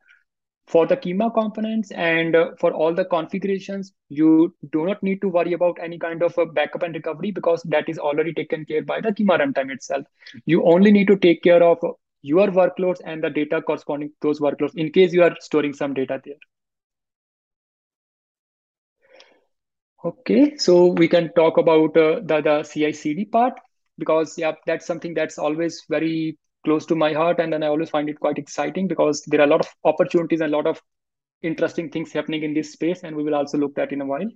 for 0.66 0.88
the 0.88 0.96
Kyma 0.96 1.34
components 1.34 1.92
and 1.92 2.36
uh, 2.36 2.52
for 2.60 2.72
all 2.72 2.94
the 2.94 3.06
configurations, 3.06 3.94
you 4.10 4.56
do 4.72 4.86
not 4.86 5.04
need 5.04 5.22
to 5.22 5.28
worry 5.28 5.54
about 5.54 5.78
any 5.82 6.00
kind 6.00 6.24
of 6.24 6.38
backup 6.54 6.84
and 6.84 6.96
recovery 6.96 7.32
because 7.32 7.62
that 7.64 7.90
is 7.90 8.00
already 8.00 8.34
taken 8.34 8.66
care 8.66 8.82
by 8.82 9.02
the 9.02 9.10
Kyma 9.10 9.40
runtime 9.40 9.72
itself. 9.72 10.06
You 10.46 10.64
only 10.64 10.92
need 10.92 11.08
to 11.08 11.18
take 11.18 11.44
care 11.44 11.62
of 11.62 11.80
your 12.24 12.48
workloads 12.48 13.02
and 13.06 13.24
the 13.24 13.30
data 13.30 13.62
corresponding 13.62 14.10
to 14.10 14.16
those 14.22 14.40
workloads 14.40 14.76
in 14.76 14.92
case 14.92 15.14
you 15.14 15.22
are 15.22 15.36
storing 15.40 15.74
some 15.74 15.94
data 15.94 16.20
there. 16.26 16.42
Okay, 20.04 20.58
so 20.58 20.88
we 20.88 21.08
can 21.08 21.32
talk 21.34 21.58
about 21.58 21.96
uh, 21.96 22.20
the, 22.26 22.42
the 22.42 22.64
CI/CD 22.64 23.26
part 23.26 23.54
because 23.98 24.38
yeah, 24.38 24.54
that's 24.66 24.86
something 24.86 25.14
that's 25.14 25.38
always 25.38 25.84
very 25.90 26.38
close 26.66 26.86
to 26.88 26.96
my 26.96 27.14
heart, 27.14 27.40
and 27.40 27.54
then 27.54 27.64
I 27.64 27.68
always 27.68 27.90
find 27.90 28.10
it 28.10 28.20
quite 28.20 28.38
exciting 28.38 28.88
because 28.88 29.22
there 29.28 29.42
are 29.42 29.46
a 29.46 29.50
lot 29.50 29.62
of 29.62 29.68
opportunities 29.84 30.42
and 30.42 30.54
a 30.54 30.58
lot 30.58 30.68
of 30.68 30.82
interesting 31.42 31.90
things 31.90 32.12
happening 32.12 32.44
in 32.44 32.54
this 32.54 32.74
space, 32.74 33.04
and 33.04 33.16
we 33.16 33.24
will 33.24 33.36
also 33.36 33.58
look 33.58 33.78
at 33.78 33.92
in 33.92 34.02
a 34.02 34.06
while. 34.06 34.30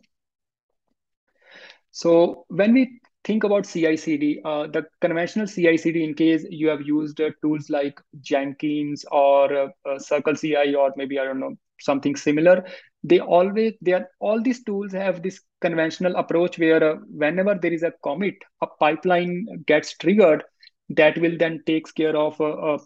So 1.91 2.45
when 2.49 2.73
we 2.73 2.99
think 3.27 3.43
about 3.43 3.65
CI/CD, 3.65 4.41
uh, 4.45 4.67
the 4.67 4.85
conventional 5.01 5.47
CI/CD, 5.47 6.03
in 6.03 6.13
case 6.13 6.45
you 6.49 6.69
have 6.69 6.81
used 6.81 7.19
uh, 7.19 7.29
tools 7.41 7.69
like 7.69 7.99
Jenkins 8.21 9.05
or 9.11 9.53
uh, 9.53 9.67
uh 9.85 9.99
Circle 9.99 10.35
CI 10.35 10.73
or 10.73 10.93
maybe 10.95 11.19
I 11.19 11.25
don't 11.25 11.41
know 11.41 11.55
something 11.79 12.15
similar, 12.15 12.65
they 13.03 13.19
always 13.19 13.73
they 13.81 13.93
are 13.93 14.07
all 14.19 14.41
these 14.41 14.63
tools 14.63 14.93
have 14.93 15.21
this 15.21 15.41
conventional 15.61 16.15
approach 16.15 16.57
where 16.57 16.83
uh, 16.91 16.95
whenever 17.23 17.55
there 17.61 17.73
is 17.73 17.83
a 17.83 17.93
commit, 18.01 18.35
a 18.61 18.67
pipeline 18.79 19.45
gets 19.67 19.97
triggered 19.97 20.43
that 20.89 21.17
will 21.17 21.37
then 21.37 21.61
takes 21.65 21.91
care 21.91 22.15
of 22.15 22.39
uh, 22.39 22.77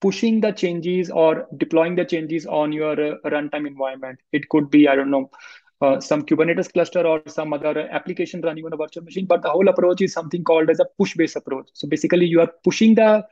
pushing 0.00 0.40
the 0.40 0.52
changes 0.52 1.10
or 1.10 1.46
deploying 1.56 1.96
the 1.96 2.04
changes 2.04 2.46
on 2.46 2.72
your 2.72 2.94
runtime 2.96 3.66
environment. 3.66 4.20
It 4.32 4.48
could 4.50 4.70
be 4.70 4.86
I 4.86 4.96
don't 4.96 5.10
know 5.10 5.30
uh, 5.80 6.00
some 6.00 6.22
Kubernetes 6.22 6.72
cluster 6.72 7.06
or 7.06 7.22
some 7.26 7.52
other 7.52 7.88
application 7.90 8.40
running 8.40 8.64
on 8.64 8.72
a 8.72 8.76
virtual 8.76 9.04
machine. 9.04 9.26
But 9.26 9.42
the 9.42 9.50
whole 9.50 9.68
approach 9.68 10.00
is 10.00 10.12
something 10.12 10.42
called 10.44 10.70
as 10.70 10.80
a 10.80 10.86
push-based 10.98 11.36
approach. 11.36 11.68
So 11.72 11.88
basically, 11.88 12.26
you 12.26 12.40
are 12.40 12.52
pushing 12.64 12.94
the 12.94 13.24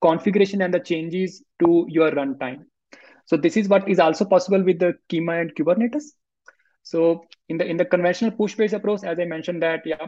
configuration 0.00 0.62
and 0.62 0.72
the 0.72 0.80
changes 0.80 1.42
to 1.60 1.86
your 1.88 2.10
runtime. 2.10 2.64
So 3.26 3.36
this 3.36 3.56
is 3.56 3.68
what 3.68 3.88
is 3.88 3.98
also 3.98 4.24
possible 4.24 4.62
with 4.62 4.78
the 4.78 4.94
Kyma 5.08 5.42
and 5.42 5.54
Kubernetes. 5.54 6.04
So 6.82 7.24
in 7.48 7.58
the 7.58 7.66
in 7.66 7.76
the 7.76 7.84
conventional 7.84 8.32
push-based 8.32 8.74
approach, 8.74 9.04
as 9.04 9.18
I 9.18 9.24
mentioned 9.24 9.62
that 9.62 9.82
yeah, 9.84 10.06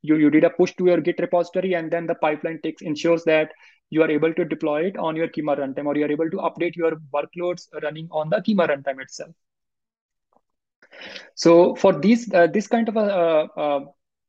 you, 0.00 0.16
you 0.16 0.30
did 0.30 0.44
a 0.44 0.50
push 0.50 0.74
to 0.76 0.86
your 0.86 1.00
Git 1.00 1.18
repository 1.18 1.74
and 1.74 1.90
then 1.90 2.06
the 2.06 2.14
pipeline 2.14 2.60
takes 2.62 2.82
ensures 2.82 3.24
that 3.24 3.50
you 3.90 4.02
are 4.02 4.10
able 4.10 4.32
to 4.32 4.44
deploy 4.44 4.86
it 4.86 4.96
on 4.96 5.16
your 5.16 5.28
Kyma 5.28 5.58
runtime 5.58 5.86
or 5.86 5.96
you 5.96 6.04
are 6.04 6.10
able 6.12 6.30
to 6.30 6.36
update 6.38 6.76
your 6.76 6.92
workloads 7.12 7.66
running 7.82 8.08
on 8.10 8.30
the 8.30 8.36
Kyma 8.36 8.68
runtime 8.68 9.02
itself. 9.02 9.34
So 11.34 11.74
for 11.76 11.98
these 11.98 12.32
uh, 12.32 12.46
this 12.46 12.66
kind 12.66 12.88
of 12.88 12.96
a 12.96 13.00
uh, 13.00 13.46
uh, 13.56 13.80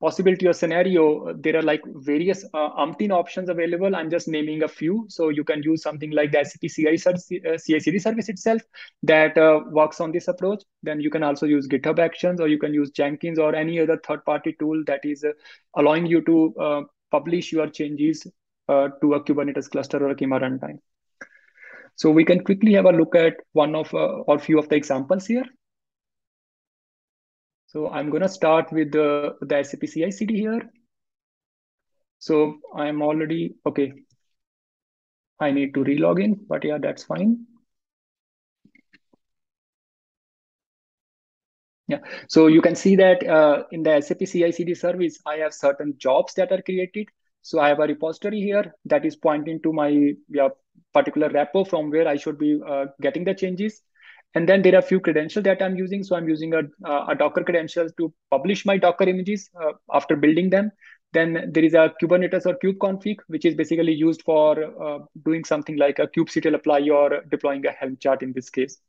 possibility 0.02 0.48
or 0.48 0.54
scenario, 0.54 1.34
there 1.34 1.56
are 1.58 1.62
like 1.62 1.82
various 1.86 2.44
uh, 2.54 2.70
umpteen 2.72 3.12
options 3.12 3.50
available. 3.50 3.96
I'm 3.96 4.10
just 4.10 4.28
naming 4.28 4.64
a 4.64 4.68
few. 4.68 5.06
So 5.08 5.30
you 5.30 5.44
can 5.44 5.64
use 5.64 5.82
something 5.82 6.12
like 6.12 6.32
the 6.32 6.44
SAP 6.44 6.70
CI, 6.70 6.98
CI/CD 6.98 8.00
service 8.00 8.30
itself 8.30 8.62
that 9.04 9.38
uh, 9.38 9.62
works 9.72 10.02
on 10.02 10.12
this 10.12 10.28
approach. 10.28 10.64
Then 10.82 11.00
you 11.00 11.10
can 11.10 11.24
also 11.24 11.46
use 11.46 11.68
GitHub 11.68 12.00
Actions, 12.00 12.42
or 12.42 12.48
you 12.48 12.60
can 12.60 12.74
use 12.74 12.92
Jenkins 12.92 13.40
or 13.40 13.56
any 13.56 13.80
other 13.80 13.98
third-party 14.06 14.58
tool 14.60 14.84
that 14.88 15.06
is 15.06 15.26
allowing 15.76 16.06
you 16.06 16.22
to 16.24 16.88
publish 17.12 17.52
your 17.54 17.70
changes 17.70 18.24
to 18.24 19.14
a 19.14 19.24
Kubernetes 19.24 19.70
cluster 19.70 20.04
or 20.04 20.10
a 20.10 20.16
Kyma 20.16 20.42
runtime. 20.42 20.80
So 21.96 22.10
we 22.10 22.26
can 22.26 22.44
quickly 22.44 22.74
have 22.74 22.86
a 22.86 22.92
look 22.92 23.16
at 23.16 23.36
one 23.52 23.76
of 23.76 23.94
or 23.94 24.40
few 24.40 24.60
of 24.60 24.68
the 24.68 24.76
examples 24.76 25.28
here. 25.28 25.46
So 27.74 27.90
I'm 27.90 28.12
going 28.12 28.22
to 28.22 28.30
start 28.30 28.72
with 28.72 28.92
the, 28.92 29.36
the 29.42 29.64
SAP 29.64 29.88
CI/CD 29.88 30.36
here. 30.38 30.70
So 32.20 32.60
I'm 32.76 33.02
already, 33.02 33.56
okay. 33.66 33.94
I 35.40 35.52
need 35.52 35.74
to 35.74 35.84
relog 35.84 36.24
in, 36.24 36.46
but 36.48 36.64
yeah, 36.64 36.78
that's 36.80 37.04
fine. 37.04 37.48
Yeah, 41.88 42.00
so 42.30 42.48
you 42.48 42.62
can 42.62 42.76
see 42.76 42.96
that 42.96 43.28
uh, 43.28 43.64
in 43.72 43.84
the 43.84 44.00
SAP 44.02 44.26
CI/CD 44.26 44.76
service, 44.76 45.20
I 45.26 45.38
have 45.38 45.54
certain 45.54 45.96
jobs 45.98 46.34
that 46.36 46.52
are 46.52 46.62
created. 46.62 47.10
So 47.42 47.60
I 47.60 47.68
have 47.70 47.80
a 47.80 47.88
repository 47.88 48.40
here 48.40 48.74
that 48.86 49.04
is 49.04 49.16
pointing 49.18 49.62
to 49.64 49.74
my 49.74 50.14
yeah, 50.30 50.50
particular 50.94 51.30
repo 51.30 51.68
from 51.68 51.90
where 51.90 52.08
I 52.08 52.16
should 52.16 52.38
be 52.38 52.62
uh, 52.66 52.86
getting 53.02 53.26
the 53.26 53.34
changes. 53.34 53.82
And 54.36 54.50
then 54.50 54.62
there 54.64 54.76
are 54.76 54.80
a 54.80 54.82
few 54.82 55.00
credentials 55.00 55.44
that 55.44 55.62
I'm 55.62 55.76
using. 55.76 56.04
So 56.04 56.16
I'm 56.16 56.28
using 56.28 56.54
a, 56.54 56.64
a 56.86 57.16
Docker 57.16 57.44
credentials 57.44 57.94
to 57.98 58.14
publish 58.32 58.66
my 58.66 58.78
Docker 58.78 59.08
images 59.08 59.50
uh, 59.62 59.74
after 59.92 60.16
building 60.16 60.50
them. 60.50 60.72
Then 61.14 61.52
there 61.52 61.64
is 61.64 61.76
a 61.76 61.94
Kubernetes 62.02 62.48
or 62.48 62.58
kubeconfig, 62.58 63.18
which 63.28 63.46
is 63.46 63.54
basically 63.54 63.94
used 63.94 64.24
for 64.24 64.58
uh, 64.84 65.00
doing 65.24 65.44
something 65.44 65.78
like 65.78 66.00
a 66.00 66.08
kubectl 66.08 66.56
apply 66.56 66.90
or 66.90 67.22
deploying 67.30 67.64
a 67.68 67.72
Helm 67.72 67.98
chart 67.98 68.24
in 68.24 68.34
this 68.34 68.50
case. 68.50 68.80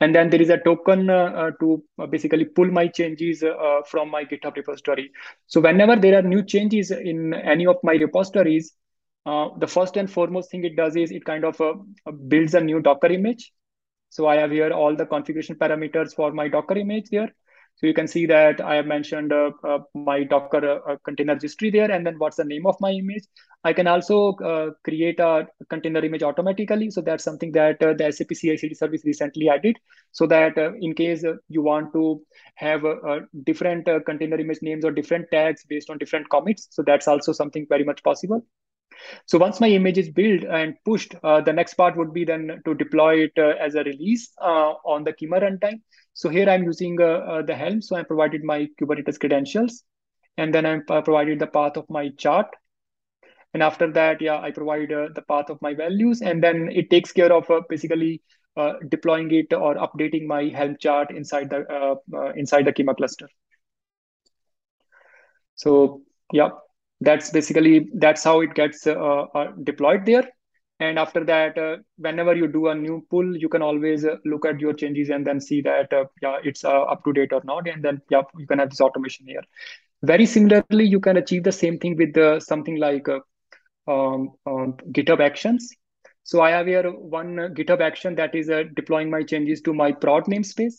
And 0.00 0.12
then 0.12 0.30
there 0.30 0.42
is 0.42 0.50
a 0.50 0.58
token 0.58 1.08
uh, 1.08 1.32
uh 1.36 1.50
to 1.60 1.82
basically 2.10 2.44
pull 2.44 2.66
my 2.66 2.88
changes 2.88 3.42
uh, 3.42 3.82
from 3.86 4.10
my 4.10 4.24
GitHub 4.24 4.56
repository. 4.56 5.12
So 5.46 5.60
whenever 5.60 5.94
there 5.94 6.18
are 6.18 6.22
new 6.22 6.42
changes 6.42 6.90
in 6.90 7.34
any 7.34 7.66
of 7.66 7.76
my 7.84 7.92
repositories, 7.92 8.72
uh, 9.26 9.50
the 9.58 9.66
first 9.66 9.96
and 9.96 10.10
foremost 10.10 10.50
thing 10.50 10.64
it 10.64 10.74
does 10.74 10.96
is 10.96 11.12
it 11.12 11.24
kind 11.24 11.44
of 11.44 11.60
builds 12.26 12.54
a 12.54 12.60
new 12.60 12.80
Docker 12.80 13.12
image 13.12 13.52
so 14.08 14.26
I 14.26 14.36
have 14.36 14.50
here 14.50 14.70
all 14.70 14.96
the 14.96 15.06
configuration 15.06 15.56
parameters 15.56 16.14
for 16.14 16.32
my 16.32 16.48
Docker 16.48 16.76
image 16.76 17.08
here. 17.10 17.28
So 17.76 17.86
you 17.86 17.94
can 17.94 18.08
see 18.08 18.26
that 18.26 18.60
I 18.60 18.74
have 18.74 18.86
mentioned 18.86 19.32
uh, 19.32 19.52
uh, 19.62 19.78
my 19.94 20.24
Docker 20.24 20.82
uh, 20.84 20.96
container 21.04 21.34
registry 21.34 21.70
there, 21.70 21.88
and 21.88 22.04
then 22.04 22.16
what's 22.18 22.36
the 22.36 22.44
name 22.44 22.66
of 22.66 22.74
my 22.80 22.90
image. 22.90 23.22
I 23.62 23.72
can 23.72 23.86
also 23.86 24.32
uh, 24.34 24.70
create 24.82 25.20
a 25.20 25.46
container 25.70 26.04
image 26.04 26.24
automatically. 26.24 26.90
So 26.90 27.02
that's 27.02 27.22
something 27.22 27.52
that 27.52 27.80
uh, 27.80 27.92
the 27.92 28.10
SAP 28.10 28.30
CI/CD 28.34 28.74
service 28.74 29.04
recently 29.04 29.48
added, 29.48 29.78
so 30.10 30.26
that 30.26 30.58
uh, 30.58 30.72
in 30.80 30.92
case 30.94 31.24
you 31.48 31.62
want 31.62 31.92
to 31.92 32.20
have 32.56 32.82
different 33.44 33.88
container 34.06 34.40
image 34.40 34.58
names 34.60 34.84
or 34.84 34.90
different 34.90 35.26
tags 35.30 35.64
based 35.68 35.88
on 35.88 35.98
different 35.98 36.28
commits, 36.30 36.66
so 36.70 36.82
that's 36.82 37.06
also 37.06 37.32
something 37.32 37.64
very 37.68 37.84
much 37.84 38.02
possible. 38.02 38.44
So 39.26 39.38
once 39.38 39.60
my 39.60 39.68
image 39.68 39.98
is 39.98 40.10
built 40.10 40.44
and 40.44 40.74
pushed, 40.84 41.14
uh, 41.22 41.40
the 41.40 41.52
next 41.52 41.74
part 41.74 41.96
would 41.96 42.12
be 42.12 42.24
then 42.24 42.60
to 42.64 42.74
deploy 42.74 43.24
it 43.24 43.32
uh, 43.38 43.54
as 43.60 43.74
a 43.74 43.84
release 43.84 44.30
uh, 44.40 44.72
on 44.84 45.04
the 45.04 45.12
Kyma 45.12 45.42
runtime. 45.42 45.80
So 46.14 46.28
here 46.28 46.48
I'm 46.48 46.64
using 46.64 47.00
uh, 47.00 47.04
uh, 47.04 47.42
the 47.42 47.54
Helm. 47.54 47.80
So 47.80 47.96
I 47.96 48.02
provided 48.02 48.42
my 48.44 48.68
Kubernetes 48.80 49.18
credentials, 49.18 49.84
and 50.36 50.52
then 50.52 50.66
I 50.66 50.78
provided 51.00 51.38
the 51.38 51.46
path 51.46 51.76
of 51.76 51.88
my 51.88 52.10
chart. 52.18 52.46
And 53.54 53.62
after 53.62 53.90
that, 53.92 54.20
yeah, 54.20 54.40
I 54.40 54.50
provide 54.50 54.92
uh, 54.92 55.08
the 55.14 55.22
path 55.22 55.48
of 55.48 55.62
my 55.62 55.74
values, 55.74 56.20
and 56.20 56.42
then 56.42 56.68
it 56.70 56.90
takes 56.90 57.12
care 57.12 57.32
of 57.32 57.48
basically 57.68 58.22
deploying 58.88 59.30
it 59.30 59.52
or 59.52 59.76
updating 59.76 60.26
my 60.26 60.44
Helm 60.48 60.76
chart 60.80 61.12
inside 61.12 61.48
the 61.48 61.96
inside 62.36 62.64
the 62.64 62.72
Kyma 62.72 62.96
cluster. 62.96 63.28
So 65.54 66.02
yeah, 66.32 66.50
that's 67.00 67.30
basically 67.30 67.88
that's 67.94 68.24
how 68.24 68.40
it 68.40 68.54
gets 68.54 68.86
uh, 68.86 69.26
uh, 69.34 69.52
deployed 69.62 70.04
there. 70.06 70.28
And 70.80 70.98
after 70.98 71.24
that 71.24 71.58
uh, 71.58 71.78
whenever 71.96 72.34
you 72.36 72.46
do 72.46 72.68
a 72.68 72.74
new 72.74 73.04
pull 73.10 73.36
you 73.36 73.48
can 73.48 73.62
always 73.62 74.04
uh, 74.04 74.16
look 74.24 74.46
at 74.46 74.60
your 74.60 74.72
changes 74.72 75.10
and 75.10 75.26
then 75.26 75.40
see 75.40 75.60
that 75.62 75.92
uh, 75.92 76.04
yeah 76.22 76.38
it's 76.42 76.64
uh, 76.64 76.82
up 76.82 77.04
to 77.04 77.12
date 77.12 77.32
or 77.32 77.42
not. 77.44 77.68
And 77.68 77.82
then 77.82 78.00
yeah 78.10 78.22
you 78.36 78.46
can 78.46 78.58
have 78.58 78.70
this 78.70 78.80
automation 78.80 79.26
here. 79.26 79.42
Very 80.02 80.26
similarly 80.26 80.86
you 80.86 81.00
can 81.00 81.16
achieve 81.16 81.44
the 81.44 81.52
same 81.52 81.78
thing 81.78 81.96
with 81.96 82.42
something 82.42 82.76
like 82.76 83.08
um, 83.08 84.32
um, 84.46 84.76
github 84.92 85.20
actions. 85.20 85.72
So 86.22 86.42
i 86.42 86.50
have 86.50 86.66
here 86.66 86.90
one 86.90 87.36
github 87.54 87.80
action 87.80 88.14
that 88.16 88.34
is 88.34 88.50
deploying 88.74 89.10
my 89.10 89.22
changes 89.22 89.62
to 89.62 89.72
my 89.72 89.92
prod 89.92 90.24
namespace. 90.24 90.74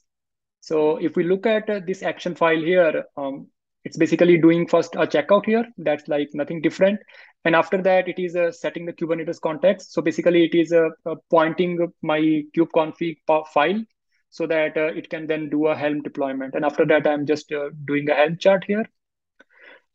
So 0.61 0.97
if 0.97 1.15
we 1.15 1.23
look 1.23 1.45
at 1.45 1.85
this 1.87 2.03
action 2.03 2.35
file 2.35 2.61
here 2.61 3.03
um, 3.17 3.47
it's 3.89 3.97
basically 3.97 4.37
doing 4.37 4.67
first 4.67 4.93
a 4.93 5.07
checkout 5.07 5.45
here. 5.45 5.65
That's 5.79 6.07
like 6.07 6.29
nothing 6.33 6.61
different. 6.61 6.99
And 7.43 7.55
after 7.55 7.81
that, 7.81 8.07
it 8.07 8.19
is 8.19 8.35
uh, 8.35 8.51
setting 8.51 8.85
the 8.85 8.93
Kubernetes 8.93 9.41
context. 9.41 9.93
So 9.93 10.01
basically 10.03 10.43
it 10.45 10.53
is 10.53 10.71
uh, 10.71 10.89
uh, 11.07 11.15
pointing 11.31 11.91
my 12.03 12.43
kubeconfig 12.55 13.17
file 13.51 13.83
so 14.29 14.45
that 14.45 14.77
uh, 14.77 14.93
it 14.99 15.09
can 15.09 15.25
then 15.25 15.49
do 15.49 15.65
a 15.67 15.75
Helm 15.75 16.03
deployment. 16.03 16.53
And 16.53 16.63
after 16.63 16.85
that, 16.85 17.07
I'm 17.07 17.25
just 17.25 17.51
uh, 17.51 17.69
doing 17.85 18.07
a 18.11 18.13
Helm 18.13 18.37
chart 18.37 18.63
here. 18.67 18.85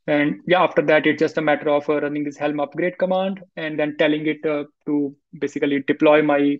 And 0.09 0.41
yeah, 0.49 0.65
after 0.65 0.83
that, 0.83 1.07
it's 1.07 1.21
just 1.21 1.39
a 1.39 1.43
matter 1.43 1.69
of 1.69 1.89
uh, 1.89 2.01
running 2.01 2.25
this 2.25 2.37
Helm 2.37 2.59
upgrade 2.59 2.99
command 2.99 3.45
and 3.57 3.79
then 3.79 3.95
telling 3.97 4.27
it 4.27 4.43
to 4.43 5.17
basically 5.39 5.85
deploy 5.87 6.21
my 6.21 6.59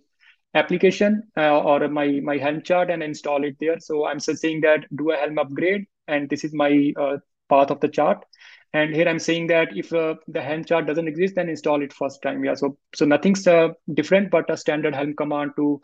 application 0.55 1.25
or 1.37 1.89
my, 1.89 2.21
my 2.23 2.37
Helm 2.37 2.63
chart 2.63 2.91
and 2.91 3.03
install 3.03 3.43
it 3.43 3.57
there. 3.59 3.81
So 3.81 4.07
I'm 4.07 4.21
saying 4.21 4.61
that 4.61 4.87
do 4.95 5.11
a 5.11 5.17
Helm 5.17 5.39
upgrade 5.39 5.87
and 6.09 6.29
this 6.29 6.45
is 6.45 6.55
my 6.55 6.93
uh, 6.99 7.17
path 7.49 7.71
of 7.71 7.81
the 7.81 7.89
chart. 7.89 8.25
And 8.73 8.93
here 8.93 9.09
I'm 9.09 9.21
saying 9.21 9.47
that 9.49 9.77
if 9.77 9.93
uh, 9.93 10.17
the 10.27 10.43
Helm 10.43 10.65
chart 10.65 10.87
doesn't 10.87 11.07
exist, 11.07 11.37
then 11.37 11.49
install 11.49 11.83
it 11.83 11.93
first 11.93 12.23
time. 12.23 12.45
Yeah, 12.45 12.55
so 12.55 12.77
so 12.95 13.05
nothing's 13.05 13.47
uh, 13.47 13.69
different, 13.93 14.31
but 14.31 14.51
a 14.51 14.57
standard 14.57 14.95
Helm 14.95 15.15
command 15.15 15.53
to 15.57 15.81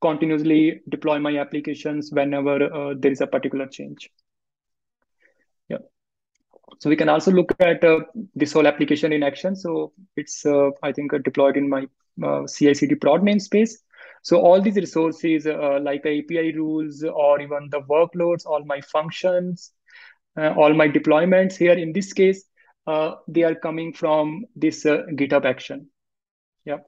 continuously 0.00 0.80
deploy 0.88 1.18
my 1.18 1.36
applications 1.38 2.10
whenever 2.12 2.72
uh, 2.72 2.94
there 2.96 3.10
is 3.10 3.20
a 3.20 3.26
particular 3.26 3.66
change. 3.66 4.08
Yeah. 5.68 5.78
So 6.78 6.88
we 6.88 6.94
can 6.94 7.08
also 7.08 7.32
look 7.32 7.52
at 7.58 7.82
uh, 7.82 8.00
this 8.36 8.52
whole 8.52 8.68
application 8.68 9.12
in 9.12 9.24
action. 9.24 9.56
So 9.56 9.92
it's 10.16 10.46
uh, 10.46 10.70
I 10.82 10.92
think 10.92 11.10
deployed 11.24 11.56
in 11.56 11.68
my 11.68 11.86
CI/CD 12.46 12.94
prod 12.96 13.22
namespace. 13.22 13.72
So 14.22 14.40
all 14.40 14.60
these 14.60 14.76
resources 14.76 15.46
uh, 15.46 15.78
like 15.80 16.00
API 16.00 16.52
rules 16.54 17.04
or 17.04 17.40
even 17.40 17.68
the 17.70 17.80
workloads, 17.82 18.46
all 18.46 18.64
my 18.64 18.80
functions, 18.80 19.72
uh, 20.36 20.54
all 20.54 20.74
my 20.74 20.88
deployments 20.88 21.56
here 21.56 21.72
in 21.72 21.92
this 21.92 22.12
case, 22.12 22.44
uh, 22.86 23.16
they 23.26 23.42
are 23.42 23.54
coming 23.54 23.92
from 23.92 24.44
this 24.56 24.86
uh, 24.86 25.02
GitHub 25.12 25.44
action. 25.44 25.88
Yeah. 26.64 26.78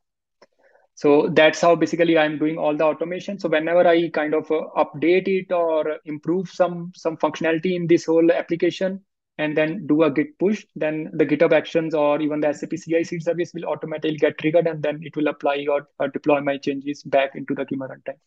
So 0.94 1.28
that's 1.28 1.60
how 1.60 1.76
basically 1.76 2.18
I'm 2.18 2.38
doing 2.38 2.58
all 2.58 2.76
the 2.76 2.84
automation. 2.84 3.38
So 3.38 3.48
whenever 3.48 3.86
I 3.86 4.10
kind 4.10 4.34
of 4.34 4.50
uh, 4.50 4.62
update 4.76 5.28
it 5.28 5.52
or 5.52 5.98
improve 6.04 6.48
some 6.48 6.92
some 6.94 7.16
functionality 7.16 7.74
in 7.74 7.86
this 7.86 8.04
whole 8.06 8.30
application, 8.32 9.04
and 9.40 9.56
then 9.56 9.86
do 9.86 10.02
a 10.02 10.10
git 10.10 10.38
push, 10.38 10.66
then 10.76 11.10
the 11.14 11.24
GitHub 11.24 11.52
Actions 11.52 11.94
or 11.94 12.20
even 12.20 12.40
the 12.40 12.52
SAP 12.52 12.72
CI/CD 12.76 13.20
service 13.20 13.52
will 13.54 13.64
automatically 13.64 14.18
get 14.18 14.36
triggered, 14.36 14.66
and 14.66 14.82
then 14.82 15.00
it 15.02 15.16
will 15.16 15.28
apply 15.28 15.66
or, 15.70 15.88
or 15.98 16.08
deploy 16.08 16.40
my 16.40 16.58
changes 16.58 17.02
back 17.02 17.34
into 17.34 17.54
the 17.54 17.64
Kyma 17.64 17.88
runtime. 17.92 18.18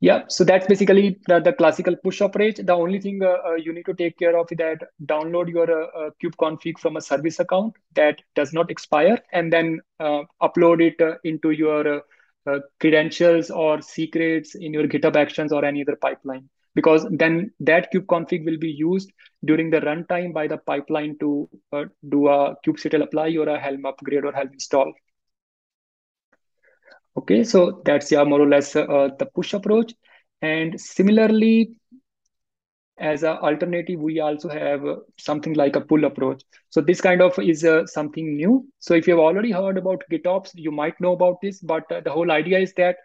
Yeah, 0.00 0.22
so 0.28 0.44
that's 0.44 0.68
basically 0.68 1.18
the, 1.26 1.40
the 1.40 1.52
classical 1.52 1.96
push 1.96 2.20
approach. 2.20 2.58
The 2.58 2.72
only 2.72 3.00
thing 3.00 3.20
uh, 3.20 3.38
uh, 3.48 3.54
you 3.54 3.72
need 3.72 3.86
to 3.86 3.94
take 3.94 4.16
care 4.16 4.38
of 4.38 4.46
is 4.52 4.58
that 4.58 4.84
download 5.04 5.48
your 5.48 5.68
uh, 5.68 5.86
uh 6.02 6.10
kube 6.22 6.36
config 6.42 6.78
from 6.78 6.96
a 6.96 7.00
service 7.00 7.40
account 7.40 7.74
that 7.96 8.22
does 8.36 8.52
not 8.52 8.70
expire, 8.70 9.18
and 9.32 9.52
then 9.52 9.80
uh, 9.98 10.20
upload 10.40 10.84
it 10.90 11.00
uh, 11.00 11.16
into 11.24 11.50
your 11.50 12.02
credentials 12.80 13.50
or 13.50 13.82
secrets 13.82 14.54
in 14.54 14.72
your 14.72 14.84
GitHub 14.84 15.16
Actions 15.16 15.52
or 15.52 15.64
any 15.64 15.82
other 15.82 15.96
pipeline 15.96 16.48
because 16.78 17.06
then 17.22 17.50
that 17.60 17.92
kube 17.92 18.06
config 18.06 18.44
will 18.48 18.58
be 18.64 18.70
used 18.70 19.10
during 19.44 19.70
the 19.70 19.80
runtime 19.80 20.32
by 20.32 20.46
the 20.46 20.58
pipeline 20.58 21.16
to 21.18 21.48
uh, 21.72 21.84
do 22.08 22.28
a 22.28 22.56
kubectl 22.66 23.02
apply 23.02 23.34
or 23.36 23.48
a 23.48 23.58
helm 23.58 23.86
upgrade 23.86 24.24
or 24.24 24.32
helm 24.32 24.50
install. 24.52 24.92
Okay 27.16 27.44
so 27.44 27.82
that's 27.84 28.10
yeah 28.10 28.24
more 28.24 28.40
or 28.40 28.48
less 28.48 28.74
uh, 28.76 29.08
the 29.18 29.26
push 29.26 29.54
approach. 29.54 29.92
And 30.42 30.80
similarly 30.80 31.80
as 32.98 33.22
an 33.22 33.36
alternative 33.36 34.00
we 34.00 34.18
also 34.18 34.48
have 34.48 34.82
something 35.18 35.54
like 35.54 35.76
a 35.76 35.80
pull 35.80 36.04
approach. 36.04 36.42
So 36.70 36.80
this 36.80 37.00
kind 37.00 37.22
of 37.22 37.38
is 37.38 37.64
uh, 37.64 37.86
something 37.86 38.36
new. 38.36 38.66
So 38.80 38.94
if 38.94 39.06
you've 39.06 39.20
already 39.20 39.52
heard 39.52 39.78
about 39.78 40.02
gitops 40.10 40.50
you 40.54 40.72
might 40.72 41.00
know 41.00 41.12
about 41.12 41.40
this 41.42 41.60
but 41.60 41.90
uh, 41.92 42.00
the 42.00 42.10
whole 42.10 42.32
idea 42.32 42.58
is 42.58 42.72
that 42.74 42.96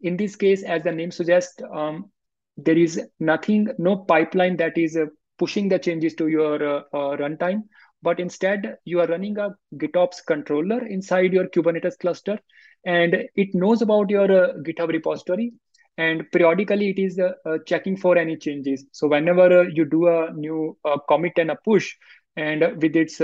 in 0.00 0.16
this 0.16 0.36
case 0.36 0.62
as 0.62 0.82
the 0.82 0.92
name 0.92 1.10
suggests 1.10 1.62
um, 1.72 2.10
there 2.56 2.78
is 2.78 3.00
nothing, 3.18 3.68
no 3.78 3.96
pipeline 3.96 4.56
that 4.56 4.78
is 4.78 4.96
uh, 4.96 5.06
pushing 5.38 5.68
the 5.68 5.78
changes 5.78 6.14
to 6.14 6.28
your 6.28 6.62
uh, 6.62 6.82
uh, 6.92 7.16
runtime, 7.16 7.62
but 8.02 8.20
instead 8.20 8.76
you 8.84 9.00
are 9.00 9.06
running 9.06 9.38
a 9.38 9.50
GitOps 9.76 10.24
controller 10.26 10.86
inside 10.86 11.32
your 11.32 11.46
Kubernetes 11.48 11.98
cluster, 11.98 12.38
and 12.84 13.14
it 13.34 13.48
knows 13.54 13.82
about 13.82 14.10
your 14.10 14.28
GitHub 14.28 14.88
repository, 14.88 15.52
and 15.96 16.24
periodically 16.32 16.90
it 16.90 16.98
is 16.98 17.18
uh, 17.18 17.32
uh, 17.46 17.58
checking 17.66 17.96
for 17.96 18.18
any 18.18 18.36
changes. 18.36 18.84
So 18.92 19.08
whenever 19.08 19.60
uh, 19.60 19.66
you 19.72 19.84
do 19.84 20.08
a 20.08 20.32
new 20.32 20.76
commit 21.08 21.32
and 21.36 21.50
a 21.50 21.56
push 21.64 21.94
and 22.36 22.62
with 22.82 22.96
its 22.96 23.20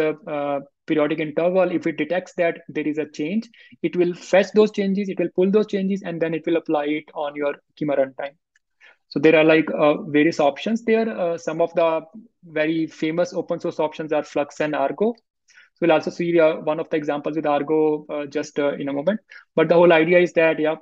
periodic 0.86 1.20
interval 1.20 1.70
if 1.70 1.86
it 1.86 1.96
detects 1.96 2.32
that 2.34 2.58
there 2.68 2.86
is 2.86 2.98
a 2.98 3.06
change 3.10 3.48
it 3.82 3.94
will 3.94 4.12
fetch 4.14 4.50
those 4.54 4.72
changes 4.72 5.08
it 5.08 5.18
will 5.20 5.28
pull 5.36 5.50
those 5.50 5.66
changes 5.66 6.02
and 6.02 6.20
then 6.20 6.34
it 6.34 6.42
will 6.46 6.56
apply 6.56 6.84
it 6.84 7.04
on 7.14 7.36
your 7.36 7.54
Kyma 7.78 7.96
runtime 7.98 8.34
so 9.10 9.18
there 9.18 9.36
are 9.36 9.44
like 9.44 9.68
uh, 9.76 10.02
various 10.02 10.38
options 10.38 10.84
there. 10.84 11.08
Uh, 11.08 11.36
some 11.36 11.60
of 11.60 11.74
the 11.74 12.00
very 12.44 12.86
famous 12.86 13.32
open 13.34 13.58
source 13.58 13.80
options 13.80 14.12
are 14.12 14.22
Flux 14.22 14.60
and 14.60 14.74
Argo. 14.74 15.14
So 15.14 15.78
we'll 15.80 15.92
also 15.92 16.10
see 16.10 16.38
uh, 16.38 16.56
one 16.58 16.78
of 16.78 16.88
the 16.90 16.96
examples 16.96 17.34
with 17.34 17.44
Argo 17.44 18.06
uh, 18.08 18.26
just 18.26 18.60
uh, 18.60 18.74
in 18.74 18.88
a 18.88 18.92
moment. 18.92 19.18
But 19.56 19.68
the 19.68 19.74
whole 19.74 19.92
idea 19.92 20.20
is 20.20 20.32
that, 20.34 20.60
yeah, 20.60 20.76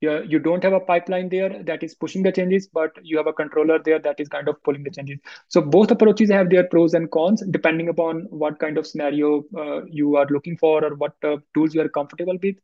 you 0.00 0.38
don't 0.38 0.62
have 0.62 0.74
a 0.74 0.80
pipeline 0.80 1.28
there 1.28 1.60
that 1.64 1.82
is 1.82 1.96
pushing 1.96 2.22
the 2.22 2.30
changes, 2.30 2.68
but 2.72 2.92
you 3.02 3.16
have 3.16 3.26
a 3.26 3.32
controller 3.32 3.80
there 3.84 3.98
that 3.98 4.20
is 4.20 4.28
kind 4.28 4.46
of 4.46 4.62
pulling 4.62 4.84
the 4.84 4.90
changes. 4.90 5.18
So 5.48 5.60
both 5.60 5.90
approaches 5.90 6.30
have 6.30 6.50
their 6.50 6.68
pros 6.68 6.94
and 6.94 7.10
cons 7.10 7.42
depending 7.50 7.88
upon 7.88 8.28
what 8.30 8.60
kind 8.60 8.78
of 8.78 8.86
scenario 8.86 9.42
uh, 9.58 9.84
you 9.86 10.14
are 10.14 10.26
looking 10.30 10.56
for 10.56 10.84
or 10.84 10.94
what 10.94 11.14
tools 11.52 11.74
you 11.74 11.80
are 11.80 11.88
comfortable 11.88 12.38
with. 12.40 12.54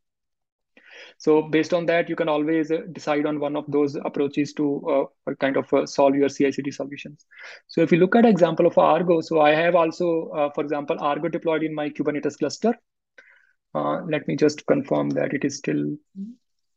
So 1.23 1.41
based 1.41 1.73
on 1.73 1.85
that, 1.85 2.09
you 2.09 2.17
can 2.17 2.27
always 2.27 2.69
uh, 2.69 2.79
decide 2.91 3.25
on 3.25 3.39
one 3.39 3.55
of 3.55 3.63
those 3.69 3.95
approaches 3.95 4.51
to 4.55 5.07
uh, 5.25 5.33
kind 5.39 5.55
of 5.55 5.73
uh, 5.73 5.85
solve 5.85 6.15
your 6.15 6.27
CI/CD 6.27 6.69
solutions. 6.69 7.25
So 7.67 7.79
if 7.79 7.93
you 7.93 7.97
look 7.97 8.17
at 8.17 8.25
example 8.25 8.65
of 8.65 8.77
Argo, 8.77 9.21
so 9.21 9.39
I 9.39 9.51
have 9.51 9.73
also, 9.73 10.27
uh, 10.31 10.49
for 10.53 10.65
example, 10.65 10.97
Argo 10.99 11.29
deployed 11.29 11.63
in 11.63 11.73
my 11.73 11.89
Kubernetes 11.89 12.37
cluster. 12.37 12.73
Uh, 13.73 14.01
let 14.01 14.27
me 14.27 14.35
just 14.35 14.65
confirm 14.67 15.11
that 15.11 15.33
it 15.33 15.45
is 15.45 15.59
still 15.59 15.95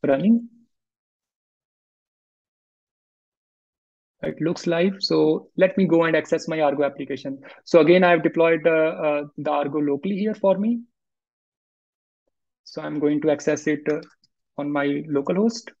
running. 0.07 0.47
It 4.23 4.39
looks 4.39 4.65
live. 4.65 4.95
So 4.99 5.49
let 5.57 5.77
me 5.77 5.87
go 5.87 6.05
and 6.05 6.15
access 6.15 6.47
my 6.47 6.61
Argo 6.61 6.85
application. 6.85 7.41
So 7.65 7.81
again, 7.81 8.05
I've 8.05 8.23
deployed 8.23 8.65
uh, 8.65 9.25
the 9.37 9.51
Argo 9.51 9.79
locally 9.79 10.15
here 10.15 10.35
for 10.35 10.57
me. 10.57 10.83
So 12.63 12.81
I'm 12.81 12.97
going 12.99 13.19
to 13.23 13.29
access 13.31 13.67
it 13.67 13.85
on 14.57 14.71
my 14.71 14.85
localhost. 15.09 15.71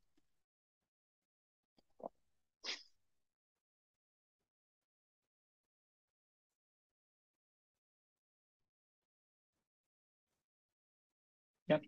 Yeah. 11.67 11.79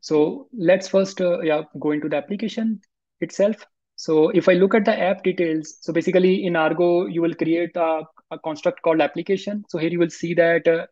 So 0.00 0.48
let's 0.56 0.88
first 0.88 1.20
uh, 1.20 1.40
yeah, 1.40 1.62
go 1.80 1.90
into 1.92 2.08
the 2.08 2.16
application 2.16 2.80
itself. 3.20 3.56
So 3.96 4.28
if 4.30 4.48
I 4.48 4.52
look 4.54 4.74
at 4.74 4.84
the 4.84 4.98
app 4.98 5.24
details, 5.24 5.78
so 5.80 5.92
basically 5.92 6.44
in 6.44 6.54
Argo, 6.56 7.06
you 7.06 7.22
will 7.22 7.34
create 7.34 7.74
a, 7.76 8.02
a 8.30 8.38
construct 8.38 8.82
called 8.82 9.00
application. 9.00 9.64
So 9.68 9.78
here 9.78 9.90
you 9.90 9.98
will 9.98 10.10
see 10.10 10.34
that 10.34 10.68
uh, 10.68 10.86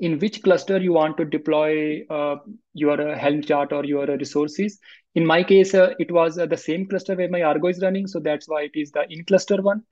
in 0.00 0.18
which 0.18 0.42
cluster 0.42 0.78
you 0.78 0.92
want 0.92 1.16
to 1.16 1.24
deploy 1.24 2.04
uh, 2.10 2.36
your 2.72 3.00
uh, 3.00 3.18
Helm 3.18 3.42
chart 3.42 3.72
or 3.72 3.84
your 3.84 4.10
uh, 4.10 4.16
resources. 4.16 4.78
In 5.14 5.24
my 5.24 5.42
case, 5.42 5.74
uh, 5.74 5.94
it 5.98 6.10
was 6.10 6.38
uh, 6.38 6.46
the 6.46 6.56
same 6.56 6.86
cluster 6.88 7.14
where 7.14 7.30
my 7.30 7.42
Argo 7.42 7.68
is 7.68 7.80
running. 7.80 8.06
So 8.06 8.18
that's 8.18 8.48
why 8.48 8.62
it 8.62 8.72
is 8.74 8.90
the 8.90 9.06
in 9.08 9.24
cluster 9.24 9.62
one. 9.62 9.82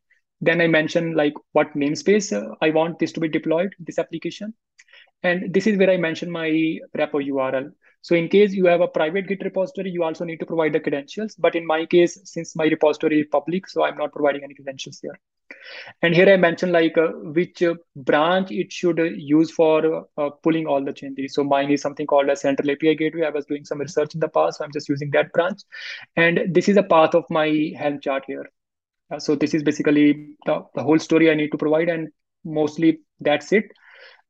Then 0.40 0.60
I 0.60 0.66
mentioned 0.66 1.14
like 1.14 1.34
what 1.52 1.72
namespace 1.74 2.32
uh, 2.32 2.54
I 2.60 2.70
want 2.70 2.98
this 2.98 3.12
to 3.12 3.20
be 3.20 3.28
deployed, 3.28 3.74
this 3.78 3.98
application. 3.98 4.54
And 5.22 5.54
this 5.54 5.68
is 5.68 5.78
where 5.78 5.90
I 5.90 5.96
mentioned 5.96 6.32
my 6.32 6.48
repo 6.98 7.24
URL. 7.24 7.70
So 8.00 8.16
in 8.16 8.28
case 8.28 8.52
you 8.52 8.66
have 8.66 8.80
a 8.80 8.88
private 8.88 9.28
Git 9.28 9.44
repository, 9.44 9.90
you 9.90 10.02
also 10.02 10.24
need 10.24 10.40
to 10.40 10.46
provide 10.46 10.72
the 10.72 10.80
credentials. 10.80 11.36
But 11.36 11.54
in 11.54 11.64
my 11.64 11.86
case, 11.86 12.18
since 12.24 12.56
my 12.56 12.64
repository 12.64 13.20
is 13.20 13.26
public, 13.30 13.68
so 13.68 13.84
I'm 13.84 13.96
not 13.96 14.12
providing 14.12 14.42
any 14.42 14.54
credentials 14.54 14.98
here. 15.00 15.16
And 16.02 16.14
here 16.14 16.28
I 16.28 16.36
mentioned 16.36 16.72
like 16.72 16.96
uh, 16.98 17.08
which 17.08 17.62
uh, 17.62 17.74
branch 17.96 18.50
it 18.50 18.72
should 18.72 18.98
uh, 18.98 19.04
use 19.04 19.50
for 19.50 20.06
uh, 20.16 20.30
pulling 20.42 20.66
all 20.66 20.84
the 20.84 20.92
changes. 20.92 21.34
So 21.34 21.44
mine 21.44 21.70
is 21.70 21.80
something 21.80 22.06
called 22.06 22.28
a 22.28 22.36
central 22.36 22.70
API 22.70 22.94
gateway. 22.94 23.26
I 23.26 23.30
was 23.30 23.46
doing 23.46 23.64
some 23.64 23.78
research 23.78 24.14
in 24.14 24.20
the 24.20 24.28
past, 24.28 24.58
so 24.58 24.64
I'm 24.64 24.72
just 24.72 24.88
using 24.88 25.10
that 25.12 25.32
branch. 25.32 25.60
And 26.16 26.40
this 26.48 26.68
is 26.68 26.76
a 26.76 26.82
path 26.82 27.14
of 27.14 27.24
my 27.30 27.72
Helm 27.76 28.00
chart 28.00 28.24
here. 28.26 28.46
Uh, 29.10 29.18
so 29.18 29.34
this 29.34 29.54
is 29.54 29.62
basically 29.62 30.36
the, 30.46 30.64
the 30.74 30.82
whole 30.82 30.98
story 30.98 31.30
I 31.30 31.34
need 31.34 31.52
to 31.52 31.58
provide 31.58 31.88
and 31.88 32.08
mostly 32.44 33.00
that's 33.20 33.52
it. 33.52 33.64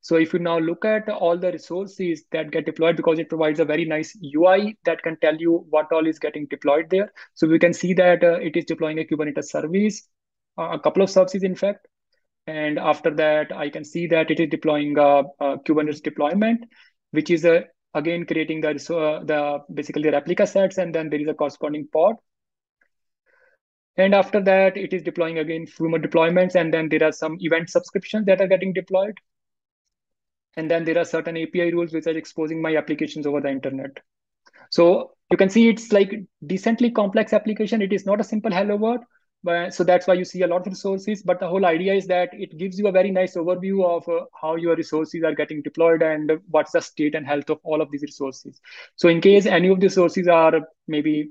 So 0.03 0.17
if 0.17 0.33
you 0.33 0.41
now 0.41 0.59
look 0.59 0.85
at 0.85 1.09
all 1.09 1.39
the 1.39 1.53
resources 1.53 2.25
that 2.33 2.51
get 2.51 2.67
deployed, 2.67 2.97
because 2.97 3.21
it 3.21 3.29
provides 3.29 3.61
a 3.61 3.65
very 3.65 3.85
nice 3.85 4.17
UI 4.37 4.77
that 4.85 5.01
can 5.01 5.17
tell 5.21 5.37
you 5.37 5.65
what 5.71 5.93
all 5.93 6.09
is 6.09 6.19
getting 6.19 6.47
deployed 6.47 6.91
there. 6.91 7.13
So 7.35 7.47
we 7.47 7.61
can 7.61 7.73
see 7.73 7.95
that 7.95 8.25
uh, 8.25 8.41
it 8.41 8.57
is 8.57 8.65
deploying 8.65 8.99
a 8.99 9.05
Kubernetes 9.05 9.45
service, 9.45 10.09
a 10.59 10.79
couple 10.79 11.03
of 11.03 11.11
services, 11.11 11.43
in 11.43 11.55
fact. 11.55 11.87
And 12.47 12.79
after 12.79 13.11
that, 13.15 13.53
I 13.55 13.71
can 13.71 13.85
see 13.85 14.07
that 14.09 14.31
it 14.31 14.41
is 14.41 14.49
deploying 14.49 14.99
a, 14.99 15.23
a 15.41 15.59
Kubernetes 15.59 16.03
deployment, 16.03 16.65
which 17.13 17.31
is 17.31 17.45
a, 17.45 17.59
uh, 17.59 17.63
again 17.95 18.27
creating 18.27 18.63
the, 18.63 18.71
uh, 18.71 19.23
the 19.25 19.59
basically 19.73 20.05
the 20.05 20.13
replica 20.13 20.47
sets, 20.47 20.79
and 20.79 20.95
then 20.95 21.09
there 21.09 21.21
is 21.21 21.29
a 21.29 21.35
corresponding 21.35 21.87
pod. 21.93 22.17
And 23.97 24.15
after 24.15 24.41
that, 24.41 24.77
it 24.77 24.95
is 24.95 25.03
deploying 25.03 25.39
again 25.39 25.67
few 25.67 25.87
deployments, 25.87 26.55
and 26.55 26.73
then 26.73 26.89
there 26.89 27.05
are 27.05 27.13
some 27.13 27.37
event 27.41 27.71
subscriptions 27.71 28.27
that 28.27 28.41
are 28.41 28.49
getting 28.49 28.73
deployed. 28.73 29.19
And 30.57 30.71
then 30.71 30.85
there 30.85 30.99
are 30.99 31.05
certain 31.05 31.37
API 31.37 31.73
rules 31.73 31.93
which 31.93 32.07
are 32.07 32.17
exposing 32.17 32.61
my 32.61 32.77
applications 32.77 33.27
over 33.27 33.41
the 33.41 33.51
internet. 33.51 34.01
So 34.71 35.13
you 35.31 35.37
can 35.37 35.49
see 35.49 35.69
it's 35.69 35.93
like 35.93 36.13
decently 36.47 36.91
complex 36.91 37.33
application. 37.33 37.83
It 37.83 37.93
is 37.93 38.07
not 38.07 38.21
a 38.21 38.25
simple 38.25 38.51
hello 38.51 38.77
world. 38.77 39.01
So 39.45 39.83
that's 39.85 40.07
why 40.07 40.15
you 40.15 40.25
see 40.25 40.43
a 40.43 40.47
lot 40.47 40.67
of 40.67 40.73
resources. 40.73 41.23
But 41.23 41.41
the 41.41 41.49
whole 41.49 41.67
idea 41.67 41.95
is 41.95 42.07
that 42.07 42.31
it 42.33 42.57
gives 42.59 42.79
you 42.79 42.87
a 42.87 42.93
very 42.93 43.11
nice 43.11 43.35
overview 43.35 43.85
of 43.85 44.09
uh, 44.09 44.27
how 44.41 44.57
your 44.57 44.77
resources 44.77 45.25
are 45.25 45.35
getting 45.35 45.63
deployed 45.63 46.03
and 46.03 46.33
what's 46.49 46.73
the 46.73 46.81
state 46.81 47.15
and 47.15 47.27
health 47.27 47.51
of 47.51 47.59
all 47.65 47.81
of 47.81 47.91
these 47.91 48.03
resources. 48.03 48.61
So 48.97 49.09
in 49.09 49.21
case 49.21 49.47
any 49.47 49.69
of 49.69 49.81
the 49.81 49.87
resources 49.87 50.29
are 50.29 50.61
maybe 50.87 51.31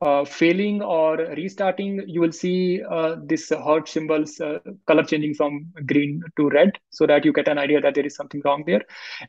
uh, 0.00 0.24
failing 0.24 0.82
or 0.82 1.16
restarting, 1.16 2.04
you 2.06 2.20
will 2.20 2.32
see 2.32 2.82
uh, 2.88 3.16
this 3.24 3.48
heart 3.48 3.88
symbols 3.88 4.40
uh, 4.40 4.58
color 4.86 5.02
changing 5.02 5.34
from 5.34 5.72
green 5.86 6.22
to 6.36 6.48
red 6.50 6.70
so 6.90 7.06
that 7.06 7.24
you 7.24 7.32
get 7.32 7.48
an 7.48 7.58
idea 7.58 7.80
that 7.80 7.94
there 7.94 8.06
is 8.06 8.14
something 8.14 8.40
wrong 8.44 8.62
there. 8.66 8.82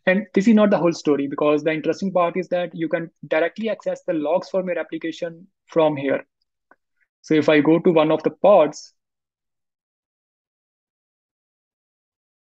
And 0.05 0.27
this 0.35 0.47
is 0.47 0.53
not 0.53 0.69
the 0.69 0.77
whole 0.77 0.93
story 0.93 1.27
because 1.27 1.63
the 1.63 1.71
interesting 1.71 2.11
part 2.11 2.37
is 2.37 2.49
that 2.49 2.75
you 2.75 2.87
can 2.87 3.09
directly 3.27 3.69
access 3.69 4.03
the 4.03 4.13
logs 4.13 4.49
from 4.49 4.67
your 4.67 4.77
application 4.77 5.47
from 5.67 5.95
here. 5.95 6.23
So 7.21 7.33
if 7.33 7.49
I 7.49 7.61
go 7.61 7.79
to 7.79 7.91
one 7.91 8.11
of 8.11 8.23
the 8.23 8.31
pods, 8.31 8.93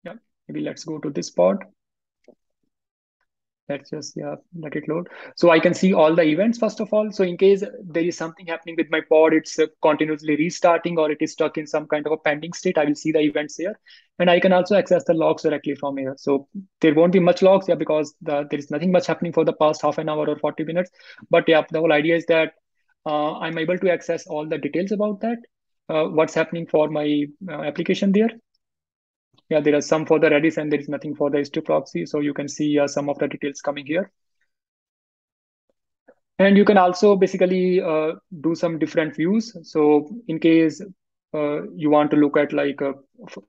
yeah, 0.03 0.13
maybe 0.47 0.61
let's 0.61 0.83
go 0.83 0.99
to 0.99 1.09
this 1.09 1.29
pod. 1.29 1.65
Let's 3.67 3.91
just 3.91 4.17
yeah 4.17 4.35
let 4.59 4.75
it 4.75 4.89
load. 4.89 5.09
So 5.35 5.51
i 5.51 5.59
can 5.59 5.75
see 5.75 5.93
all 5.93 6.15
the 6.15 6.23
events 6.23 6.57
first 6.57 6.79
of 6.79 6.91
all. 6.91 7.11
So 7.11 7.23
in 7.23 7.37
case 7.37 7.63
there 7.83 8.03
is 8.03 8.17
something 8.17 8.47
happening 8.47 8.75
with 8.77 8.87
my 8.89 9.01
pod 9.07 9.33
it's 9.33 9.59
uh, 9.59 9.67
continuously 9.83 10.35
restarting 10.37 10.97
or 10.97 11.11
it 11.11 11.19
is 11.21 11.33
stuck 11.33 11.59
in 11.59 11.67
some 11.67 11.85
kind 11.87 12.07
of 12.07 12.11
a 12.11 12.17
pending 12.17 12.53
state 12.53 12.79
i 12.79 12.85
will 12.85 12.95
see 12.95 13.11
the 13.11 13.19
events 13.19 13.57
here. 13.57 13.79
And 14.17 14.29
i 14.29 14.39
can 14.39 14.53
also 14.53 14.75
access 14.75 15.03
the 15.03 15.13
logs 15.13 15.43
directly 15.43 15.75
from 15.75 15.97
here. 15.97 16.15
So 16.17 16.47
there 16.81 16.95
won't 16.95 17.13
be 17.13 17.19
much 17.19 17.43
logs 17.43 17.67
yeah 17.67 17.75
because 17.75 18.15
the, 18.23 18.47
there 18.49 18.59
is 18.59 18.71
nothing 18.71 18.91
much 18.91 19.05
happening 19.05 19.33
for 19.33 19.45
the 19.45 19.53
past 19.53 19.83
half 19.83 19.99
an 19.99 20.09
hour 20.09 20.27
or 20.27 20.39
40 20.39 20.63
minutes. 20.63 20.89
But 21.29 21.47
yeah 21.47 21.63
the 21.69 21.79
whole 21.79 21.93
idea 21.93 22.15
is 22.15 22.25
that 22.25 22.53
uh, 23.05 23.33
i'm 23.39 23.57
able 23.57 23.77
to 23.77 23.91
access 23.91 24.27
all 24.27 24.47
the 24.47 24.57
details 24.57 24.91
about 24.91 25.19
that 25.21 25.37
uh, 25.89 26.05
what's 26.05 26.33
happening 26.33 26.65
for 26.65 26.89
my 26.89 27.25
uh, 27.49 27.61
application 27.61 28.11
there 28.11 28.29
yeah, 29.49 29.59
there 29.59 29.75
are 29.75 29.81
some 29.81 30.05
for 30.05 30.19
the 30.19 30.29
Redis 30.29 30.57
and 30.57 30.71
there 30.71 30.79
is 30.79 30.87
nothing 30.87 31.15
for 31.15 31.31
the 31.31 31.39
Istio 31.39 31.65
proxy. 31.65 32.05
So 32.05 32.19
you 32.19 32.33
can 32.33 32.47
see 32.47 32.77
uh, 32.77 32.87
some 32.87 33.09
of 33.09 33.17
the 33.17 33.27
details 33.27 33.61
coming 33.61 33.85
here. 33.85 34.11
And 36.37 36.55
you 36.55 36.63
can 36.63 36.77
also 36.77 37.15
basically 37.15 37.81
uh, 37.81 38.13
do 38.41 38.55
some 38.55 38.79
different 38.79 39.15
views. 39.15 39.57
So 39.63 40.09
in 40.27 40.39
case 40.39 40.81
uh, 41.33 41.63
you 41.75 41.89
want 41.89 42.11
to 42.11 42.17
look 42.17 42.37
at 42.37 42.53
like 42.53 42.79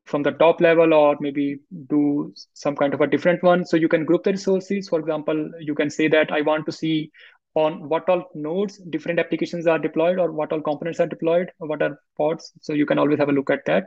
from 0.07 0.23
the 0.23 0.33
top 0.33 0.61
level 0.61 0.93
or 0.93 1.17
maybe 1.21 1.61
do 1.89 2.35
some 2.55 2.75
kind 2.75 2.95
of 2.95 3.01
a 3.01 3.07
different 3.07 3.43
one. 3.43 3.65
So 3.65 3.77
you 3.77 3.89
can 3.89 4.05
group 4.05 4.25
the 4.25 4.33
resources. 4.33 4.89
For 4.89 4.99
example, 4.99 5.51
you 5.61 5.75
can 5.75 5.91
say 5.91 6.09
that 6.09 6.33
I 6.33 6.41
want 6.41 6.67
to 6.67 6.73
see 6.73 7.13
on 7.55 7.89
what 7.89 8.09
all 8.09 8.25
nodes 8.35 8.79
different 8.91 9.19
applications 9.19 9.67
are 9.67 9.79
deployed 9.79 10.19
or 10.19 10.31
what 10.31 10.53
all 10.53 10.61
components 10.61 11.01
are 11.01 11.07
deployed 11.07 11.51
what 11.59 11.83
are 11.83 11.99
pods. 12.17 12.53
So 12.61 12.73
you 12.75 12.87
can 12.87 12.99
always 12.99 13.19
have 13.19 13.29
a 13.29 13.33
look 13.33 13.51
at 13.51 13.65
that. 13.67 13.87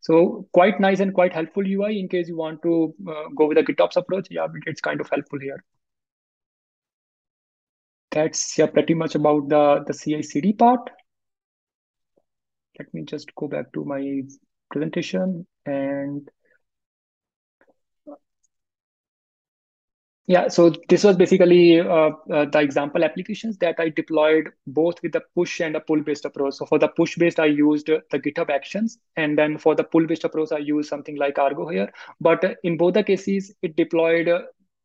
So 0.00 0.48
quite 0.52 0.80
nice 0.80 1.00
and 1.00 1.14
quite 1.14 1.32
helpful 1.32 1.64
UI 1.64 1.98
in 1.98 2.08
case 2.08 2.28
you 2.28 2.36
want 2.36 2.62
to 2.62 2.94
uh, 3.08 3.28
go 3.36 3.46
with 3.46 3.58
a 3.58 3.62
GitOps 3.62 3.96
approach. 3.96 4.26
Yeah, 4.30 4.48
it's 4.66 4.80
kind 4.80 5.00
of 5.00 5.08
helpful 5.08 5.38
here. 5.40 5.62
That's 8.10 8.58
yeah, 8.58 8.66
pretty 8.66 8.94
much 8.94 9.14
about 9.14 9.48
the, 9.48 9.84
the 9.86 9.92
CI/CD 9.92 10.52
part. 10.52 10.90
Let 12.78 12.92
me 12.92 13.02
just 13.02 13.34
go 13.34 13.48
back 13.48 13.72
to 13.74 13.84
my 13.84 14.22
presentation 14.70 15.46
and 15.66 16.28
Yeah, 20.26 20.48
so 20.48 20.70
this 20.88 21.04
was 21.04 21.16
basically 21.16 21.80
uh, 21.80 22.10
uh, 22.32 22.46
the 22.46 22.58
example 22.58 23.04
applications 23.04 23.58
that 23.58 23.74
I 23.78 23.90
deployed 23.90 24.52
both 24.66 25.02
with 25.02 25.12
the 25.12 25.20
push 25.34 25.60
and 25.60 25.76
a 25.76 25.80
pull-based 25.80 26.24
approach. 26.24 26.54
So 26.54 26.64
for 26.64 26.78
the 26.78 26.88
push-based, 26.88 27.38
I 27.38 27.44
used 27.44 27.88
the 27.88 28.18
GitHub 28.18 28.48
Actions, 28.48 28.98
and 29.16 29.36
then 29.36 29.58
for 29.58 29.74
the 29.74 29.84
pull-based 29.84 30.24
approach, 30.24 30.50
I 30.50 30.58
used 30.58 30.88
something 30.88 31.16
like 31.16 31.38
Argo 31.38 31.68
here. 31.68 31.92
But 32.22 32.56
in 32.62 32.78
both 32.78 32.94
the 32.94 33.02
cases, 33.02 33.52
it 33.60 33.76
deployed 33.76 34.30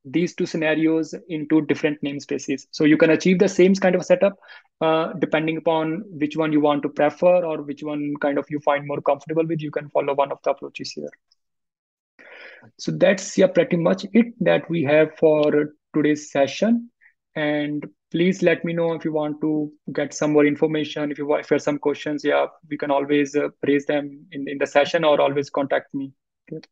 these 0.03 0.35
two 0.35 0.45
scenarios 0.45 1.15
into 1.29 1.61
different 1.67 2.01
namespaces. 2.01 2.67
So 2.71 2.83
you 2.83 2.97
can 2.97 3.11
achieve 3.11 3.39
the 3.39 3.47
same 3.47 3.75
kind 3.75 3.95
of 3.95 4.03
setup 4.03 4.37
uh, 4.81 5.13
depending 5.19 5.55
upon 5.55 6.03
which 6.09 6.35
one 6.35 6.51
you 6.51 6.59
want 6.59 6.83
to 6.83 6.89
prefer 6.89 7.45
or 7.45 7.61
which 7.61 7.81
one 7.81 8.13
kind 8.21 8.37
of 8.39 8.45
you 8.49 8.59
find 8.59 8.85
more 8.85 9.01
comfortable 9.01 9.45
with. 9.45 9.61
You 9.61 9.71
can 9.71 9.89
follow 9.89 10.15
one 10.15 10.33
of 10.33 10.39
the 10.43 10.51
approaches 10.51 10.91
here. 10.91 11.11
So 12.77 12.91
that's 12.91 13.37
yeah, 13.37 13.47
pretty 13.47 13.77
much 13.77 14.05
it 14.13 14.33
that 14.41 14.69
we 14.69 14.83
have 14.83 15.15
for 15.17 15.73
today's 15.93 16.31
session. 16.31 16.89
And 17.35 17.85
please 18.11 18.41
let 18.41 18.65
me 18.65 18.73
know 18.73 18.93
if 18.93 19.05
you 19.05 19.13
want 19.13 19.39
to 19.41 19.71
get 19.93 20.13
some 20.13 20.33
more 20.33 20.45
information. 20.45 21.11
If 21.11 21.17
you 21.17 21.33
if 21.35 21.49
you 21.49 21.55
have 21.55 21.61
some 21.61 21.79
questions, 21.79 22.23
yeah, 22.23 22.47
we 22.69 22.77
can 22.77 22.91
always 22.91 23.35
uh, 23.35 23.49
raise 23.65 23.85
them 23.85 24.25
in, 24.31 24.47
in 24.47 24.57
the 24.57 24.67
session 24.67 25.03
or 25.03 25.21
always 25.21 25.49
contact 25.49 25.93
me. 25.93 26.11
Okay. 26.51 26.67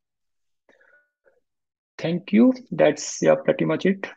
Thank 1.98 2.32
you. 2.32 2.54
That's 2.72 3.22
yeah, 3.22 3.36
pretty 3.36 3.66
much 3.66 3.86
it. 3.86 4.08